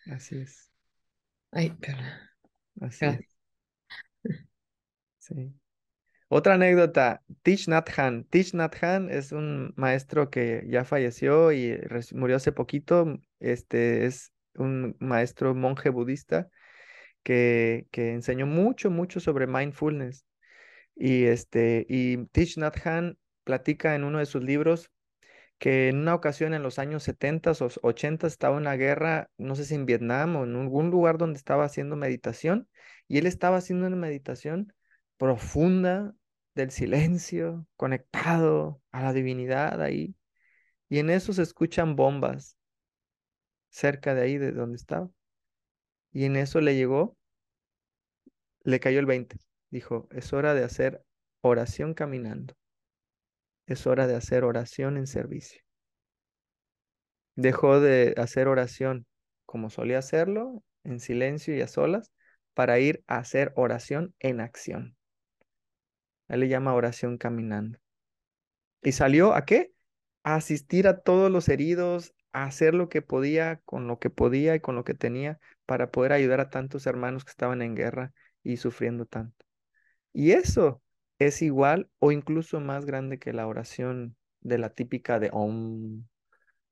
Así 0.07 0.37
es, 0.37 0.71
Ay, 1.53 1.71
perdón. 1.81 2.07
así 2.81 3.07
Gracias. 3.07 3.21
es, 3.21 3.25
Otra 6.29 6.55
anécdota, 6.55 7.23
Thich 7.43 7.69
Nhat 7.69 7.91
Hanh. 7.97 8.25
Thich 8.31 8.55
Nhat 8.55 8.77
Hanh 8.83 9.11
es 9.11 9.33
un 9.33 9.73
maestro 9.77 10.31
que 10.31 10.65
ya 10.69 10.85
falleció 10.85 11.53
y 11.53 11.77
murió 12.13 12.37
hace 12.37 12.53
poquito. 12.53 13.19
Este 13.41 14.07
es 14.07 14.33
un 14.55 14.97
maestro 15.01 15.55
monje 15.55 15.91
budista 15.91 16.49
que, 17.23 17.87
que 17.91 18.13
enseñó 18.13 18.47
mucho, 18.47 18.91
mucho 18.91 19.21
sobre 19.21 19.47
mindfulness. 19.47 20.25
Y, 20.95 21.25
este, 21.25 21.87
y 21.89 22.19
platica 23.45 23.95
en 23.95 24.05
uno 24.05 24.19
de 24.19 24.27
sus 24.27 24.43
libros 24.43 24.91
que 25.59 25.89
en 25.89 25.99
una 25.99 26.15
ocasión 26.15 26.55
en 26.55 26.63
los 26.63 26.79
años 26.79 27.03
70 27.03 27.53
o 27.53 27.69
80 27.83 28.27
estaba 28.27 28.57
en 28.57 28.63
una 28.63 28.77
guerra, 28.77 29.29
no 29.37 29.55
sé 29.57 29.65
si 29.67 29.75
en 29.75 29.85
Vietnam 29.85 30.37
o 30.37 30.45
en 30.45 30.57
algún 30.57 30.91
lugar 30.91 31.19
donde 31.19 31.37
estaba 31.37 31.65
haciendo 31.65 31.97
meditación, 31.97 32.69
y 33.09 33.19
él 33.19 33.27
estaba 33.27 33.59
haciendo 33.59 33.87
una 33.87 33.97
meditación 33.97 34.73
profunda 35.21 36.15
del 36.55 36.71
silencio, 36.71 37.67
conectado 37.77 38.81
a 38.91 39.03
la 39.03 39.13
divinidad 39.13 39.83
ahí, 39.83 40.17
y 40.89 40.99
en 40.99 41.11
eso 41.11 41.35
se 41.35 41.43
escuchan 41.43 41.95
bombas 41.95 42.57
cerca 43.69 44.15
de 44.15 44.23
ahí, 44.23 44.39
de 44.39 44.53
donde 44.53 44.77
estaba, 44.77 45.11
y 46.11 46.25
en 46.25 46.37
eso 46.37 46.63
le 46.63 46.75
llegó, 46.75 47.19
le 48.63 48.81
cayó 48.81 48.99
el 48.99 49.05
20, 49.05 49.37
dijo, 49.69 50.09
es 50.11 50.33
hora 50.33 50.55
de 50.55 50.65
hacer 50.65 51.05
oración 51.43 51.93
caminando, 51.93 52.57
es 53.67 53.87
hora 53.87 54.07
de 54.07 54.17
hacer 54.17 54.43
oración 54.43 54.97
en 54.97 55.07
servicio. 55.07 55.61
Dejó 57.35 57.79
de 57.79 58.15
hacer 58.17 58.49
oración 58.49 59.07
como 59.45 59.69
solía 59.69 59.99
hacerlo, 59.99 60.65
en 60.83 60.99
silencio 60.99 61.55
y 61.55 61.61
a 61.61 61.69
solas, 61.69 62.11
para 62.55 62.79
ir 62.79 63.05
a 63.07 63.19
hacer 63.19 63.53
oración 63.55 64.15
en 64.19 64.41
acción. 64.41 64.97
Él 66.31 66.41
le 66.41 66.49
llama 66.49 66.75
oración 66.75 67.19
caminando. 67.19 67.79
¿Y 68.83 68.93
salió 68.93 69.35
a 69.35 69.45
qué? 69.45 69.73
A 70.23 70.37
asistir 70.37 70.89
a 70.89 71.01
todos 71.01 71.31
los 71.31 71.49
heridos, 71.49 72.15
a 72.33 72.45
hacer 72.45 72.75
lo 72.75 72.89
que 72.89 73.03
podía, 73.03 73.61
con 73.65 73.87
lo 73.87 73.99
que 73.99 74.11
podía 74.11 74.55
y 74.55 74.61
con 74.61 74.77
lo 74.77 74.85
que 74.85 74.95
tenía, 74.95 75.41
para 75.67 75.91
poder 75.91 76.13
ayudar 76.13 76.41
a 76.41 76.51
tantos 76.51 76.87
hermanos 76.87 77.25
que 77.25 77.31
estaban 77.31 77.63
en 77.63 77.75
guerra 77.75 78.13
y 78.43 78.57
sufriendo 78.59 79.07
tanto. 79.07 79.45
Y 80.13 80.33
eso 80.33 80.83
es 81.19 81.43
igual 81.43 81.91
o 81.99 82.13
incluso 82.13 82.61
más 82.61 82.87
grande 82.87 83.19
que 83.19 83.33
la 83.33 83.47
oración 83.47 84.17
de 84.41 84.59
la 84.59 84.71
típica 84.71 85.19
de 85.19 85.31
Om. 85.33 86.05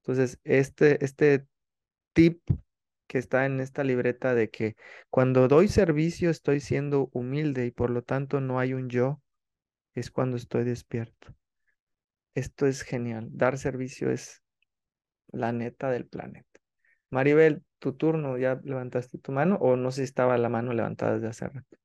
Entonces, 0.03 0.41
este, 0.45 1.05
este 1.05 1.47
tip 2.13 2.41
que 3.07 3.19
está 3.19 3.47
en 3.47 3.61
esta 3.61 3.85
libreta 3.85 4.35
de 4.35 4.51
que 4.51 4.77
cuando 5.11 5.49
doy 5.49 5.69
servicio 5.69 6.31
estoy 6.31 6.61
siendo 6.61 7.09
humilde 7.13 7.67
y 7.67 7.71
por 7.71 7.91
lo 7.91 8.03
tanto 8.03 8.41
no 8.41 8.59
hay 8.61 8.75
un 8.75 8.89
yo, 8.89 9.21
es 9.95 10.11
cuando 10.11 10.37
estoy 10.37 10.65
despierto. 10.65 11.35
Esto 12.35 12.67
es 12.67 12.83
genial. 12.83 13.29
Dar 13.33 13.59
servicio 13.59 14.11
es 14.11 14.43
la 15.29 15.53
neta 15.53 15.91
del 15.91 16.07
planeta. 16.07 16.61
Maribel, 17.11 17.65
tu 17.79 17.95
turno, 17.95 18.39
¿ya 18.39 18.61
levantaste 18.65 19.19
tu 19.19 19.33
mano 19.33 19.57
o 19.57 19.77
no 19.77 19.91
sé 19.91 20.03
si 20.03 20.05
estaba 20.05 20.39
la 20.39 20.49
mano 20.49 20.73
levantada 20.73 21.15
desde 21.15 21.29
hace 21.29 21.49
rato? 21.49 21.77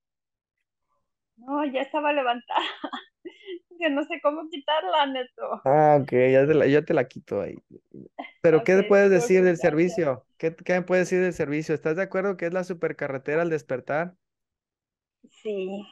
No, 1.38 1.66
ya 1.66 1.82
estaba 1.82 2.14
levantada. 2.14 2.60
Que 3.80 3.90
no 3.90 4.04
sé 4.04 4.22
cómo 4.22 4.48
quitarla, 4.50 5.08
Neto. 5.08 5.62
Ah, 5.66 5.98
ok, 6.02 6.12
ya 6.12 6.46
te 6.48 6.54
la, 6.54 6.68
ya 6.68 6.84
te 6.84 6.94
la 6.94 7.08
quito 7.08 7.42
ahí. 7.42 7.56
Pero, 8.42 8.64
¿qué 8.64 8.84
puedes 8.84 9.10
decir 9.10 9.38
del 9.44 9.58
gracias. 9.58 9.62
servicio? 9.62 10.26
¿Qué, 10.38 10.56
qué 10.56 10.74
me 10.74 10.82
puedes 10.84 11.10
decir 11.10 11.24
del 11.24 11.34
servicio? 11.34 11.74
¿Estás 11.76 11.96
de 11.96 12.04
acuerdo 12.04 12.38
que 12.38 12.46
es 12.46 12.54
la 12.54 12.64
supercarretera 12.64 13.42
al 13.42 13.50
despertar? 13.50 14.16
Sí, 15.42 15.86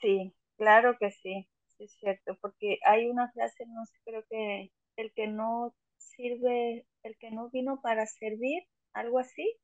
sí, 0.00 0.32
claro 0.56 0.96
que 0.98 1.10
sí, 1.12 1.48
sí 1.76 1.84
es 1.84 1.92
cierto, 1.98 2.36
porque 2.40 2.78
hay 2.86 3.08
una 3.10 3.30
frase, 3.32 3.66
no 3.66 3.84
sé, 3.86 3.98
creo 4.04 4.24
que 4.30 4.72
el 4.96 5.12
que 5.14 5.26
no 5.28 5.74
sirve, 5.98 6.86
el 7.02 7.16
que 7.18 7.30
no 7.30 7.50
vino 7.50 7.80
para 7.82 8.06
servir, 8.06 8.62
algo 8.92 9.18
así, 9.18 9.58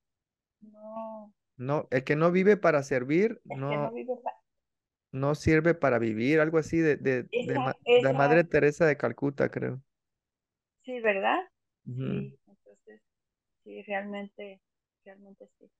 no, 0.63 1.35
No, 1.57 1.87
el 1.93 2.03
que 2.05 2.17
no 2.17 2.33
vive 2.33 2.57
para 2.57 2.83
servir, 2.83 3.41
el 3.51 3.63
que 3.67 3.77
no 3.77 3.93
no, 3.93 3.93
vive 3.93 4.17
para... 4.25 4.39
no 5.13 5.35
sirve 5.35 5.75
para 5.75 5.99
vivir, 5.99 6.41
algo 6.41 6.59
así 6.59 6.79
de, 6.79 6.97
de, 6.97 7.29
de, 7.39 7.59
Esa, 7.59 7.61
ma- 7.61 7.79
de 7.95 8.13
Madre 8.13 8.45
esa, 8.45 8.45
Teresa 8.45 8.87
de 8.87 8.97
Calcuta, 8.97 9.51
creo. 9.51 9.83
sí, 10.85 11.01
¿verdad? 11.01 11.39
Sí, 12.03 12.39
entonces, 12.47 13.03
sí, 13.65 13.83
realmente, 13.85 14.61
realmente 15.05 15.49
sí. 15.59 15.71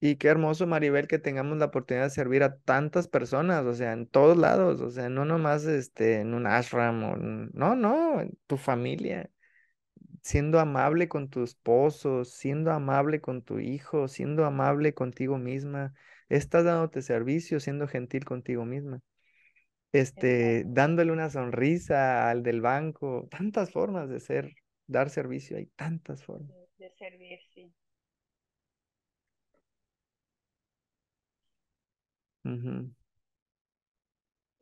Y 0.00 0.16
qué 0.16 0.28
hermoso, 0.28 0.66
Maribel, 0.66 1.08
que 1.08 1.18
tengamos 1.18 1.58
la 1.58 1.66
oportunidad 1.66 2.04
de 2.04 2.10
servir 2.10 2.42
a 2.44 2.56
tantas 2.58 3.08
personas, 3.08 3.64
o 3.66 3.74
sea, 3.74 3.92
en 3.92 4.06
todos 4.06 4.36
lados, 4.36 4.80
o 4.80 4.90
sea, 4.90 5.08
no 5.08 5.24
nomás 5.24 5.64
este, 5.64 6.20
en 6.20 6.34
un 6.34 6.46
ashram 6.46 7.02
o 7.04 7.16
en- 7.16 7.50
no, 7.54 7.74
no, 7.76 8.20
en 8.20 8.38
tu 8.46 8.56
familia, 8.56 9.28
siendo 10.22 10.60
amable 10.60 11.08
con 11.08 11.28
tu 11.30 11.42
esposo, 11.44 12.24
siendo 12.24 12.72
amable 12.72 13.20
con 13.20 13.42
tu 13.42 13.58
hijo, 13.60 14.08
siendo 14.08 14.44
amable 14.46 14.94
contigo 14.94 15.38
misma, 15.38 15.94
estás 16.28 16.64
dándote 16.64 17.02
servicio, 17.02 17.60
siendo 17.60 17.88
gentil 17.88 18.24
contigo 18.24 18.64
misma, 18.64 19.00
este, 19.92 20.64
Exacto. 20.64 20.68
dándole 20.68 21.12
una 21.12 21.30
sonrisa 21.30 22.30
al 22.30 22.42
del 22.44 22.60
banco, 22.62 23.28
tantas 23.30 23.72
formas 23.72 24.08
de 24.10 24.20
ser, 24.20 24.54
dar 24.86 25.10
servicio, 25.10 25.56
hay 25.58 25.66
tantas 25.76 26.24
formas. 26.24 26.50
de, 26.50 26.68
de 26.78 26.90
servir, 26.98 27.38
sí. 27.54 27.72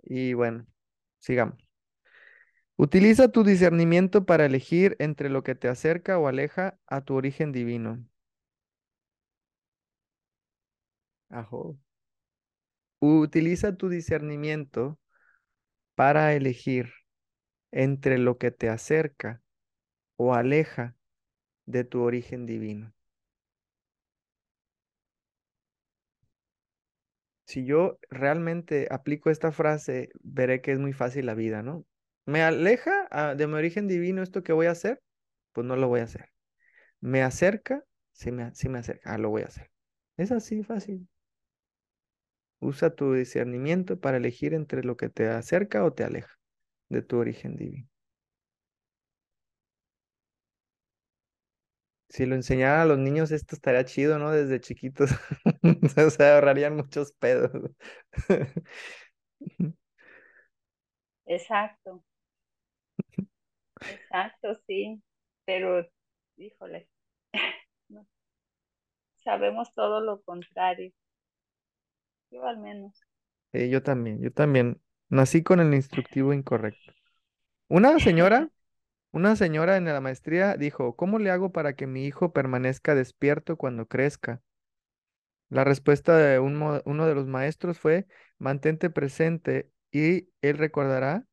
Y 0.05 0.35
bueno, 0.35 0.67
sigamos. 1.19 1.59
Utiliza 2.77 3.29
tu 3.29 3.45
discernimiento 3.45 4.25
para 4.25 4.47
elegir 4.47 4.97
entre 4.99 5.29
lo 5.31 5.43
que 5.43 5.55
te 5.55 5.69
acerca 5.69 6.19
o 6.19 6.27
aleja 6.29 6.79
a 6.87 7.03
tu 7.03 7.15
origen 7.15 7.53
divino. 7.53 8.03
Ajo. 11.31 11.79
Utiliza 13.01 13.77
tu 13.77 13.89
discernimiento 13.89 14.99
para 15.95 16.35
elegir 16.35 16.93
entre 17.73 18.19
lo 18.19 18.39
que 18.39 18.51
te 18.51 18.69
acerca 18.69 19.43
o 20.17 20.35
aleja 20.35 20.97
de 21.67 21.85
tu 21.85 22.03
origen 22.03 22.47
divino. 22.47 22.96
Si 27.47 27.65
yo 27.65 27.99
realmente 28.11 28.89
aplico 28.91 29.31
esta 29.31 29.53
frase, 29.53 30.11
veré 30.23 30.61
que 30.61 30.73
es 30.73 30.79
muy 30.79 30.93
fácil 30.93 31.27
la 31.27 31.35
vida, 31.35 31.63
¿no? 31.63 31.87
¿Me 32.27 32.43
aleja 32.43 33.07
ah, 33.11 33.35
de 33.37 33.47
mi 33.47 33.55
origen 33.55 33.87
divino 33.89 34.23
esto 34.23 34.43
que 34.43 34.53
voy 34.53 34.67
a 34.67 34.73
hacer? 34.73 35.01
Pues 35.53 35.67
no 35.67 35.77
lo 35.77 35.89
voy 35.89 36.01
a 36.01 36.05
hacer. 36.05 36.31
¿Me 37.01 37.23
acerca? 37.23 37.85
Sí 38.13 38.33
me, 38.33 38.55
sí 38.55 38.69
me 38.69 38.81
acerca. 38.81 39.15
Ah, 39.15 39.19
lo 39.19 39.31
voy 39.31 39.43
a 39.43 39.47
hacer. 39.47 39.71
Es 40.17 40.33
así 40.33 40.63
fácil. 40.65 41.09
Usa 42.61 42.95
tu 42.95 43.15
discernimiento 43.15 43.99
para 43.99 44.19
elegir 44.19 44.53
entre 44.53 44.83
lo 44.85 44.99
que 44.99 45.09
te 45.09 45.27
acerca 45.29 45.85
o 45.85 45.95
te 45.95 46.05
aleja 46.05 46.39
de 46.91 47.03
tu 47.03 47.19
origen 47.19 47.57
divino. 47.57 47.89
Si 52.09 52.27
lo 52.27 52.35
enseñara 52.35 52.83
a 52.83 52.85
los 52.87 52.99
niños, 52.99 53.31
esto 53.33 53.55
estaría 53.55 53.85
chido, 53.85 54.19
¿no? 54.19 54.31
Desde 54.33 54.61
chiquitos. 54.61 55.11
O 56.07 56.11
sea, 56.11 56.35
ahorrarían 56.37 56.77
muchos 56.77 57.13
pedos. 57.13 57.51
Exacto, 61.27 62.03
exacto, 63.89 64.55
sí. 64.67 65.03
Pero, 65.45 65.87
híjole, 66.37 66.89
no, 67.89 68.07
sabemos 69.17 69.75
todo 69.75 70.01
lo 70.01 70.23
contrario. 70.23 70.93
Yo 72.31 72.47
al 72.47 72.59
menos. 72.59 72.93
Yo 73.53 73.83
también, 73.83 74.21
yo 74.21 74.33
también. 74.33 74.81
Nací 75.09 75.43
con 75.43 75.61
el 75.61 75.73
instructivo 75.75 76.33
incorrecto. 76.33 76.93
Una 77.69 77.99
señora, 78.01 78.51
una 79.13 79.37
señora 79.37 79.77
en 79.77 79.87
la 79.87 80.01
maestría 80.01 80.57
dijo, 80.57 80.97
¿cómo 80.97 81.19
le 81.19 81.31
hago 81.31 81.53
para 81.53 81.75
que 81.77 81.87
mi 81.87 82.07
hijo 82.07 82.33
permanezca 82.33 82.95
despierto 82.95 83.57
cuando 83.57 83.87
crezca? 83.87 84.43
La 85.49 85.65
respuesta 85.65 86.17
de 86.17 86.39
uno 86.41 86.81
de 86.83 87.15
los 87.15 87.27
maestros 87.27 87.79
fue, 87.79 88.07
mantente 88.39 88.91
presente 88.91 89.71
y 89.91 90.29
él 90.43 90.59
recordará 90.59 91.27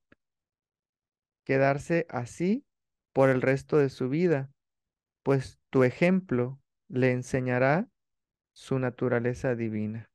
quedarse 1.44 2.06
así 2.10 2.66
por 3.12 3.30
el 3.30 3.42
resto 3.42 3.78
de 3.78 3.90
su 3.90 4.10
vida, 4.10 4.52
pues 5.24 5.60
tu 5.70 5.84
ejemplo 5.84 6.60
le 6.88 7.12
enseñará 7.12 7.88
su 8.54 8.80
naturaleza 8.80 9.56
divina. 9.56 10.10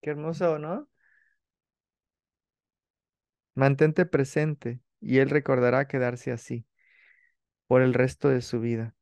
Qué 0.00 0.10
hermoso, 0.10 0.58
¿no? 0.58 0.88
Mantente 3.54 4.06
presente 4.06 4.80
y 5.00 5.18
él 5.18 5.30
recordará 5.30 5.86
quedarse 5.86 6.32
así 6.32 6.66
por 7.66 7.82
el 7.82 7.94
resto 7.94 8.28
de 8.28 8.40
su 8.40 8.60
vida, 8.60 8.94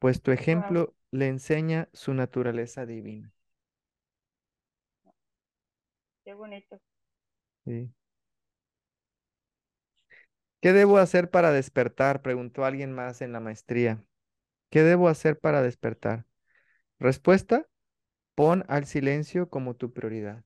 pues 0.00 0.22
tu 0.22 0.32
ejemplo 0.32 0.96
le 1.12 1.28
enseña 1.28 1.88
su 1.94 2.14
naturaleza 2.14 2.86
divina. 2.86 3.32
qué 6.24 6.34
bonito. 6.34 6.80
Sí. 7.64 7.90
¿Qué 10.62 10.72
debo 10.72 10.98
hacer 10.98 11.30
para 11.30 11.52
despertar? 11.52 12.22
Preguntó 12.22 12.64
alguien 12.64 12.92
más 12.92 13.20
en 13.22 13.32
la 13.32 13.40
maestría. 13.40 14.02
¿Qué 14.70 14.82
debo 14.82 15.08
hacer 15.08 15.38
para 15.40 15.62
despertar? 15.62 16.26
Respuesta, 17.00 17.68
pon 18.36 18.64
al 18.68 18.86
silencio 18.86 19.50
como 19.50 19.76
tu 19.76 19.92
prioridad. 19.92 20.44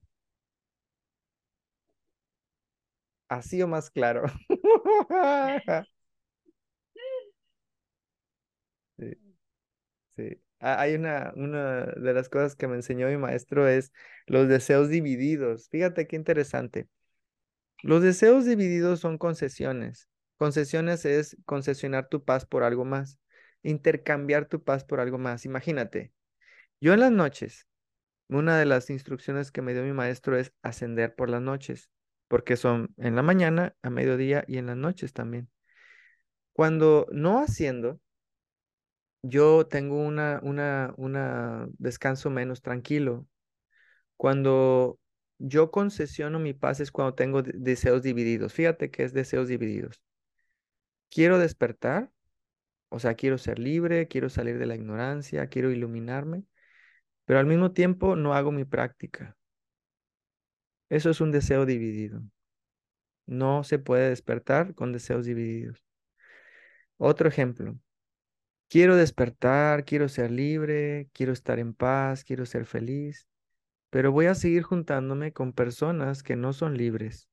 Así 3.29 3.61
o 3.61 3.67
más 3.67 3.89
claro. 3.91 4.23
Sí, 8.97 9.15
Hay 10.59 10.95
una, 10.95 11.33
una 11.35 11.85
de 11.85 12.13
las 12.13 12.29
cosas 12.29 12.55
que 12.55 12.67
me 12.67 12.75
enseñó 12.75 13.07
mi 13.07 13.17
maestro 13.17 13.67
es 13.67 13.91
los 14.25 14.47
deseos 14.47 14.89
divididos. 14.89 15.69
Fíjate 15.69 16.07
qué 16.07 16.15
interesante. 16.15 16.87
Los 17.83 18.01
deseos 18.01 18.45
divididos 18.45 18.99
son 18.99 19.17
concesiones. 19.17 20.09
Concesiones 20.37 21.05
es 21.05 21.37
concesionar 21.45 22.09
tu 22.09 22.23
paz 22.23 22.45
por 22.45 22.63
algo 22.63 22.83
más, 22.83 23.19
intercambiar 23.63 24.47
tu 24.47 24.63
paz 24.63 24.83
por 24.83 24.99
algo 24.99 25.17
más. 25.17 25.45
Imagínate, 25.45 26.11
yo 26.81 26.93
en 26.93 26.99
las 26.99 27.11
noches, 27.11 27.67
una 28.27 28.57
de 28.57 28.65
las 28.65 28.89
instrucciones 28.89 29.51
que 29.51 29.61
me 29.61 29.73
dio 29.73 29.83
mi 29.83 29.93
maestro 29.93 30.37
es 30.37 30.51
ascender 30.61 31.15
por 31.15 31.29
las 31.29 31.41
noches, 31.41 31.89
porque 32.27 32.57
son 32.57 32.93
en 32.97 33.15
la 33.15 33.21
mañana, 33.21 33.75
a 33.81 33.89
mediodía 33.89 34.43
y 34.47 34.57
en 34.57 34.65
las 34.65 34.77
noches 34.77 35.13
también. 35.13 35.49
Cuando 36.53 37.07
no 37.11 37.39
haciendo, 37.39 37.99
yo 39.29 39.67
tengo 39.67 39.97
una, 40.03 40.39
una, 40.43 40.93
una 40.97 41.67
descanso 41.77 42.29
menos 42.29 42.61
tranquilo. 42.61 43.27
Cuando 44.17 44.99
yo 45.39 45.71
concesiono 45.71 46.39
mi 46.39 46.53
paz 46.53 46.79
es 46.81 46.91
cuando 46.91 47.15
tengo 47.15 47.43
de- 47.43 47.53
deseos 47.55 48.03
divididos. 48.03 48.53
Fíjate 48.53 48.91
que 48.91 49.03
es 49.03 49.13
deseos 49.13 49.47
divididos. 49.49 50.01
Quiero 51.09 51.39
despertar, 51.39 52.11
o 52.89 52.99
sea, 52.99 53.15
quiero 53.15 53.37
ser 53.39 53.59
libre, 53.59 54.07
quiero 54.09 54.29
salir 54.29 54.57
de 54.59 54.65
la 54.67 54.75
ignorancia, 54.75 55.47
quiero 55.49 55.71
iluminarme, 55.71 56.43
pero 57.25 57.39
al 57.39 57.45
mismo 57.47 57.71
tiempo 57.73 58.15
no 58.17 58.33
hago 58.35 58.51
mi 58.53 58.65
práctica. 58.65 59.37
Eso 60.89 61.11
es 61.11 61.21
un 61.21 61.31
deseo 61.31 61.65
dividido. 61.67 62.23
No 63.27 63.63
se 63.63 63.77
puede 63.77 64.09
despertar 64.09 64.73
con 64.73 64.91
deseos 64.91 65.25
divididos. 65.27 65.83
Otro 66.97 67.29
ejemplo. 67.29 67.77
Quiero 68.67 68.95
despertar, 68.95 69.85
quiero 69.85 70.09
ser 70.09 70.31
libre, 70.31 71.09
quiero 71.13 71.31
estar 71.33 71.59
en 71.59 71.73
paz, 71.73 72.23
quiero 72.23 72.45
ser 72.45 72.65
feliz, 72.65 73.27
pero 73.89 74.11
voy 74.11 74.27
a 74.27 74.35
seguir 74.35 74.63
juntándome 74.63 75.33
con 75.33 75.53
personas 75.53 76.23
que 76.23 76.35
no 76.35 76.53
son 76.53 76.77
libres, 76.77 77.29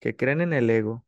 que 0.00 0.16
creen 0.16 0.40
en 0.42 0.52
el 0.54 0.70
ego, 0.70 1.06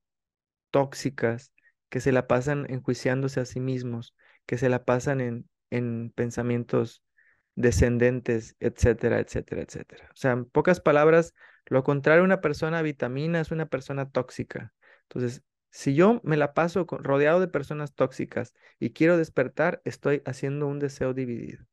tóxicas, 0.70 1.52
que 1.90 2.00
se 2.00 2.12
la 2.12 2.26
pasan 2.28 2.66
enjuiciándose 2.70 3.40
a 3.40 3.44
sí 3.46 3.60
mismos, 3.60 4.14
que 4.46 4.58
se 4.58 4.68
la 4.68 4.84
pasan 4.84 5.20
en, 5.20 5.48
en 5.70 6.10
pensamientos 6.14 7.02
descendentes, 7.54 8.56
etcétera, 8.60 9.20
etcétera, 9.20 9.62
etcétera. 9.62 10.08
O 10.12 10.16
sea, 10.16 10.32
en 10.32 10.44
pocas 10.46 10.80
palabras, 10.80 11.34
lo 11.66 11.84
contrario 11.84 12.24
una 12.24 12.40
persona 12.40 12.82
vitamina 12.82 13.40
es 13.40 13.50
una 13.50 13.66
persona 13.66 14.10
tóxica. 14.10 14.74
Entonces, 15.04 15.42
si 15.70 15.94
yo 15.94 16.20
me 16.24 16.36
la 16.36 16.54
paso 16.54 16.86
rodeado 16.88 17.40
de 17.40 17.48
personas 17.48 17.94
tóxicas 17.94 18.54
y 18.80 18.90
quiero 18.90 19.16
despertar, 19.18 19.82
estoy 19.84 20.22
haciendo 20.24 20.66
un 20.66 20.78
deseo 20.78 21.14
dividido. 21.14 21.66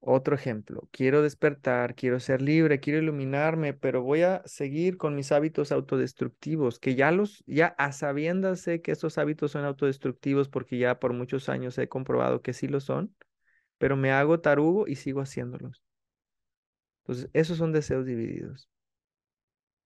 Otro 0.00 0.34
ejemplo, 0.36 0.88
quiero 0.92 1.22
despertar, 1.22 1.94
quiero 1.96 2.20
ser 2.20 2.40
libre, 2.40 2.78
quiero 2.80 3.00
iluminarme, 3.00 3.74
pero 3.74 4.02
voy 4.02 4.22
a 4.22 4.42
seguir 4.46 4.96
con 4.96 5.16
mis 5.16 5.32
hábitos 5.32 5.72
autodestructivos, 5.72 6.78
que 6.78 6.94
ya 6.94 7.10
los, 7.10 7.42
ya 7.46 7.74
a 7.78 7.92
sé 8.56 8.80
que 8.80 8.92
estos 8.92 9.18
hábitos 9.18 9.50
son 9.52 9.64
autodestructivos 9.64 10.48
porque 10.48 10.78
ya 10.78 11.00
por 11.00 11.12
muchos 11.14 11.48
años 11.48 11.76
he 11.78 11.88
comprobado 11.88 12.42
que 12.42 12.52
sí 12.52 12.68
lo 12.68 12.80
son, 12.80 13.14
pero 13.78 13.96
me 13.96 14.12
hago 14.12 14.40
tarugo 14.40 14.88
y 14.88 14.96
sigo 14.96 15.20
haciéndolos. 15.22 15.82
Entonces, 17.02 17.28
esos 17.32 17.58
son 17.58 17.72
deseos 17.72 18.06
divididos. 18.06 18.68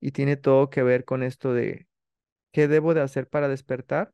Y 0.01 0.11
tiene 0.11 0.35
todo 0.35 0.69
que 0.69 0.83
ver 0.83 1.05
con 1.05 1.23
esto 1.23 1.53
de, 1.53 1.87
¿qué 2.51 2.67
debo 2.67 2.93
de 2.93 3.01
hacer 3.01 3.29
para 3.29 3.47
despertar? 3.47 4.13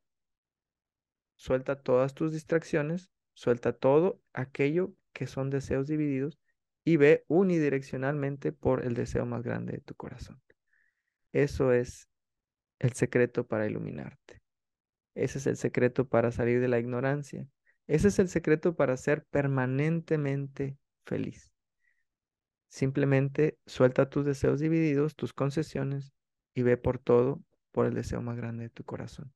suelta 1.38 1.80
todas 1.80 2.14
tus 2.14 2.32
distracciones, 2.32 3.10
suelta 3.32 3.72
todo 3.72 4.20
aquello 4.32 4.92
que 5.12 5.26
son 5.26 5.50
deseos 5.50 5.86
divididos 5.86 6.38
y 6.84 6.96
ve 6.96 7.24
unidireccionalmente 7.28 8.52
por 8.52 8.84
el 8.84 8.94
deseo 8.94 9.24
más 9.24 9.42
grande 9.42 9.74
de 9.74 9.80
tu 9.80 9.94
corazón. 9.94 10.42
Eso 11.32 11.72
es 11.72 12.08
el 12.80 12.92
secreto 12.92 13.46
para 13.46 13.66
iluminarte. 13.66 14.42
Ese 15.14 15.38
es 15.38 15.46
el 15.46 15.56
secreto 15.56 16.08
para 16.08 16.32
salir 16.32 16.60
de 16.60 16.68
la 16.68 16.78
ignorancia. 16.78 17.46
Ese 17.86 18.08
es 18.08 18.18
el 18.18 18.28
secreto 18.28 18.74
para 18.74 18.96
ser 18.96 19.24
permanentemente 19.30 20.76
feliz. 21.06 21.52
Simplemente 22.68 23.58
suelta 23.66 24.10
tus 24.10 24.24
deseos 24.24 24.60
divididos, 24.60 25.16
tus 25.16 25.32
concesiones 25.32 26.12
y 26.54 26.62
ve 26.62 26.76
por 26.76 26.98
todo 26.98 27.42
por 27.72 27.86
el 27.86 27.94
deseo 27.94 28.22
más 28.22 28.36
grande 28.36 28.64
de 28.64 28.70
tu 28.70 28.84
corazón. 28.84 29.32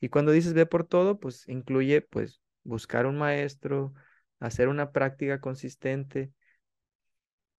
Y 0.00 0.08
cuando 0.10 0.32
dices 0.32 0.54
ve 0.54 0.66
por 0.66 0.84
todo, 0.86 1.18
pues 1.20 1.48
incluye 1.48 2.02
pues 2.02 2.40
buscar 2.64 3.06
un 3.06 3.18
maestro, 3.18 3.94
hacer 4.40 4.68
una 4.68 4.92
práctica 4.92 5.40
consistente 5.40 6.32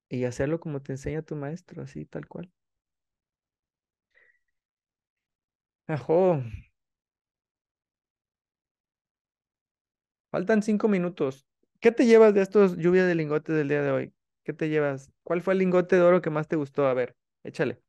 y 0.08 0.26
hacerlo 0.26 0.60
como 0.60 0.82
te 0.84 0.92
enseña 0.94 1.24
tu 1.24 1.36
maestro, 1.36 1.82
así 1.82 2.06
tal 2.06 2.28
cual. 2.28 2.52
Ajo. 5.88 6.42
Faltan 10.32 10.64
cinco 10.64 10.88
minutos. 10.88 11.46
¿Qué 11.80 11.92
te 11.92 12.06
llevas 12.08 12.34
de 12.34 12.42
estos 12.42 12.78
lluvias 12.78 13.06
de 13.08 13.14
lingotes 13.16 13.56
del 13.56 13.68
día 13.70 13.82
de 13.84 13.92
hoy? 13.92 14.14
¿Qué 14.50 14.54
te 14.54 14.68
llevas? 14.68 15.12
¿Cuál 15.22 15.44
fue 15.44 15.54
el 15.54 15.60
lingote 15.60 15.96
de 15.96 16.02
oro 16.02 16.24
que 16.24 16.32
más 16.32 16.48
te 16.48 16.56
gustó? 16.56 16.88
A 16.88 16.96
ver, 16.96 17.16
échale. 17.44 17.84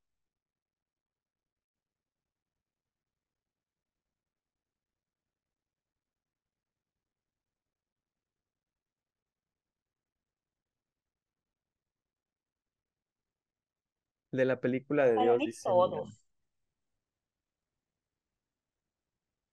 De 14.33 14.45
la 14.45 14.61
película 14.61 15.07
de 15.07 15.15
Para 15.15 15.23
Dios, 15.23 15.39
mí 15.39 15.47
dice 15.47 15.63
todos. 15.63 16.27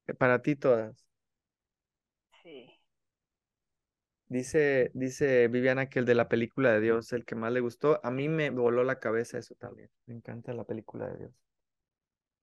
Que 0.05 0.13
Para 0.13 0.41
ti 0.41 0.55
todas. 0.57 1.05
Sí. 2.43 2.79
Dice, 4.29 4.91
dice 4.93 5.47
Viviana 5.49 5.89
que 5.89 5.99
el 5.99 6.05
de 6.05 6.15
la 6.15 6.27
película 6.29 6.71
de 6.71 6.79
Dios, 6.81 7.11
el 7.13 7.25
que 7.25 7.35
más 7.35 7.51
le 7.51 7.59
gustó. 7.61 7.99
A 8.03 8.11
mí 8.11 8.29
me 8.29 8.49
voló 8.49 8.83
la 8.83 8.99
cabeza 8.99 9.37
eso 9.37 9.55
también. 9.55 9.89
Me 10.05 10.15
encanta 10.15 10.53
la 10.53 10.63
película 10.65 11.07
de 11.09 11.17
Dios. 11.17 11.31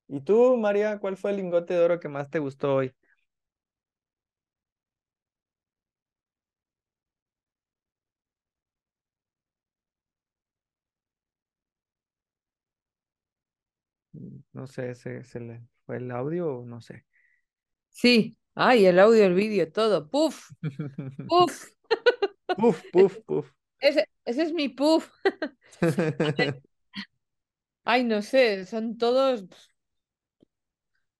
¿Y 0.08 0.20
tú, 0.22 0.56
María, 0.56 0.98
cuál 0.98 1.16
fue 1.16 1.30
el 1.32 1.36
lingote 1.38 1.74
de 1.74 1.80
oro 1.84 2.00
que 2.00 2.08
más 2.08 2.30
te 2.30 2.38
gustó 2.38 2.74
hoy? 2.76 2.94
Mm, 14.12 14.38
No 14.52 14.66
sé, 14.66 14.94
¿se, 14.94 15.24
se 15.24 15.40
le 15.40 15.62
fue 15.86 15.96
el 15.98 16.10
audio 16.10 16.58
o 16.60 16.64
no 16.64 16.80
sé? 16.80 17.04
Sí, 17.90 18.36
ay, 18.54 18.86
el 18.86 18.98
audio, 19.00 19.24
el 19.26 19.34
vídeo, 19.34 19.70
todo. 19.72 20.10
Puf, 20.10 20.50
puf. 21.26 21.73
Puf, 22.56 22.82
puf, 22.92 23.18
puf. 23.26 23.52
Ese, 23.80 24.08
ese 24.24 24.42
es 24.42 24.52
mi 24.52 24.68
puf. 24.68 25.10
Ay, 27.84 28.04
no 28.04 28.20
sé, 28.22 28.64
son 28.66 28.98
todos. 28.98 29.44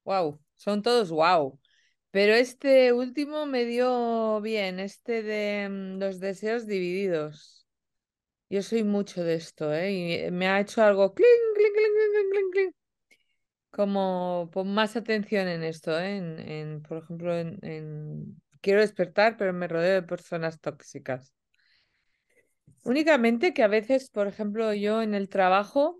Wow, 0.04 0.38
son 0.56 0.82
todos 0.82 1.10
wow. 1.10 1.58
Pero 2.10 2.34
este 2.34 2.92
último 2.92 3.46
me 3.46 3.64
dio 3.64 4.40
bien, 4.40 4.80
este 4.80 5.22
de 5.22 5.68
mm, 5.68 5.98
los 6.00 6.20
deseos 6.20 6.66
divididos. 6.66 7.66
Yo 8.50 8.62
soy 8.62 8.84
mucho 8.84 9.24
de 9.24 9.34
esto, 9.36 9.74
¿eh? 9.74 10.26
Y 10.28 10.32
me 10.32 10.48
ha 10.48 10.60
hecho 10.60 10.82
algo 10.82 11.14
cling, 11.14 11.26
cling, 11.56 11.72
cling, 11.74 12.30
cling, 12.32 12.50
cling. 12.52 12.72
Como 13.70 14.50
pon 14.52 14.74
más 14.74 14.96
atención 14.96 15.48
en 15.48 15.64
esto, 15.64 15.98
¿eh? 15.98 16.16
En, 16.18 16.38
en, 16.40 16.82
por 16.82 16.98
ejemplo, 16.98 17.36
en, 17.36 17.58
en 17.62 18.42
quiero 18.64 18.80
despertar, 18.82 19.36
pero 19.38 19.52
me 19.54 19.68
rodeo 19.68 19.94
de 19.96 20.02
personas 20.14 20.60
tóxicas. 20.60 21.34
Únicamente 22.84 23.52
que 23.52 23.64
a 23.64 23.66
veces, 23.68 24.10
por 24.10 24.28
ejemplo, 24.28 24.72
yo 24.74 25.02
en 25.02 25.14
el 25.14 25.28
trabajo, 25.28 25.98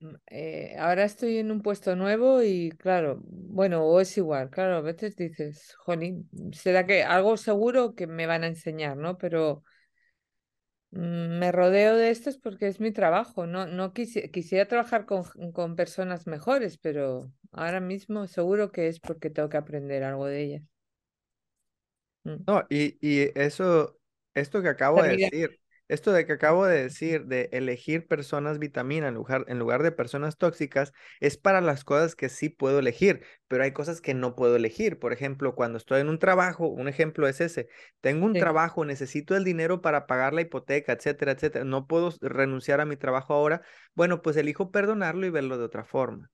mm, 0.00 0.14
eh, 0.30 0.76
ahora 0.78 1.04
estoy 1.04 1.38
en 1.38 1.50
un 1.50 1.62
puesto 1.62 1.96
nuevo 1.96 2.42
y 2.42 2.70
claro, 2.78 3.20
bueno, 3.26 3.84
o 3.84 4.00
es 4.00 4.16
igual, 4.18 4.50
claro, 4.50 4.76
a 4.76 4.80
veces 4.80 5.16
dices, 5.16 5.74
jolín, 5.78 6.28
será 6.52 6.86
que 6.86 7.02
algo 7.04 7.36
seguro 7.36 7.94
que 7.94 8.06
me 8.06 8.26
van 8.26 8.44
a 8.44 8.46
enseñar, 8.48 8.96
¿no? 8.96 9.18
Pero 9.18 9.62
mm, 10.90 11.38
me 11.38 11.52
rodeo 11.52 11.96
de 11.96 12.10
estos 12.10 12.38
porque 12.38 12.68
es 12.68 12.80
mi 12.80 12.92
trabajo, 12.92 13.46
no, 13.46 13.66
no 13.66 13.92
quisi- 13.94 14.30
quisiera 14.30 14.66
trabajar 14.68 15.06
con, 15.06 15.24
con 15.52 15.76
personas 15.76 16.26
mejores, 16.26 16.78
pero 16.78 17.32
ahora 17.52 17.80
mismo 17.80 18.26
seguro 18.26 18.72
que 18.72 18.88
es 18.88 19.00
porque 19.00 19.30
tengo 19.30 19.48
que 19.48 19.56
aprender 19.58 20.02
algo 20.04 20.26
de 20.26 20.42
ellas. 20.42 20.73
Mm. 22.24 22.46
No, 22.46 22.64
y, 22.68 22.98
y 23.00 23.30
eso, 23.38 23.98
esto 24.34 24.62
que 24.62 24.68
acabo 24.68 25.02
de 25.02 25.10
decir, 25.12 25.58
esto 25.88 26.12
de 26.12 26.26
que 26.26 26.34
acabo 26.34 26.66
de 26.66 26.82
decir, 26.84 27.24
de 27.26 27.48
elegir 27.52 28.06
personas 28.06 28.58
vitamina 28.58 29.08
en 29.08 29.14
lugar, 29.14 29.44
en 29.48 29.58
lugar 29.58 29.82
de 29.82 29.92
personas 29.92 30.36
tóxicas, 30.36 30.92
es 31.20 31.38
para 31.38 31.60
las 31.62 31.84
cosas 31.84 32.14
que 32.14 32.28
sí 32.28 32.50
puedo 32.50 32.78
elegir, 32.80 33.24
pero 33.48 33.64
hay 33.64 33.72
cosas 33.72 34.00
que 34.02 34.12
no 34.14 34.34
puedo 34.36 34.56
elegir. 34.56 34.98
Por 34.98 35.12
ejemplo, 35.14 35.54
cuando 35.54 35.78
estoy 35.78 36.00
en 36.02 36.10
un 36.10 36.18
trabajo, 36.18 36.68
un 36.68 36.86
ejemplo 36.88 37.26
es 37.28 37.40
ese, 37.40 37.68
tengo 38.02 38.26
un 38.26 38.34
Sí. 38.34 38.38
trabajo, 38.38 38.84
necesito 38.84 39.36
el 39.36 39.44
dinero 39.44 39.80
para 39.80 40.06
pagar 40.06 40.34
la 40.34 40.42
hipoteca, 40.42 40.92
etcétera, 40.92 41.32
etcétera, 41.32 41.64
no 41.64 41.86
puedo 41.86 42.10
renunciar 42.20 42.80
a 42.80 42.84
mi 42.86 42.96
trabajo 42.96 43.32
ahora, 43.34 43.62
bueno, 43.94 44.20
pues 44.22 44.36
elijo 44.36 44.70
perdonarlo 44.70 45.24
y 45.26 45.30
verlo 45.30 45.56
de 45.58 45.64
otra 45.64 45.84
forma. 45.84 46.30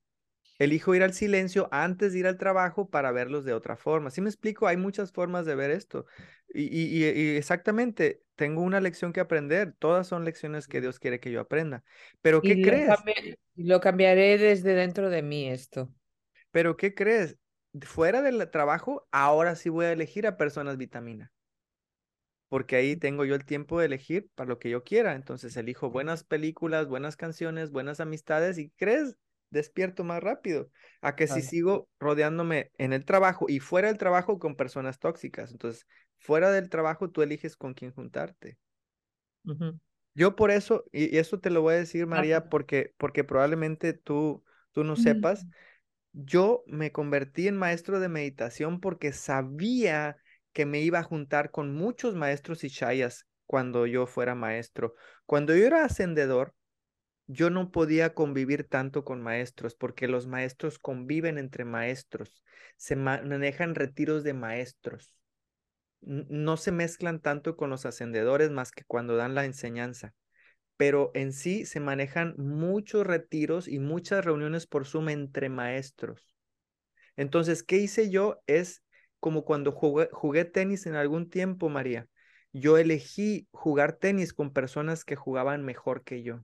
Elijo 0.61 0.93
ir 0.95 1.03
al 1.03 1.13
silencio 1.13 1.67
antes 1.71 2.13
de 2.13 2.19
ir 2.19 2.27
al 2.27 2.37
trabajo 2.37 2.89
para 2.89 3.11
verlos 3.11 3.45
de 3.45 3.53
otra 3.53 3.77
forma. 3.77 4.11
¿Sí 4.11 4.21
me 4.21 4.29
explico? 4.29 4.67
Hay 4.67 4.77
muchas 4.77 5.11
formas 5.11 5.45
de 5.45 5.55
ver 5.55 5.71
esto. 5.71 6.05
Y, 6.53 6.63
y- 6.65 7.03
y- 7.05 7.33
y 7.33 7.37
exactamente, 7.37 8.23
tengo 8.35 8.61
una 8.61 8.79
lección 8.81 9.13
que 9.13 9.19
aprender. 9.21 9.73
Todas 9.79 10.07
son 10.07 10.25
lecciones 10.25 10.67
que 10.67 10.81
Dios 10.81 10.99
quiere 10.99 11.19
que 11.19 11.31
yo 11.31 11.41
aprenda. 11.41 11.83
Pero 12.21 12.43
¿qué 12.43 12.59
Y 12.59 12.85
lo 12.85 12.95
crees? 12.95 13.07
lo 13.55 13.79
cambiaré 13.81 14.37
desde 14.37 14.73
dentro 14.73 15.09
de 15.09 15.21
mí 15.21 15.47
esto. 15.49 15.93
Pero 16.51 16.77
¿qué 16.77 16.93
crees? 16.95 17.37
Fuera 17.83 18.21
del 18.21 18.49
trabajo, 18.51 19.07
ahora 19.11 19.55
sí 19.55 19.69
voy 19.69 19.85
a 19.85 19.91
elegir 19.91 20.27
a 20.27 20.37
personas 20.37 20.77
vitamina. 20.77 21.31
Porque 22.49 22.75
ahí 22.75 22.97
tengo 22.97 23.23
yo 23.25 23.35
el 23.35 23.45
tiempo 23.45 23.79
de 23.79 23.85
elegir 23.87 24.29
para 24.35 24.49
lo 24.49 24.59
que 24.59 24.69
yo 24.69 24.83
quiera. 24.83 25.13
Entonces 25.15 25.55
elijo 25.57 25.89
buenas 25.89 26.23
películas, 26.23 26.87
buenas 26.87 27.15
canciones, 27.15 27.71
buenas 27.71 27.99
amistades 28.01 28.57
y 28.57 28.69
crees, 28.71 29.15
despierto 29.51 30.03
más 30.03 30.23
rápido. 30.23 30.71
A 31.01 31.15
que 31.15 31.27
si 31.27 31.41
sigo 31.43 31.89
rodeándome 31.99 32.71
en 32.77 32.93
el 32.93 33.05
trabajo 33.05 33.45
y 33.49 33.59
fuera 33.59 33.89
del 33.89 33.97
trabajo 33.99 34.39
con 34.39 34.55
personas 34.55 34.99
tóxicas. 34.99 35.51
Entonces, 35.51 35.87
fuera 36.19 36.51
del 36.51 36.69
trabajo 36.69 37.09
tú 37.11 37.21
eliges 37.21 37.55
con 37.57 37.73
quién 37.75 37.93
juntarte. 37.93 38.57
Yo 40.13 40.35
por 40.35 40.51
eso, 40.51 40.85
y 40.91 41.17
eso 41.17 41.39
te 41.39 41.49
lo 41.49 41.61
voy 41.61 41.75
a 41.75 41.77
decir, 41.77 42.05
María, 42.05 42.37
Ajá. 42.37 42.49
porque, 42.49 42.93
porque 42.97 43.23
probablemente 43.23 43.93
tú, 43.93 44.43
tú 44.73 44.83
no 44.83 44.95
sepas, 44.97 45.47
yo 46.13 46.63
me 46.67 46.91
convertí 46.91 47.47
en 47.47 47.57
maestro 47.57 47.99
de 47.99 48.09
meditación 48.09 48.81
porque 48.81 49.13
sabía 49.13 50.17
que 50.53 50.65
me 50.65 50.81
iba 50.81 50.99
a 50.99 51.03
juntar 51.03 51.51
con 51.51 51.73
muchos 51.73 52.15
maestros 52.15 52.63
y 52.65 52.69
chayas 52.69 53.27
cuando 53.45 53.85
yo 53.87 54.07
fuera 54.07 54.35
maestro. 54.35 54.95
Cuando 55.25 55.55
yo 55.55 55.65
era 55.65 55.85
ascendedor, 55.85 56.55
yo 57.31 57.49
no 57.49 57.71
podía 57.71 58.13
convivir 58.13 58.65
tanto 58.67 59.03
con 59.05 59.21
maestros 59.21 59.75
porque 59.75 60.07
los 60.07 60.27
maestros 60.27 60.79
conviven 60.79 61.37
entre 61.37 61.65
maestros, 61.65 62.43
se 62.77 62.95
ma- 62.95 63.21
manejan 63.23 63.75
retiros 63.75 64.23
de 64.23 64.33
maestros. 64.33 65.15
No 66.01 66.57
se 66.57 66.71
mezclan 66.71 67.19
tanto 67.21 67.55
con 67.57 67.69
los 67.69 67.85
ascendedores 67.85 68.51
más 68.51 68.71
que 68.71 68.83
cuando 68.85 69.15
dan 69.15 69.35
la 69.35 69.45
enseñanza 69.45 70.13
pero 70.77 71.11
en 71.15 71.33
sí 71.33 71.65
se 71.65 71.79
manejan 71.79 72.35
muchos 72.37 73.07
retiros 73.07 73.67
y 73.67 73.79
muchas 73.79 74.25
reuniones 74.25 74.67
por 74.67 74.87
Zoom 74.87 75.09
entre 75.09 75.49
maestros. 75.49 76.35
Entonces, 77.17 77.63
¿qué 77.63 77.77
hice 77.77 78.09
yo? 78.09 78.41
Es 78.47 78.83
como 79.19 79.45
cuando 79.45 79.71
jugué, 79.71 80.09
jugué 80.11 80.45
tenis 80.45 80.85
en 80.87 80.95
algún 80.95 81.29
tiempo, 81.29 81.69
María. 81.69 82.07
Yo 82.53 82.77
elegí 82.77 83.47
jugar 83.51 83.93
tenis 83.93 84.33
con 84.33 84.53
personas 84.53 85.05
que 85.05 85.15
jugaban 85.15 85.63
mejor 85.65 86.03
que 86.03 86.23
yo. 86.23 86.43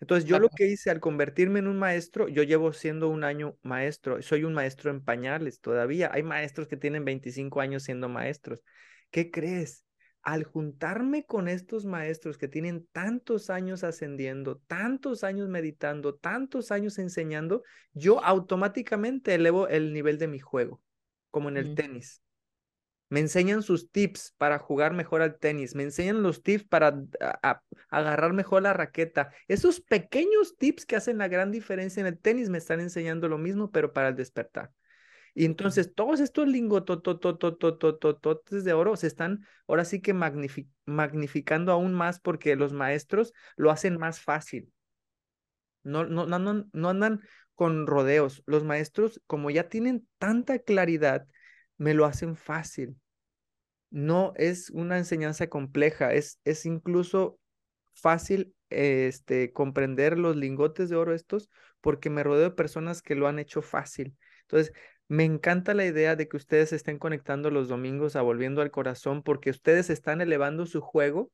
Entonces, 0.00 0.28
yo 0.28 0.38
lo 0.38 0.48
que 0.50 0.66
hice 0.68 0.90
al 0.90 1.00
convertirme 1.00 1.58
en 1.58 1.66
un 1.66 1.78
maestro, 1.78 2.28
yo 2.28 2.42
llevo 2.44 2.72
siendo 2.72 3.08
un 3.08 3.24
año 3.24 3.58
maestro, 3.62 4.22
soy 4.22 4.44
un 4.44 4.54
maestro 4.54 4.90
en 4.90 5.04
pañales 5.04 5.60
todavía. 5.60 6.10
Hay 6.12 6.22
maestros 6.22 6.68
que 6.68 6.76
tienen 6.76 7.04
25 7.04 7.60
años 7.60 7.82
siendo 7.82 8.08
maestros. 8.08 8.62
¿Qué 9.10 9.30
crees? 9.30 9.84
Al 10.22 10.44
juntarme 10.44 11.24
con 11.26 11.48
estos 11.48 11.84
maestros 11.84 12.38
que 12.38 12.48
tienen 12.48 12.86
tantos 12.92 13.50
años 13.50 13.82
ascendiendo, 13.84 14.58
tantos 14.66 15.24
años 15.24 15.48
meditando, 15.48 16.14
tantos 16.16 16.70
años 16.70 16.98
enseñando, 16.98 17.62
yo 17.92 18.22
automáticamente 18.22 19.34
elevo 19.34 19.68
el 19.68 19.92
nivel 19.92 20.18
de 20.18 20.28
mi 20.28 20.38
juego. 20.38 20.82
como 21.30 21.50
en 21.50 21.58
el 21.58 21.66
Mm. 21.66 21.74
tenis. 21.74 22.22
Me 23.10 23.20
enseñan 23.20 23.62
sus 23.62 23.90
tips 23.90 24.34
para 24.36 24.58
jugar 24.58 24.92
mejor 24.92 25.22
al 25.22 25.38
tenis, 25.38 25.74
me 25.74 25.82
enseñan 25.82 26.22
los 26.22 26.42
tips 26.42 26.64
para 26.64 26.88
a- 27.20 27.50
a- 27.50 27.62
agarrar 27.88 28.34
mejor 28.34 28.62
la 28.62 28.74
raqueta. 28.74 29.30
Esos 29.48 29.80
pequeños 29.80 30.56
tips 30.58 30.84
que 30.84 30.96
hacen 30.96 31.16
la 31.18 31.28
gran 31.28 31.50
diferencia 31.50 32.00
en 32.00 32.06
el 32.06 32.18
tenis 32.18 32.50
me 32.50 32.58
están 32.58 32.80
enseñando 32.80 33.28
lo 33.28 33.38
mismo, 33.38 33.70
pero 33.70 33.92
para 33.94 34.08
el 34.08 34.16
despertar. 34.16 34.70
Y 35.34 35.44
entonces 35.44 35.94
todos 35.94 36.20
estos 36.20 36.48
lingototototototototes 36.48 38.64
de 38.64 38.72
oro 38.72 38.96
se 38.96 39.06
están 39.06 39.46
ahora 39.68 39.84
sí 39.84 40.00
que 40.00 40.12
magnifi- 40.14 40.68
magnificando 40.84 41.70
aún 41.72 41.94
más 41.94 42.18
porque 42.20 42.56
los 42.56 42.72
maestros 42.72 43.32
lo 43.56 43.70
hacen 43.70 43.98
más 43.98 44.20
fácil. 44.20 44.72
No, 45.82 46.04
no, 46.04 46.26
no, 46.26 46.36
andan- 46.36 46.70
no 46.72 46.88
andan 46.90 47.20
con 47.54 47.86
rodeos. 47.86 48.42
Los 48.46 48.64
maestros, 48.64 49.22
como 49.26 49.50
ya 49.50 49.68
tienen 49.68 50.06
tanta 50.18 50.58
claridad, 50.58 51.26
me 51.78 51.94
lo 51.94 52.04
hacen 52.04 52.36
fácil. 52.36 52.96
No 53.90 54.32
es 54.36 54.70
una 54.70 54.98
enseñanza 54.98 55.48
compleja, 55.48 56.12
es, 56.12 56.40
es 56.44 56.66
incluso 56.66 57.38
fácil 57.94 58.54
este, 58.70 59.52
comprender 59.52 60.18
los 60.18 60.36
lingotes 60.36 60.90
de 60.90 60.96
oro 60.96 61.14
estos 61.14 61.48
porque 61.80 62.10
me 62.10 62.22
rodeo 62.22 62.50
de 62.50 62.50
personas 62.50 63.00
que 63.02 63.14
lo 63.14 63.28
han 63.28 63.38
hecho 63.38 63.62
fácil. 63.62 64.14
Entonces, 64.42 64.72
me 65.08 65.24
encanta 65.24 65.72
la 65.72 65.86
idea 65.86 66.16
de 66.16 66.28
que 66.28 66.36
ustedes 66.36 66.72
estén 66.74 66.98
conectando 66.98 67.50
los 67.50 67.68
domingos 67.68 68.14
a 68.14 68.22
Volviendo 68.22 68.60
al 68.60 68.70
Corazón 68.70 69.22
porque 69.22 69.48
ustedes 69.50 69.88
están 69.88 70.20
elevando 70.20 70.66
su 70.66 70.82
juego 70.82 71.30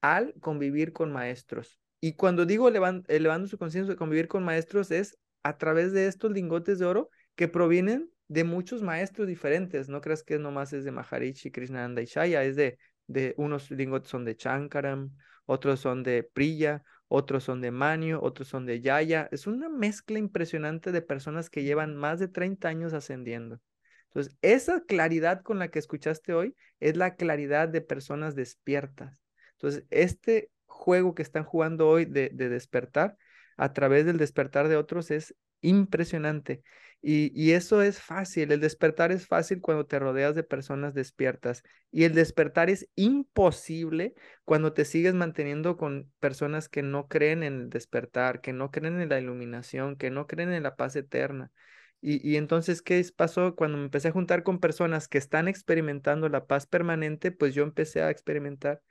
al 0.00 0.34
convivir 0.40 0.92
con 0.92 1.12
maestros. 1.12 1.80
Y 2.00 2.14
cuando 2.14 2.46
digo 2.46 2.68
elevan- 2.68 3.04
elevando 3.08 3.48
su 3.48 3.58
conciencia 3.58 3.94
de 3.94 3.98
convivir 3.98 4.28
con 4.28 4.44
maestros 4.44 4.92
es 4.92 5.18
a 5.42 5.58
través 5.58 5.92
de 5.92 6.06
estos 6.06 6.30
lingotes 6.30 6.78
de 6.78 6.86
oro 6.86 7.10
que 7.34 7.48
provienen 7.48 8.08
de 8.28 8.44
muchos 8.44 8.82
maestros 8.82 9.26
diferentes. 9.26 9.88
No 9.88 10.00
creas 10.00 10.22
que 10.22 10.38
nomás 10.38 10.72
es 10.72 10.84
de 10.84 10.92
Maharishi, 10.92 11.50
Krishnananda 11.50 12.02
y 12.02 12.06
Shaya, 12.06 12.44
es 12.44 12.56
de, 12.56 12.78
de 13.06 13.34
unos 13.38 13.70
lingotes 13.70 14.10
son 14.10 14.24
de 14.24 14.36
Chankaram, 14.36 15.10
otros 15.46 15.80
son 15.80 16.02
de 16.02 16.22
Priya, 16.22 16.84
otros 17.08 17.44
son 17.44 17.62
de 17.62 17.70
Manio, 17.70 18.22
otros 18.22 18.48
son 18.48 18.66
de 18.66 18.80
Yaya. 18.80 19.28
Es 19.32 19.46
una 19.46 19.68
mezcla 19.68 20.18
impresionante 20.18 20.92
de 20.92 21.02
personas 21.02 21.48
que 21.50 21.64
llevan 21.64 21.96
más 21.96 22.18
de 22.20 22.28
30 22.28 22.68
años 22.68 22.92
ascendiendo. 22.92 23.60
Entonces, 24.08 24.36
esa 24.42 24.82
claridad 24.82 25.42
con 25.42 25.58
la 25.58 25.68
que 25.68 25.78
escuchaste 25.78 26.34
hoy 26.34 26.54
es 26.80 26.96
la 26.96 27.14
claridad 27.16 27.68
de 27.68 27.80
personas 27.80 28.34
despiertas. 28.34 29.22
Entonces, 29.52 29.84
este 29.90 30.50
juego 30.66 31.14
que 31.14 31.22
están 31.22 31.44
jugando 31.44 31.88
hoy 31.88 32.04
de, 32.04 32.30
de 32.32 32.48
despertar 32.48 33.16
a 33.56 33.72
través 33.72 34.06
del 34.06 34.18
despertar 34.18 34.68
de 34.68 34.76
otros 34.76 35.10
es 35.10 35.34
impresionante. 35.60 36.62
Y, 37.00 37.30
y 37.40 37.52
eso 37.52 37.82
es 37.82 38.00
fácil. 38.00 38.50
El 38.52 38.60
despertar 38.60 39.12
es 39.12 39.26
fácil 39.26 39.60
cuando 39.60 39.86
te 39.86 39.98
rodeas 39.98 40.34
de 40.34 40.42
personas 40.42 40.94
despiertas. 40.94 41.62
Y 41.90 42.04
el 42.04 42.14
despertar 42.14 42.70
es 42.70 42.88
imposible 42.96 44.14
cuando 44.44 44.72
te 44.72 44.84
sigues 44.84 45.14
manteniendo 45.14 45.76
con 45.76 46.10
personas 46.20 46.68
que 46.68 46.82
no 46.82 47.06
creen 47.08 47.42
en 47.44 47.60
el 47.62 47.70
despertar, 47.70 48.40
que 48.40 48.52
no 48.52 48.70
creen 48.70 49.00
en 49.00 49.08
la 49.08 49.20
iluminación, 49.20 49.96
que 49.96 50.10
no 50.10 50.26
creen 50.26 50.52
en 50.52 50.62
la 50.64 50.76
paz 50.76 50.96
eterna. 50.96 51.52
Y, 52.00 52.26
y 52.28 52.36
entonces, 52.36 52.82
¿qué 52.82 53.04
pasó? 53.16 53.54
Cuando 53.56 53.78
me 53.78 53.84
empecé 53.84 54.08
a 54.08 54.12
juntar 54.12 54.42
con 54.44 54.60
personas 54.60 55.08
que 55.08 55.18
están 55.18 55.48
experimentando 55.48 56.28
la 56.28 56.46
paz 56.46 56.66
permanente, 56.66 57.32
pues 57.32 57.54
yo 57.54 57.62
empecé 57.64 58.02
a 58.02 58.10
experimentar 58.10 58.82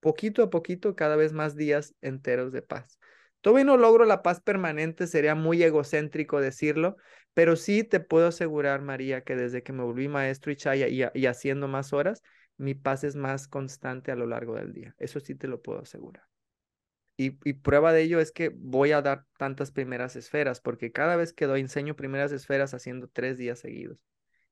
poquito 0.00 0.42
a 0.42 0.50
poquito 0.50 0.94
cada 0.96 1.16
vez 1.16 1.32
más 1.32 1.56
días 1.56 1.94
enteros 2.02 2.52
de 2.52 2.62
paz. 2.62 2.98
Todavía 3.42 3.64
no 3.64 3.76
logro 3.76 4.04
la 4.04 4.22
paz 4.22 4.40
permanente, 4.40 5.06
sería 5.06 5.34
muy 5.34 5.62
egocéntrico 5.62 6.40
decirlo, 6.40 6.96
pero 7.34 7.56
sí 7.56 7.84
te 7.84 8.00
puedo 8.00 8.28
asegurar, 8.28 8.82
María, 8.82 9.22
que 9.22 9.36
desde 9.36 9.62
que 9.62 9.72
me 9.72 9.82
volví 9.82 10.08
maestro 10.08 10.52
y 10.52 10.56
chaya 10.56 10.88
y, 10.88 11.26
haciendo 11.26 11.68
más 11.68 11.92
horas, 11.92 12.22
mi 12.56 12.74
paz 12.74 13.04
es 13.04 13.16
más 13.16 13.48
constante 13.48 14.12
a 14.12 14.16
lo 14.16 14.26
largo 14.26 14.54
del 14.54 14.72
día. 14.72 14.94
Eso 14.98 15.20
sí 15.20 15.34
te 15.34 15.48
lo 15.48 15.60
puedo 15.60 15.80
asegurar. 15.80 16.24
Y, 17.16 17.38
y, 17.44 17.54
prueba 17.54 17.92
de 17.92 18.02
ello 18.02 18.20
es 18.20 18.32
que 18.32 18.50
voy 18.54 18.92
a 18.92 19.02
dar 19.02 19.26
tantas 19.36 19.72
primeras 19.72 20.16
esferas, 20.16 20.60
porque 20.60 20.92
cada 20.92 21.16
vez 21.16 21.32
que 21.32 21.46
doy, 21.46 21.60
enseño 21.60 21.96
primeras 21.96 22.32
esferas 22.32 22.74
haciendo 22.74 23.08
tres 23.08 23.38
días 23.38 23.58
seguidos. 23.58 23.98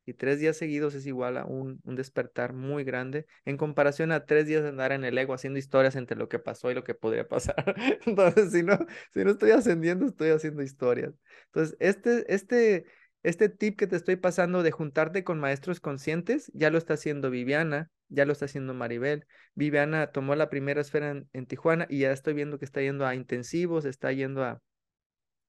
Y 0.07 0.15
tres 0.15 0.41
días 0.41 0.57
seguidos 0.57 0.95
es 0.95 1.07
igual 1.07 1.37
a 1.37 1.45
un, 1.45 1.81
un, 1.85 1.95
despertar 1.97 2.53
muy 2.53 2.85
grande 2.85 3.27
en 3.45 3.57
comparación 3.57 4.13
a 4.13 4.25
tres 4.25 4.47
días 4.47 4.63
de 4.63 4.71
andar 4.71 4.93
en 4.93 5.05
el 5.05 5.17
ego 5.19 5.35
haciendo 5.35 5.59
historias 5.59 5.97
entre 5.97 6.17
lo 6.17 6.29
que 6.29 6.39
pasó 6.39 6.71
y 6.71 6.75
lo 6.75 6.85
que 6.85 6.95
podría 6.95 7.29
pasar. 7.29 7.75
Entonces, 8.07 8.53
si 8.53 8.63
no, 8.63 8.79
si 9.13 9.25
no 9.25 9.31
estoy 9.31 9.51
ascendiendo, 9.51 10.07
estoy 10.07 10.31
haciendo 10.31 10.63
historias. 10.63 11.15
Entonces, 11.47 11.77
este, 11.81 12.33
este, 12.33 12.85
este 13.23 13.49
tip 13.49 13.79
que 13.79 13.87
te 13.87 13.97
estoy 13.97 14.17
pasando 14.17 14.63
de 14.63 14.71
juntarte 14.71 15.25
con 15.25 15.39
maestros 15.39 15.81
conscientes, 15.81 16.51
ya 16.55 16.71
lo 16.71 16.79
está 16.79 16.95
haciendo 16.95 17.31
Viviana, 17.31 17.91
ya 18.09 18.25
lo 18.25 18.33
está 18.33 18.47
haciendo 18.47 18.75
Maribel. 18.75 19.27
Viviana 19.55 20.09
tomó 20.09 20.35
la 20.35 20.51
primera 20.51 20.81
esfera 20.81 21.11
en, 21.11 21.29
en 21.33 21.47
Tijuana 21.47 21.87
y 21.89 22.01
ya 22.01 22.13
estoy 22.13 22.35
viendo 22.35 22.59
que 22.59 22.65
está 22.65 22.81
yendo 22.81 23.07
a 23.07 23.15
intensivos, 23.15 23.85
está 23.85 24.13
yendo 24.13 24.45
a, 24.45 24.61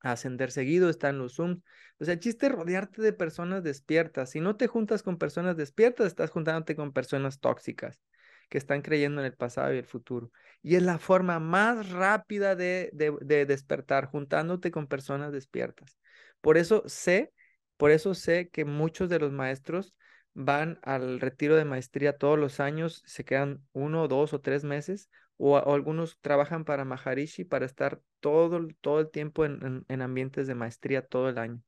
ascender 0.02 0.52
seguido, 0.52 0.90
está 0.90 1.10
en 1.10 1.18
los 1.20 1.36
Zooms. 1.36 1.62
O 2.00 2.06
sea, 2.06 2.14
el 2.16 2.20
chiste 2.20 2.48
es 2.48 2.52
rodearte 2.52 3.02
de 3.02 3.14
personas 3.14 3.64
despiertas. 3.64 4.32
Si 4.32 4.40
no 4.40 4.56
te 4.58 4.68
juntas 4.68 5.04
con 5.04 5.18
personas 5.18 5.58
despiertas, 5.58 6.08
estás 6.08 6.30
juntándote 6.32 6.76
con 6.76 6.94
personas 6.94 7.40
tóxicas 7.40 8.02
que 8.50 8.58
están 8.58 8.82
creyendo 8.82 9.22
en 9.22 9.28
el 9.28 9.34
pasado 9.34 9.74
y 9.74 9.78
el 9.78 9.86
futuro. 9.86 10.32
Y 10.62 10.76
es 10.76 10.84
la 10.84 10.98
forma 10.98 11.40
más 11.40 11.90
rápida 11.90 12.56
de, 12.56 12.90
de, 12.94 13.16
de 13.22 13.46
despertar, 13.46 14.08
juntándote 14.08 14.72
con 14.72 14.88
personas 14.88 15.32
despiertas. 15.32 15.98
Por 16.42 16.58
eso 16.58 16.84
sé, 16.86 17.32
por 17.78 17.92
eso 17.92 18.14
sé 18.14 18.50
que 18.50 18.66
muchos 18.66 19.10
de 19.10 19.20
los 19.20 19.32
maestros 19.32 19.96
van 20.34 20.80
al 20.82 21.20
retiro 21.20 21.56
de 21.56 21.66
maestría 21.66 22.18
todos 22.18 22.38
los 22.40 22.60
años, 22.60 23.04
se 23.06 23.24
quedan 23.26 23.66
uno, 23.74 24.08
dos 24.08 24.34
o 24.34 24.42
tres 24.42 24.64
meses, 24.64 25.10
o, 25.42 25.74
algunos 25.74 26.20
trabajan 26.22 26.66
para 26.66 26.86
Maharishi 26.86 27.44
para 27.44 27.66
estar 27.66 28.00
todo, 28.20 28.68
todo 28.80 29.00
el 29.00 29.10
tiempo 29.10 29.44
en, 29.44 29.66
en, 29.66 29.86
en, 29.88 30.02
ambientes 30.02 30.46
de 30.46 30.54
maestría 30.54 31.02
todo 31.06 31.30
el 31.30 31.40
año. 31.40 31.62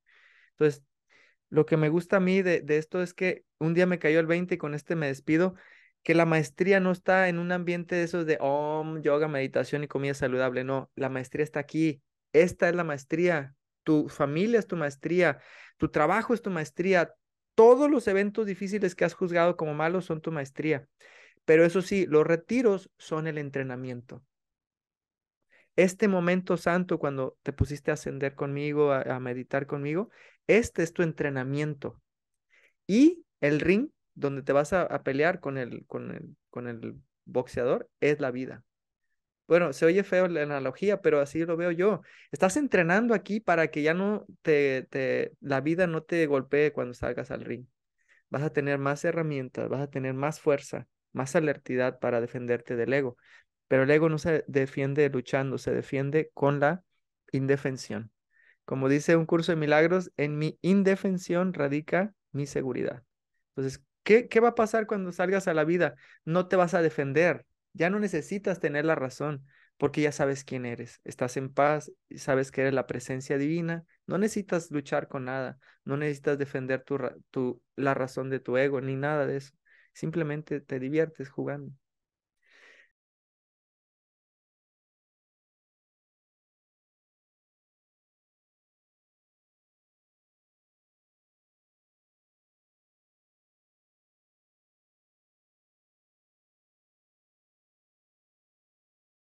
Entonces, 0.52 0.84
lo 1.50 1.66
que 1.66 1.78
me 1.78 1.90
gusta 1.90 2.18
a 2.18 2.20
mí 2.20 2.42
de, 2.44 2.62
de, 2.62 2.78
esto 2.78 3.02
es 3.02 3.14
que 3.14 3.46
un 3.58 3.74
día 3.74 3.88
me 3.88 4.00
cayó 4.00 4.20
el 4.20 4.28
20 4.28 4.56
y 4.56 4.58
con 4.60 4.76
este 4.76 4.96
me 4.96 5.08
despido, 5.08 5.56
que 6.04 6.14
la 6.14 6.26
maestría 6.26 6.80
no 6.80 6.92
está 6.92 7.30
en 7.30 7.40
un 7.40 7.52
ambiente 7.52 7.96
de 7.96 8.04
esos 8.04 8.26
de 8.28 8.38
om, 8.42 9.02
yoga, 9.02 9.28
meditación 9.28 9.84
y 9.84 9.88
comida 9.88 10.14
saludable, 10.14 10.64
no, 10.64 10.92
la 10.96 11.10
maestría 11.10 11.44
está 11.44 11.60
aquí, 11.60 12.02
esta 12.32 12.70
es 12.70 12.76
la 12.76 12.84
maestría, 12.84 13.56
tu 13.84 14.08
familia 14.08 14.60
es 14.60 14.68
tu 14.68 14.76
maestría, 14.76 15.40
tu 15.78 15.90
trabajo 15.90 16.34
es 16.34 16.42
tu 16.42 16.52
maestría, 16.52 17.14
todos 17.56 17.90
los 17.90 18.08
eventos 18.08 18.46
difíciles 18.46 18.94
que 18.94 19.06
has 19.06 19.14
juzgado 19.14 19.58
como 19.58 19.74
malos 19.74 20.06
son 20.06 20.22
tu 20.22 20.32
maestría. 20.32 20.88
Pero 21.46 21.66
eso 21.66 21.82
sí, 21.82 22.06
los 22.06 22.26
retiros 22.26 22.90
son 22.98 23.28
el 23.28 23.38
entrenamiento. 23.38 24.24
Este 25.76 26.08
momento 26.08 26.58
santo, 26.58 27.00
cuando 27.00 27.38
te 27.42 27.52
pusiste 27.52 27.92
a 27.92 27.96
ascender 27.96 28.36
conmigo, 28.36 28.92
a, 28.92 29.02
a, 29.02 29.20
meditar 29.20 29.66
conmigo, 29.66 30.10
este 30.48 30.84
es 30.84 30.94
tu 30.94 31.02
entrenamiento. 31.02 32.00
Y 32.86 33.26
el 33.42 33.60
ring 33.60 33.90
donde 34.16 34.44
te 34.44 34.54
vas 34.54 34.74
a, 34.74 34.88
pelear 35.04 35.40
con 35.40 35.58
el, 35.58 35.86
con, 35.88 36.12
el, 36.12 36.36
con 36.50 36.68
el 36.68 36.96
boxeador 37.26 37.90
es 38.00 38.20
la 38.20 38.32
vida. 38.32 38.64
Bueno, 39.48 39.74
se 39.74 39.86
oye 39.86 40.04
feo 40.04 40.28
la 40.28 40.44
analogía, 40.44 41.02
pero 41.02 41.20
así 41.20 41.46
lo 41.46 41.58
veo 41.58 41.72
yo. 41.72 42.02
Estás 42.32 42.58
entrenando 42.58 43.14
aquí 43.14 43.40
para 43.40 43.70
que 43.70 43.82
ya 43.82 43.94
no 43.94 44.26
te, 44.42 44.88
te, 44.90 45.34
la 45.42 45.62
vida 45.62 45.86
no 45.88 46.04
te 46.04 46.26
golpee 46.28 46.72
cuando 46.72 46.94
salgas 46.94 47.32
al 47.32 47.42
ring. 47.42 47.66
Vas 48.30 48.44
a 48.44 48.52
tener 48.52 48.78
más 48.78 49.04
herramientas, 49.06 49.70
vas 49.70 49.82
a 49.82 49.90
tener 49.90 50.14
más 50.14 50.40
fuerza, 50.40 50.88
más 51.14 51.36
alertidad 51.36 52.00
para 52.00 52.22
defenderte 52.22 52.76
del 52.76 52.94
ego. 52.94 53.18
Pero 53.68 53.84
el 53.84 53.92
ego 53.92 54.10
no 54.10 54.18
se 54.18 54.44
defiende 54.48 55.10
luchando, 55.10 55.58
se 55.58 55.72
defiende 55.72 56.30
con 56.34 56.60
la 56.60 56.84
indefensión. 57.32 58.12
Como 58.66 58.90
dice 58.90 59.16
un 59.16 59.26
curso 59.26 59.52
de 59.52 59.58
milagros, 59.58 60.12
en 60.18 60.38
mi 60.38 60.58
indefensión 60.62 61.54
radica 61.54 62.14
mi 62.32 62.46
seguridad. 62.46 63.04
Entonces, 63.56 63.84
¿qué, 64.04 64.28
¿qué 64.28 64.40
va 64.40 64.50
a 64.50 64.56
pasar 64.56 64.88
cuando 64.88 65.12
salgas 65.12 65.48
a 65.48 65.54
la 65.54 65.64
vida? 65.66 65.96
No 66.26 66.48
te 66.48 66.56
vas 66.56 66.74
a 66.74 66.82
defender, 66.82 67.46
ya 67.74 67.90
no 67.90 68.00
necesitas 68.00 68.60
tener 68.60 68.86
la 68.86 68.96
razón, 68.96 69.46
porque 69.78 70.02
ya 70.02 70.12
sabes 70.12 70.44
quién 70.44 70.66
eres. 70.66 71.02
Estás 71.04 71.38
en 71.38 71.50
paz, 71.50 71.92
sabes 72.16 72.52
que 72.52 72.62
eres 72.62 72.74
la 72.74 72.88
presencia 72.88 73.38
divina. 73.38 73.84
No 74.08 74.18
necesitas 74.18 74.72
luchar 74.72 75.08
con 75.08 75.26
nada, 75.26 75.58
no 75.84 75.98
necesitas 75.98 76.38
defender 76.38 76.84
la 77.76 77.94
razón 77.94 78.30
de 78.30 78.40
tu 78.40 78.58
ego, 78.58 78.82
ni 78.82 78.96
nada 78.96 79.26
de 79.26 79.38
eso. 79.38 79.54
Simplemente 79.94 80.62
te 80.62 80.80
diviertes 80.80 81.30
jugando. 81.30 81.74